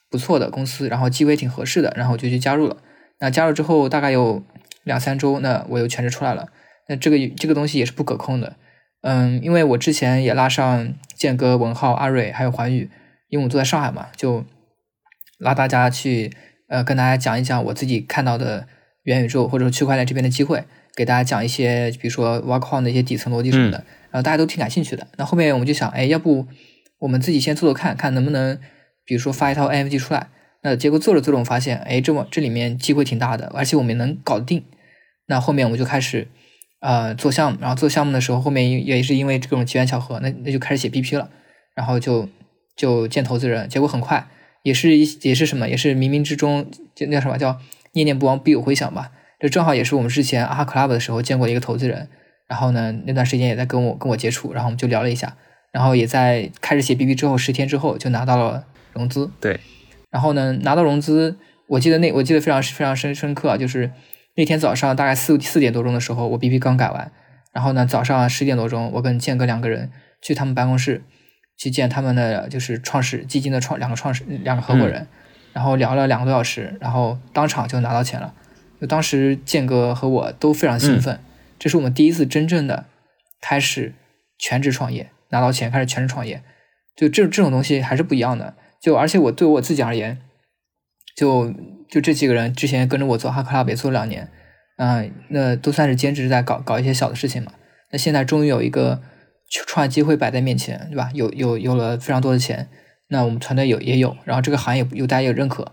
[0.10, 2.78] 不错的公司，然后机会挺合适的，然后我就去加入了。
[3.19, 4.44] 那加入之后大概有
[4.84, 6.48] 两三周，那我又全职出来了。
[6.88, 8.56] 那这个这个东西也是不可控的。
[9.02, 12.90] 嗯，因为我之前也拉上建哥、文浩、阿瑞还有环宇，
[13.30, 14.44] 因为我们都在上海嘛，就
[15.41, 16.31] 拉大家去
[16.68, 18.68] 呃跟大家讲一讲我自己看到的
[19.03, 20.63] 元宇宙或者说区块链这边的机会，
[20.95, 25.07] 给大家讲一些比如说挖矿的一些底层逻辑什么的，然后大家都挺感兴趣的。
[25.18, 26.47] 那后面我们就想，哎，要不
[26.99, 28.57] 我们自己先做做看看能不能，
[29.03, 30.27] 比如说发一套 NFT 出来。
[30.63, 34.63] 那结果做着做着，我发现，哎，这么这里面机会挺大的，而且我们能搞定。
[35.26, 36.27] 那后面我们就开始。
[36.81, 41.30] 呃，做项目，然后做项目的时候，后面也是因为这种机缘巧合，那那就开始写 BP 了，
[41.76, 42.27] 然后就
[42.76, 44.27] 就见投资人，结果很快，
[44.64, 47.60] 也是一也是什么，也是冥冥之中，就那什么叫
[47.94, 49.12] 念念不忘必有回响吧。
[49.40, 52.08] 这正好也是我们之前阿哈 club 的时候见过一个投资人，
[52.48, 55.36] 然后呢那段时间也在跟我跟我接触，然后我们就聊了一下，
[55.72, 59.30] 然后也在开始写 BB 之后十天之后就拿到了融资。
[59.40, 59.60] 对，
[60.10, 63.92] 然后呢拿到融资，我记得那我记得非常非常深深刻，就是。
[64.38, 67.12] 那天早上大概四四点多钟的时候，我 BB 刚改完，
[67.52, 71.04] 然后呢，早上十点多钟，我跟建哥两个人去他们办公室
[71.62, 75.06] 去见他们的就是创始基金的创两个创始两个合伙人，
[75.54, 78.34] 然后聊了两个多小时，然后当场就拿到钱了。
[78.82, 81.20] 就当时建哥和我都非常兴奋，
[81.60, 82.86] 这是我们第一次真正的
[83.40, 83.94] 开始
[84.40, 86.42] 全职创业，拿到钱开始全职创业，
[86.96, 88.56] 就这这种东西还是不一样的。
[88.82, 90.18] 就而且我对我自己而言，
[91.16, 91.54] 就。
[91.92, 94.30] 就这几个人之前跟着我做哈克 club 也做了两年，
[94.78, 97.52] 啊，那都算是兼职在搞搞一些小的事情嘛。
[97.92, 99.02] 那现在终于有一个
[99.68, 101.10] 创业机会摆在面前，对吧？
[101.14, 102.68] 有有有了非常多的钱，
[103.10, 105.72] 那我们团队有也有，然后这个行业有大家有认可，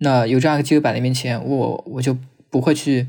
[0.00, 2.16] 那有这样一个机会摆在面前，我我就
[2.50, 3.08] 不会去，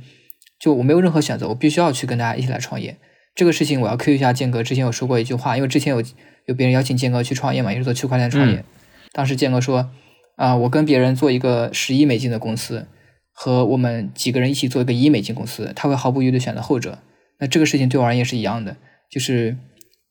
[0.59, 2.97] 就我没有任何选择，我必须要去跟大家一起来创业。
[3.35, 6.03] 这个事情我要 Q 一下建哥，之前有说过一句话，因为之前有
[6.45, 8.63] 有别人邀请建哥去创业嘛，也是做区块链创业，
[9.11, 9.89] 当时建哥说。
[10.37, 12.85] 啊，我跟别人做一个十亿美金的公司，
[13.33, 16.99] 和我们几个人一起做一个一亿美金公司，他会毫不犹豫的选择后者。
[17.39, 18.77] 那这个事情对我而言是一样的，
[19.09, 19.57] 就是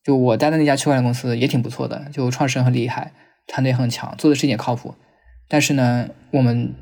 [0.07, 3.13] 就我待的那家区块链公司也挺不错的，就创始人很厉害，
[3.49, 4.95] 团队很强，做的事情也靠谱。
[5.49, 6.73] 但是呢，我们，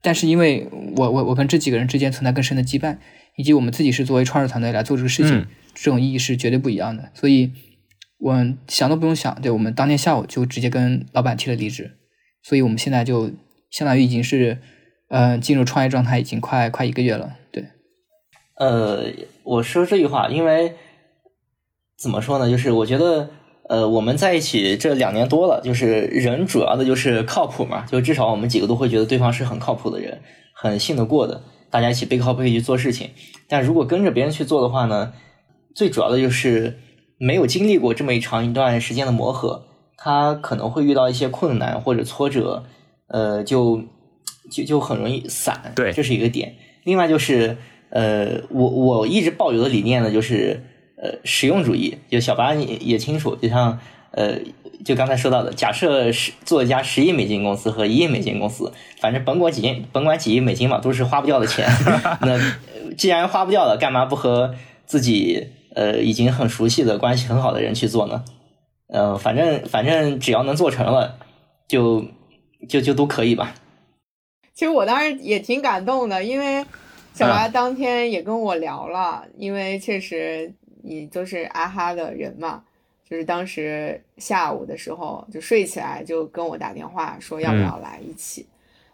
[0.00, 0.66] 但是因为
[0.96, 2.96] 我我我跟这几个人之间存在更深的羁绊，
[3.36, 7.10] 以及我们自己是作为创始团队来做这个事情，这种意义是绝对不一样的。
[7.12, 7.52] 所以，
[8.18, 11.98] 我想都不用想，对我们当天下午就直接跟老板提了离职。
[12.42, 13.30] 所以我们现在就
[13.70, 14.56] 相当于已经是，
[15.08, 17.66] 呃，进入创业状态已经快快一个月了，对。
[18.56, 19.04] 呃，
[19.42, 20.74] 我说这句话，因为
[22.02, 22.50] 怎么说呢？
[22.50, 23.30] 就是我觉得，
[23.68, 30.20] 呃，我们在一起这两年多了，就是人主要的就是靠谱嘛，就至少我们几个都会觉得对方是很靠谱的人，
[30.52, 33.10] 很信得过的，大家一起背靠背去做事情。
[33.48, 35.12] 但如果跟着别人去做的话呢，
[35.76, 36.78] 最主要的就是
[37.18, 39.66] 没有经历过这么一长一段时间的磨合。
[40.04, 42.64] 他可能会遇到一些困难或者挫折，
[43.06, 43.80] 呃，就
[44.50, 46.56] 就就很容易散，对，这是一个点。
[46.82, 47.56] 另外就是，
[47.90, 50.64] 呃，我我一直抱有的理念呢，就是
[51.02, 51.98] 呃实用主义。
[52.08, 53.78] 就小八也也清楚，就像
[54.12, 54.38] 呃，
[54.84, 61.66] 就刚才说到的，假设是做一家十亿美金公司和一亿美金公司，反正甭管几亿，甭管几亿美金嘛，都是花不掉的钱。
[62.22, 62.38] 那
[62.96, 64.54] 既然花不掉了，干嘛不和
[64.86, 68.24] 自己呃已经很熟悉的关系很好的人去做呢？
[68.94, 71.18] 嗯，反正反正只要能做成了，
[71.66, 72.04] 就
[72.68, 73.54] 就就都可以吧。
[74.54, 76.62] 其实我当时也挺感动的，因为
[77.14, 80.52] 小白当天也跟我聊了，因为确实
[80.82, 82.62] 你都是阿哈的人嘛，
[83.08, 88.46] 就是当时下午的时候就睡起来就跟我打电话说要不要来一起，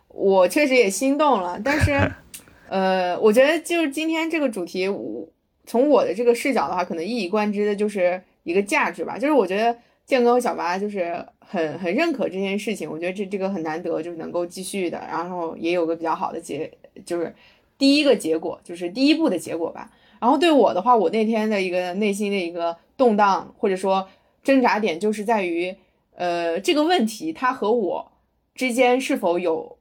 [0.09, 2.10] 我确实也心动了，但是
[2.69, 5.28] 呃，我觉得就是今天这个主题，我
[5.66, 11.24] 从我的这个视角的话，可能一以贯之的就是一个价值吧，就是我觉得建哥和小八就是。
[11.51, 16.70] 很很认可这件事情，我觉得这这个很难得，就是能够继续的，然后也有个比较好的结，
[17.06, 17.35] 就是
[17.78, 19.90] 第一个结果，就是第一步的结果吧。
[20.20, 24.09] 然后对我的话，我那天的一个内心的一个动荡或者说
[24.43, 25.74] 挣扎点，就是在于，
[26.15, 28.12] 呃，这个问题它和我
[28.55, 29.77] 之间是否有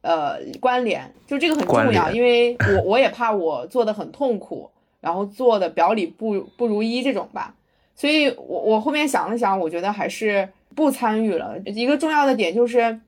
[0.00, 7.54] 呃关联，就这个很重要，因为我我也怕我做的很痛苦，然后做的表里不不如一这种吧。
[7.94, 10.48] 所以我我后面想了想，我觉得还是。
[10.74, 12.98] 不参与了一个重要的点就是，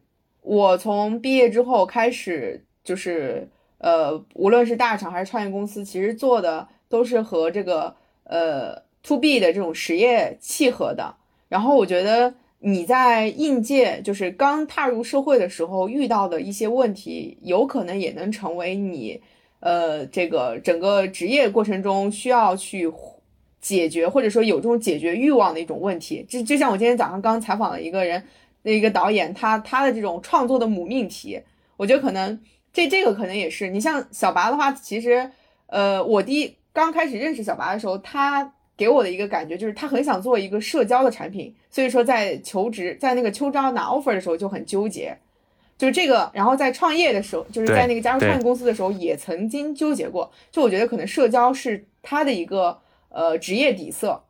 [0.42, 3.48] 我从毕业之后开始，就是
[3.84, 7.94] 呃，无论是大厂还是创业公司，其实做的都是和这个
[8.24, 11.14] 呃 to B 的这种实业契合的。
[11.48, 19.20] 然后我觉得你在应届，就是刚踏入社会的时候遇到的一些问题，有可能也能成为你
[19.60, 22.90] 呃这个整个职业过程中需要去。
[23.60, 28.22] 解决或者说有这种解决欲望的一种问题，就就像我今天早上刚采访了一个人，
[28.60, 31.40] 那一个导演，他他的这种创作的母命题，
[31.78, 32.38] 我觉得可能
[32.74, 35.30] 这这个可能也是你像小拔的话，其实
[35.68, 45.16] 呃，我第一刚开始认识小拔的时候，他给我的一个感觉就是他很想做一个社交的产品，所以说在求职在那个秋招拿 offer 的时候就很纠结，
[45.78, 52.78] 就是这个，然后在创业的时候，就是在那个加入创业公司的时候也曾经纠结过，就我觉得可能社交是他的一个。
[53.16, 54.24] 呃，职业底色，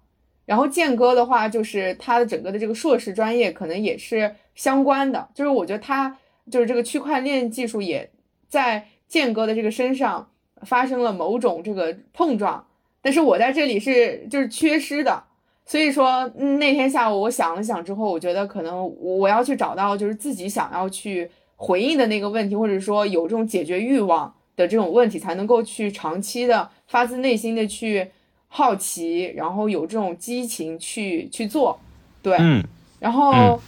[0.45, 6.19] 然后建哥的话，就是他的整个的这个硕士专业可能也是相关的，就是我觉得他
[6.51, 8.11] 就是这个区块链技术也
[8.55, 10.31] 在建哥的这个身上
[10.63, 12.65] 发生了某种这个碰撞，
[13.03, 15.25] 但是我在这里是就是缺失的，
[15.67, 16.29] 所以说
[16.61, 28.11] 那天下午我想了想之后，我觉得可能我要去找到就是自己想要去回应的那个问题，或者说有这种解决欲望的这种问题，才能够去长期的发自内心的去。
[28.57, 31.77] 好奇，然后有这种激情去去做，
[32.23, 32.63] 对，嗯，
[33.01, 33.61] 然后，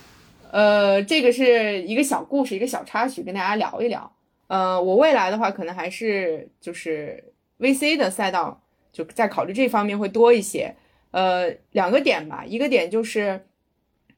[0.53, 4.09] 呃，这个是一个小故事，一个小插曲，跟大家聊一聊。
[4.49, 8.63] 呃，我未来的话，可能还是就是 VC 的赛道，
[8.93, 10.75] 就在考虑这方面会多一些。
[11.11, 13.47] 呃，两个点吧，一个点就是，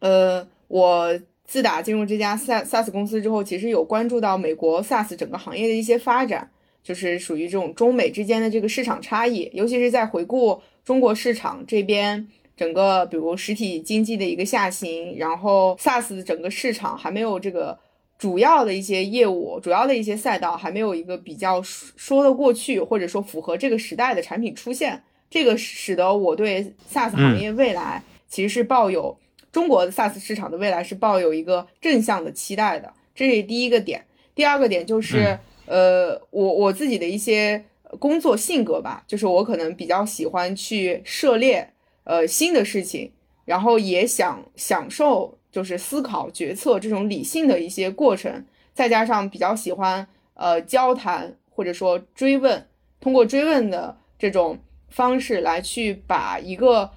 [0.00, 6.50] 呃，我自打进入这家 SaaS 公司之后，其实有关注到美国 SaaS 整个行业的一些发展。
[6.80, 12.26] 就是属于这种中美之间的这个市场差异，尤其是在回顾中国市场这边
[12.56, 17.78] 整个，比如实体经济的一个下行，然后 SaaS 整个市场还没有这个
[18.18, 29.16] 主要的一些业务、主要的一些赛道还没有一个比较说得过去，或者说符合这个时代的产品出现，这个使得我对 SaaS 行业未来其实是抱有
[29.52, 34.04] 中国的 SaaS 市场的未来是抱有一个正向的期待的，这是第一个点。
[34.34, 35.38] 第二个点就是。
[35.70, 37.62] 呃，我我自己的一些
[37.98, 41.74] 工作性格吧，就是我可能比较喜欢去涉猎
[42.04, 43.12] 呃新的事情，
[43.44, 48.44] 然后也想享受就是思考决策这种理性的一些过程，
[48.74, 52.66] 再加上比较喜欢呃交谈或者说追问，
[53.00, 54.58] 通过追问的这种
[54.88, 56.90] 方式来去把一个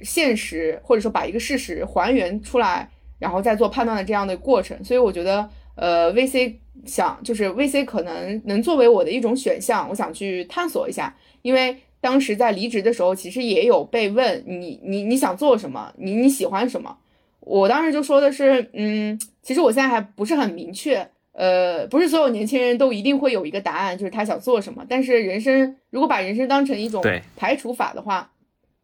[0.00, 6.56] 现实或者说把一个事实还原出来，然后再做判断的这样的过程，所以我觉得呃 VC。
[6.84, 11.16] 想就是 VC 可能能作为我的一种选项，我想去探索一下。
[11.40, 16.98] 因为当时在离职的时候，其实也有被问你你你想做什么，你你喜欢什么。
[17.44, 24.84] 我当时就说的是，嗯，其实我现在还不是很明确，呃，不是所有年轻人都一定会有一个答案，就是他想做什么。
[24.88, 27.02] 但是人生如果把人生当成一种
[27.36, 28.32] 排除法的话，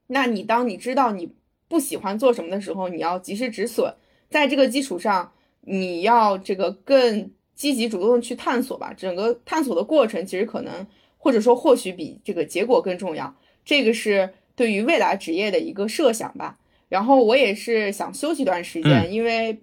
[0.06, 1.32] 那你当你知道你
[1.68, 3.94] 不喜欢做什么的时候，你要及时止损，
[4.28, 5.32] 在这个基础上，
[5.62, 7.30] 你要这个更。
[7.52, 10.72] 积极主动的去探索吧，整个探索的过程其实可能
[11.18, 13.36] 或者说或许比这个结果更重要。
[13.66, 16.56] 这个是对于未来职业的一个设想吧。
[16.90, 19.58] 然后我也是想休息一段时间，因为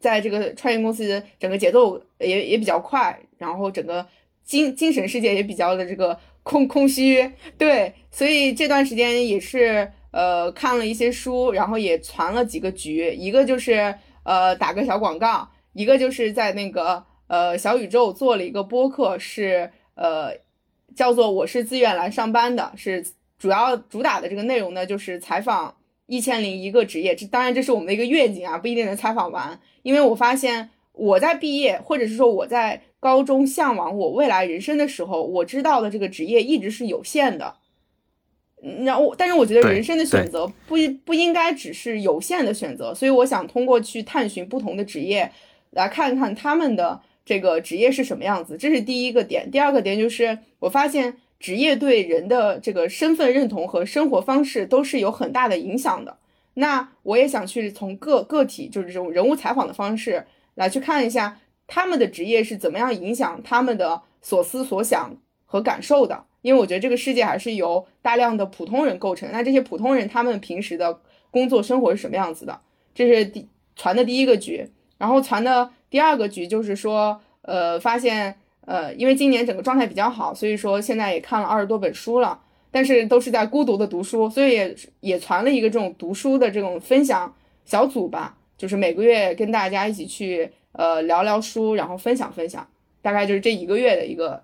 [0.00, 4.04] 在这个创业公司整个节奏也也比较快，然后整个
[4.42, 7.30] 精精神世界也比较的这个空空虚。
[7.56, 13.94] 对，所以这段时间也是呃看了一些书，然后也攒了几个局，一个就是
[14.24, 20.32] 呃打个小广告，一个就是在那个呃小宇宙做了一个播客，是呃
[20.96, 23.04] 叫做我是自愿来上班的，是
[23.38, 32.82] 主要主打的这个内容呢，就是采访一千零一个职业，这当然这是我们的一个愿景啊，不一定能采访完，因为我发现我在毕业，或者是说我在。
[33.02, 37.56] 高中向往我未来人生的时候，我知道的这个职业一直是有限的。
[38.84, 45.32] 然后，但是我觉得人生的选择不不应该只是有限的选择，所以我想通过去探寻不同的职业，
[45.70, 48.56] 来看看他们的这个职业是什么样子。
[48.56, 49.50] 这是第一个点。
[49.50, 56.16] 第二个点就是我发现职业对人的这个身份认同和生活方式都是有很大的影响的。
[56.54, 60.24] 那我也想去从个个体，就是这种人物采访的方式
[60.54, 61.38] 来去看一下。
[61.66, 65.16] 他们的职业是怎么样影响他们的所思所想
[65.46, 66.24] 和感受的？
[66.42, 69.28] 因为我觉得这个世界还是由大量的普通人构成。
[69.32, 71.00] 那这些普通人他们平时的
[71.30, 72.60] 工作生活是什么样子的？
[72.94, 74.68] 这是第传的第一个局。
[74.98, 78.36] 然后传的第二个局就是说，呃，发现
[78.66, 82.40] 呃，因为今年整个状态比较好，所以说现在也看了二十多本书了，
[82.70, 87.34] 但是都是在孤独的读书，所以也也传了一个这种读书的这种分享
[87.64, 90.50] 小组吧，就是每个月跟大家一起去。
[90.74, 92.66] 呃，聊聊书，然后分享分享，
[93.02, 94.42] 大概就是这一个月的一个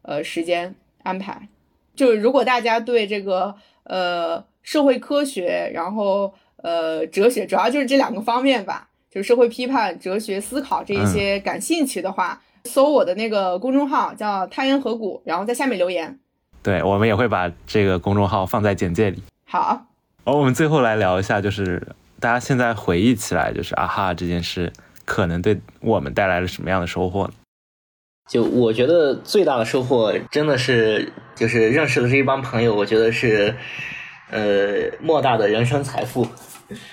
[0.00, 1.48] 呃时间安排。
[1.94, 16.18] 就是如果大家对这个呃社会科学，然后呃哲学，主要就是这两个方面吧，就是社会批判、哲学思考这一些感兴趣的话，搜我的那个公众号叫“太原河谷”，然后在下面留言。
[16.62, 19.22] 对，我们也会把这个公众号放在简介里。
[19.46, 19.86] 好。
[20.24, 21.82] 哦，我们最后来聊一下，就是
[22.18, 24.72] 大家现在回忆起来，就是啊哈这件事。
[25.06, 27.32] 可能对我们带来了什么样的收获呢？
[28.28, 33.56] 就我觉得最大的收获真的是就是认识的这一帮朋友，我觉得是
[34.30, 36.24] 呃莫大的人生财富。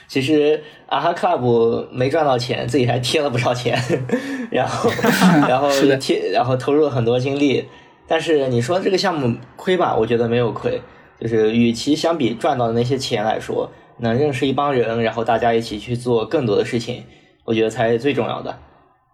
[0.08, 3.78] 其实啊哈 club 没赚到钱，自己还贴了不少钱，
[4.52, 4.90] 然后
[5.48, 7.68] 然后贴然后投入了很多精力。
[8.08, 9.96] 但是你说这个项目亏吧？
[9.96, 10.82] 我觉得没有亏。
[11.20, 17.04] 就是与其相比赚到的那些钱来说，能认识一帮人，然后大家一起去做更多的事情。
[17.44, 18.60] 我觉得才是最重要的，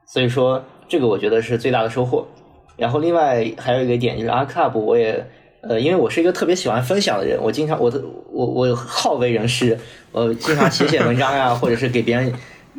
[0.06, 2.28] 所以说这个我觉得是最大的收获。
[2.76, 5.26] 然后另外还有一个点就是阿 club，我也
[5.68, 9.80] 呃，因为我是一个特别喜欢分享的人，我经常我的我我好为人师，
[10.12, 12.34] 我经常写写文章呀， 或者是给别人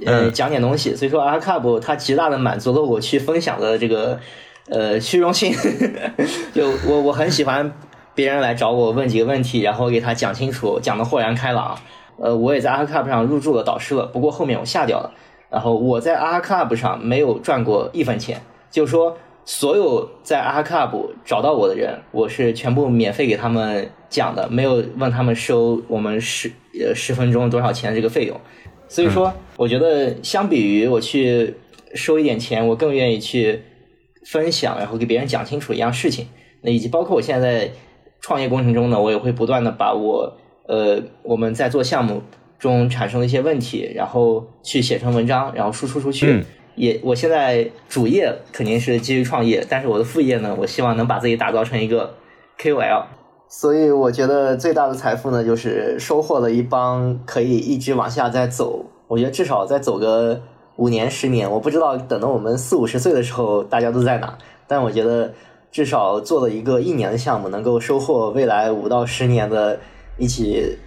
[0.04, 0.94] 呃讲点东西。
[0.94, 4.20] 所以说阿 club 它极大的满足了我去分享的这个
[4.68, 5.54] 呃虚荣心，
[6.52, 7.72] 就我我很喜欢
[8.14, 11.78] 别人来找我问几个问题，然后给他讲清楚，讲的豁然开朗。
[12.16, 15.10] 呃，我也在阿 club 上入驻了导师了，不过后面我下掉了。
[15.50, 26.50] 然后我在阿哈 club 上没有赚过一分钱，就是说所有在阿哈 club 找到我的人，我是全部免费给他们讲的，没有问他们收我们十
[26.80, 28.40] 呃十分钟多少钱这个费用。
[28.88, 31.54] 所以说，我觉得相比于我去
[31.94, 33.62] 收一点钱，我更愿意去
[34.26, 36.26] 分享，然后给别人讲清楚一样事情。
[36.62, 37.70] 那以及包括我现在在
[38.20, 42.22] 创业过程中呢，我也会不断的把我呃我们在做项目。
[42.56, 46.42] 中产生的一些问题，然后去写成文章，然后输出出去。
[46.76, 52.14] 也，我现在主业肯定是基于创业，但是我的副业呢，我希望能把自己打造成一个
[52.58, 53.04] KOL。
[53.48, 58.84] 所以我觉得最大的财富呢，就是收获了一帮可以一直往下再走。
[59.06, 60.40] 我觉得至少再走个
[60.76, 64.36] 五年、十年，我不知道等到我们四五十岁的时候大家都在哪。
[64.66, 65.32] 但我觉得
[65.70, 69.78] 至少做了一个一年的项目，能够收获未来五到十年的
[70.18, 70.78] 一起。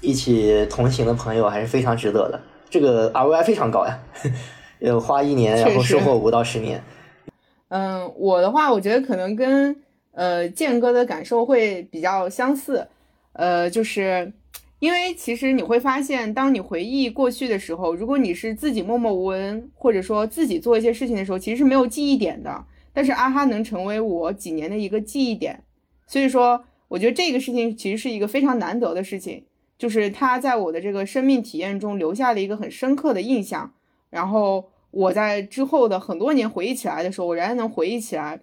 [0.00, 3.96] 一起同行的朋友还是非常值得的，这个 ROI 非常高呀，
[4.84, 6.82] 要花一年然后收获五到十年。
[7.68, 9.74] 嗯，我的话，我觉得可能跟
[10.12, 12.86] 呃建哥的感受会比较相似，
[13.32, 14.32] 呃，就是
[14.78, 22.64] 因为其实你会发现，当你回忆过去的时候，如果你是自己默默无闻，或者说自己做一些事情的时候，其实是没有记忆点的。
[22.92, 25.64] 但是阿哈能成为我几年的一个记忆点，
[26.06, 29.44] 所以说我觉得这个事情其实是一个非常难得的事情。
[29.76, 33.72] 就是他在我的这个生命体验中留下了一个很深刻的印象，
[34.10, 38.38] 然后我在之后的很多年回忆起来的时候，我仍然能回忆起来，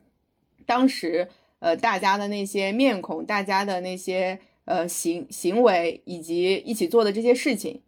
[0.65, 1.29] 当时
[1.59, 7.81] 呃大家的那些面孔，大家的那些呃行行为，以及一起做的这些事情，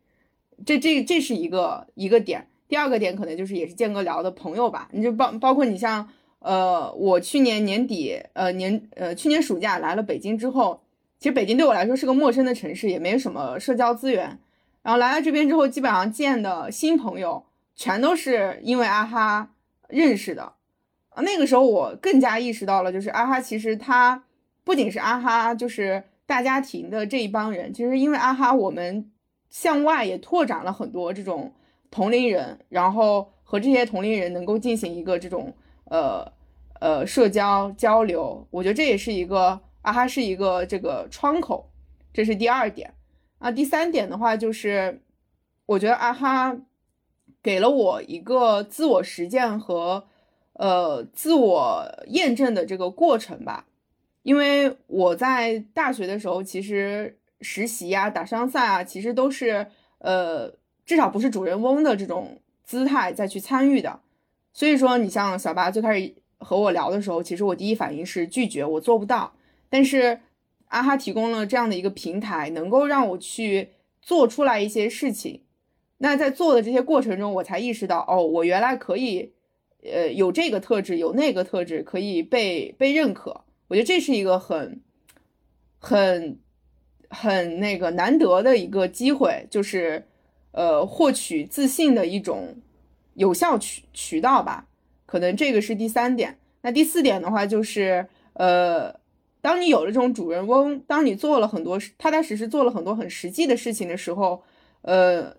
[0.65, 2.47] 这这这是一个一个点。
[2.67, 6.09] 第二个点可能就是也是建哥聊的朋友吧，你就包包括你像
[6.39, 10.79] 呃我去年年底呃年呃去年暑假来了北京之后。
[11.19, 14.37] 其实北京对我来说是个陌生的城市，也没什么社交资源。
[14.81, 17.41] 然后来到这边之后，基本上见的新朋友
[17.75, 19.53] 全都是因为阿哈
[19.89, 20.53] 认识的。
[21.17, 24.23] 那个时候我更加意识到了，就是阿哈其实他
[24.63, 29.11] 不仅是阿哈，就是大家庭的这一帮人，其实因为阿哈，我们
[29.49, 31.53] 向外也拓展了很多这种
[31.91, 35.53] 同龄人，然后和这些同龄人能够进行一个这种
[35.85, 36.31] 呃
[36.79, 41.69] 呃社交交流，我觉得这也是一个阿哈是一个这个窗口，
[42.11, 42.91] 这是第二点
[43.37, 43.51] 啊。
[43.51, 44.99] 第三点的话就是，
[45.67, 46.57] 我觉得阿哈
[47.43, 50.05] 给了我一个自我实践和
[50.53, 53.67] 呃自我验证的这个过程吧。
[54.23, 59.67] 因为我在大学的时候，其实实习呀、打商赛啊，其实都是
[59.97, 60.53] 呃，
[60.85, 63.99] 至少不是主人翁的这种姿态再去参与的。
[64.53, 69.33] 所以说，你像小八最开始和我聊的时候，其实我第一反应是拒绝，我做不到。
[69.69, 70.21] 但是
[70.69, 73.71] 阿哈提供了这样的一个平台，能够让我去
[74.01, 75.41] 做出来一些事情。
[76.03, 79.31] 那在做的这些过程中，我才意识到，哦，我原来可以，
[79.83, 83.45] 呃，有这个特质，有那个特质，可以被被认可。
[83.69, 84.81] 我觉得这是一个很、
[85.79, 86.37] 很、
[87.09, 90.05] 很那个难得的一个机会，就是
[90.51, 92.57] 呃获取自信的一种
[93.13, 94.67] 有效渠渠道吧。
[95.05, 96.37] 可能这个是第三点。
[96.63, 98.93] 那第四点的话，就是呃，
[99.39, 104.43] 当你有了这种主人翁，当你做了很多踏踏实实做了很多很实际的事情的时候，
[104.81, 105.37] 呃，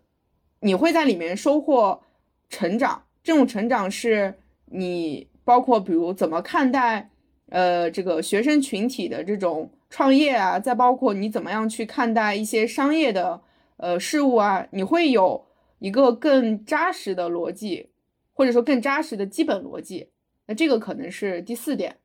[0.64, 2.02] 你会在里面收获
[2.48, 3.04] 成长。
[3.22, 4.34] 这种成长是
[4.66, 7.10] 你包括比如怎么看待。
[7.50, 13.42] 呃，这个学生群体的这种创业啊，再包括你怎么样去看待一些商业的
[13.76, 15.44] 呃事物啊，你会有
[15.78, 17.90] 一个更扎实的逻辑，
[18.32, 20.08] 或者说更扎实的基本逻辑。
[20.46, 21.96] 那这个可能是第四点。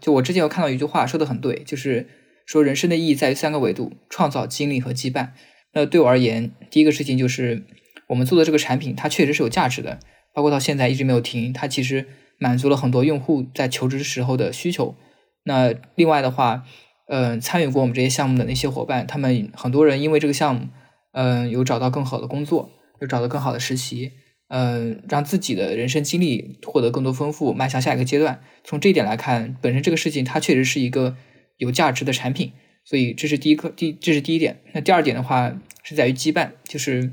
[0.00, 2.08] 就我之前有看到一句话说的很对，就是
[2.46, 5.28] 说人生的意义在于三个维度：创造、经历和羁绊。
[5.74, 7.62] 那对我而言，第一个事情就是
[8.08, 9.98] 我们做的这个产品，它确实是有价值的，
[10.34, 12.06] 包括到现在一直没有停，它其实。
[12.38, 14.94] 满足了很多用户在求职时候的需求。
[15.44, 16.64] 那另外的话，
[17.08, 20.68] 嗯，参与过我们这些项目的那些伙伴，他们很多人因为这个项目，
[21.12, 22.70] 嗯，有找到更好的工作，
[23.00, 24.12] 有找到更好的实习，
[24.48, 28.42] 嗯，让自己的人生经历获得更多丰富，迈向下一个阶段。
[28.64, 31.16] 从这一点来看，本身这个事情它确实是一个
[31.56, 32.52] 有价值的产品。
[32.84, 34.60] 所以这是第一个第这是第一点。
[34.74, 37.10] 那第二点的话是在于羁绊，就是，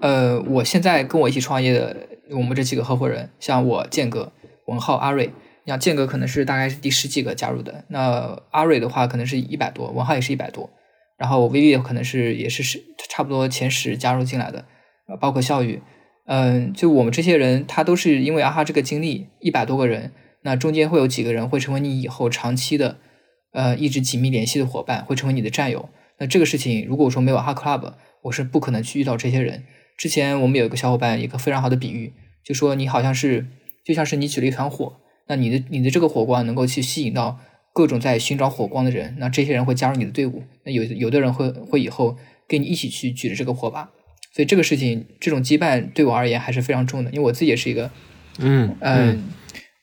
[0.00, 2.08] 呃，我现在跟我一起创业的。
[2.30, 4.32] 我们这几个合伙人，像我建哥、
[4.64, 5.30] 文浩、阿瑞，
[5.66, 10.70] 像建哥可能是大概是第十几个加入的，那阿瑞的话可能是一百多，文浩也是一百多，
[11.18, 14.64] 然后 VV 可能是也是是差不多前十加入进来的，
[15.20, 15.82] 包括笑宇，
[16.24, 20.10] 嗯，就我们这些人，他都是因为阿哈这个经历，一百多个人，
[20.44, 22.96] 那中间会有几个人会成为你以后长期的，
[23.52, 25.90] 呃，一直紧密联系的伙伴，会成为你的战友。
[26.18, 27.92] 那这个事情，如果说没有阿哈 Club，
[28.22, 29.64] 我是不可能去遇到这些人。
[29.96, 32.12] 之前我们有一个小伙伴，一个非常好的比喻，
[32.44, 33.46] 就说你好像是
[33.84, 34.96] 就像是你举了一团火，
[35.28, 37.38] 那你的你的这个火光能够去吸引到
[37.72, 42.16] 各种在寻找火光的人，那这些人会加入你的队伍，那有有的人会会以后
[42.48, 43.90] 跟你一起去举着这个火把，
[44.32, 47.90] 所以这个事情这种羁绊对我而言还是非常重的，因为我自己也是一个
[48.38, 49.24] 嗯嗯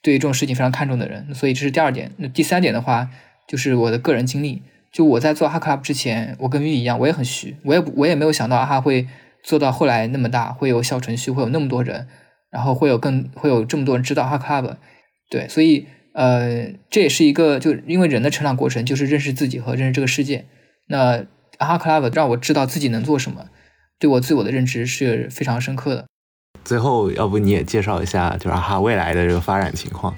[0.01, 2.11] 对于这种事情非常看重的人，所以这是第二点。
[2.17, 3.09] 那第三点的话，
[3.47, 4.61] 就是我的个人经历，
[4.91, 9.07] 就我在做哈 club 之前，我跟玉一样，我也很虚，我也我也没有想到阿哈会。
[9.43, 12.07] 做到后来那么大，会有小程序，会有那么多人，
[12.49, 14.75] 然后会有更会有这么多人知道 a club
[15.29, 20.45] 对，所以呃，这也是一个就因为人的成长过程就是认识自己和认识这个世界。
[20.87, 21.25] 那
[21.57, 23.45] 哈 club 让我知道自己能做什么，
[23.99, 26.05] 对我自我的认知是非常深刻的。
[26.63, 30.15] 最后，要不你也介绍一下就是哈未来的这个发展情况？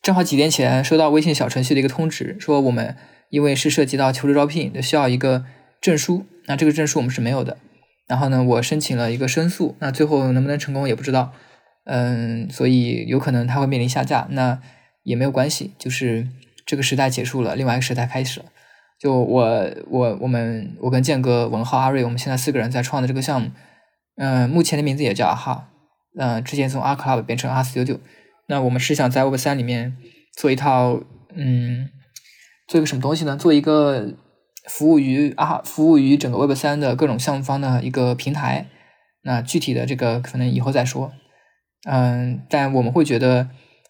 [0.00, 2.96] 正好几天前收到微信小程序的一个通知，说我们
[3.30, 5.44] 因为是涉及到求职招聘，需要一个
[5.80, 7.58] 证书，那这个证书我们是没有的。
[8.06, 11.32] 然后呢，我申请了一个申诉，那最后能不能成功也不知道，
[11.84, 14.60] 嗯，所以有可能他会面临下架，那
[15.04, 16.28] 也没有关系，就是
[16.66, 18.46] 这个时代结束了，另外一个时代开始了。
[19.00, 23.50] 就我我我们我跟建哥、文浩、阿瑞，我们现在四个人在创的这个项目，
[24.16, 25.70] 嗯，目前的名字也叫阿哈，
[26.18, 27.98] 嗯，之前从阿 club 变成阿 studio，
[28.48, 29.96] 那我们是想在 Web 三里面
[30.36, 31.00] 做一套，
[31.34, 31.88] 嗯，
[32.68, 33.36] 做一个什么东西呢？
[33.36, 34.14] 做一个。
[34.68, 38.66] 服务于啊，服务于整个 Web 三的各种项目方的一个平台。
[39.22, 41.12] 那具体的这个可能以后再说。
[41.86, 43.48] 嗯，但我们会觉得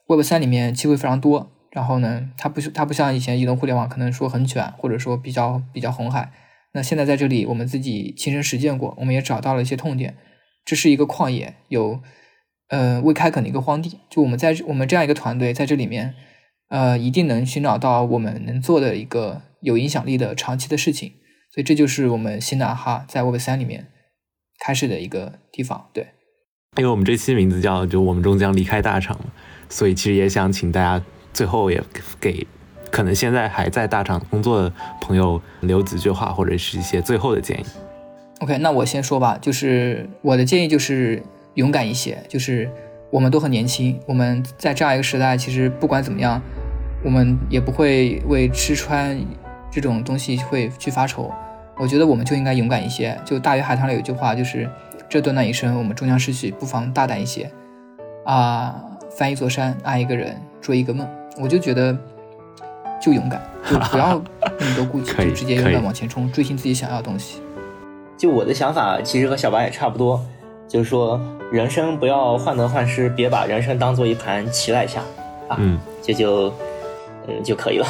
[0.08, 1.50] Web 三里面机会非常多。
[1.70, 6.32] 然后呢，它不它不像以前移动互联网，可能说很卷，或者说比较比较红海。
[6.72, 10.16] 那现在在这里，我们自己亲身实践过，我们也找到了一些痛点。
[10.64, 12.00] 这是一个旷野，有
[12.68, 13.98] 呃未开垦的一个荒地。
[14.08, 16.14] 就我们在我们这样一个团队在这里面，
[16.68, 19.42] 呃，一定能寻找到我们能做的一个。
[19.64, 21.14] 有影响力的长期的事情，
[21.52, 23.88] 所以这就是我们新的阿哈在 Web 三里面
[24.60, 25.88] 开始的一个地方。
[25.94, 26.08] 对，
[26.76, 29.18] 因为我们这期名字叫“就我们终将离开大厂”，
[29.70, 31.82] 所以其实也想请大家最后也
[32.20, 32.46] 给
[32.90, 37.64] 可能现在还在大厂工作的朋友留几句话，或者是一些最后的建议。
[38.40, 41.22] OK，那我先说吧，就是我的建议就是
[41.54, 42.70] 勇敢一些，就是
[43.10, 46.42] 我们都很年轻，我们在这样一个时代，其实不管怎么样，
[47.02, 49.18] 我们也不会为吃穿
[49.74, 51.30] 这种东西会去发愁。
[51.76, 53.18] 我觉得我们就应该勇敢一些。
[53.24, 54.70] 就《大鱼海棠》里有一句话，就是
[55.10, 57.50] “这短短一生，我们终将失去，不妨大胆一些。”
[58.24, 58.76] 啊，
[59.10, 61.06] 翻一座山，爱一个人，追一个梦。
[61.36, 61.96] 我就觉得，
[63.02, 64.22] 就勇敢，就不要
[64.60, 67.42] 那么多顾忌， 就直接勇敢往前冲，追寻自己想要的东西。
[68.16, 70.24] 就我的想法，其实和小白也差不多，
[70.68, 71.20] 就是说
[71.50, 75.00] 人生不要患得患失，别把人生当做一盘棋来下，
[75.48, 75.58] 啊，
[76.00, 76.54] 这就
[77.26, 77.86] 嗯就可以了。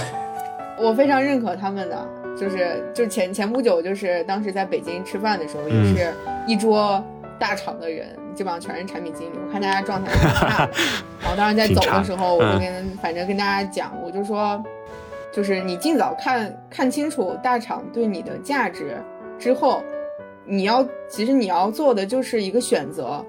[0.79, 6.13] 我非常认可他们的，就是就前前不久，就是当时在北京吃饭的时候，也嗯是
[6.47, 7.03] 一桌
[7.39, 10.73] 大厂的人，基本上全是产品经理，我看大家状态挺差的。
[11.23, 14.63] 然后当时在走的时候，我就跟反正跟大家讲，我就说，
[15.33, 18.97] 就是你尽早看看清楚大厂对你的价值
[19.39, 19.83] 之后，
[20.45, 23.25] 你要其实你要做的就是一个选择，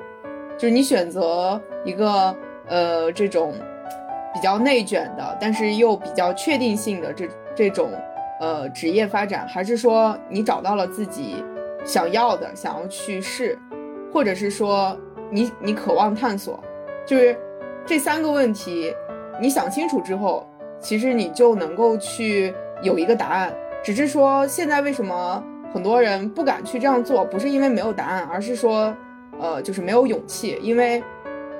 [0.57, 2.35] 就是你选择一个
[2.67, 3.53] 呃这种
[4.35, 7.89] 比较内卷的，但是又比较确定性的这这种
[8.41, 11.41] 呃职业发展，还是说你找到了自己
[11.85, 13.57] 想要的，想要去试，
[14.11, 14.95] 或者是说
[15.31, 16.61] 你你渴望探索，
[17.05, 17.37] 就是
[17.85, 18.93] 这三个问题，
[19.39, 20.45] 你想清楚之后，
[20.81, 23.53] 其实你就能够去有一个答案。
[23.81, 25.41] 只是说现在为什么
[25.73, 28.93] 很多人不敢去这样做，不是因为没有答案，而是说
[29.39, 31.01] 呃就是没有勇气，因为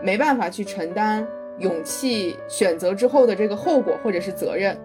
[0.03, 1.25] 没办法去承担
[1.59, 4.77] 勇气选择之后的这个后果或者是责任。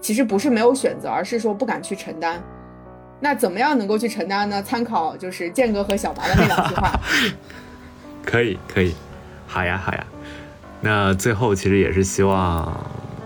[0.00, 2.42] 其实不是没有选择，而是说不敢去承担。
[3.18, 4.62] 那怎么样能够去承担呢？
[4.62, 6.92] 参考就是建哥和小白的那两句话。
[8.24, 8.94] 可以可以，
[9.46, 10.06] 好呀好呀。
[10.82, 12.78] 那最后其实也是希望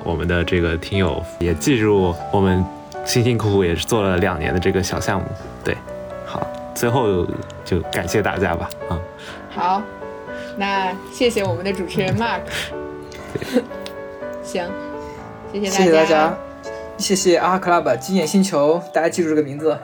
[0.04, 2.64] 我们的这个听友也记住我们
[3.04, 5.26] 辛辛苦苦也是做了两年的这个小项目。
[5.64, 5.76] 对，
[6.24, 7.26] 好，最后
[7.64, 9.00] 就感谢大家吧啊。
[9.50, 9.82] 好，
[10.60, 12.42] 那谢谢我们的主持人 Mark。
[14.44, 14.68] 行，
[15.50, 16.34] 谢谢谢谢大家，
[16.98, 19.78] 谢谢阿哈 club 金眼星球，大家记住这个名字。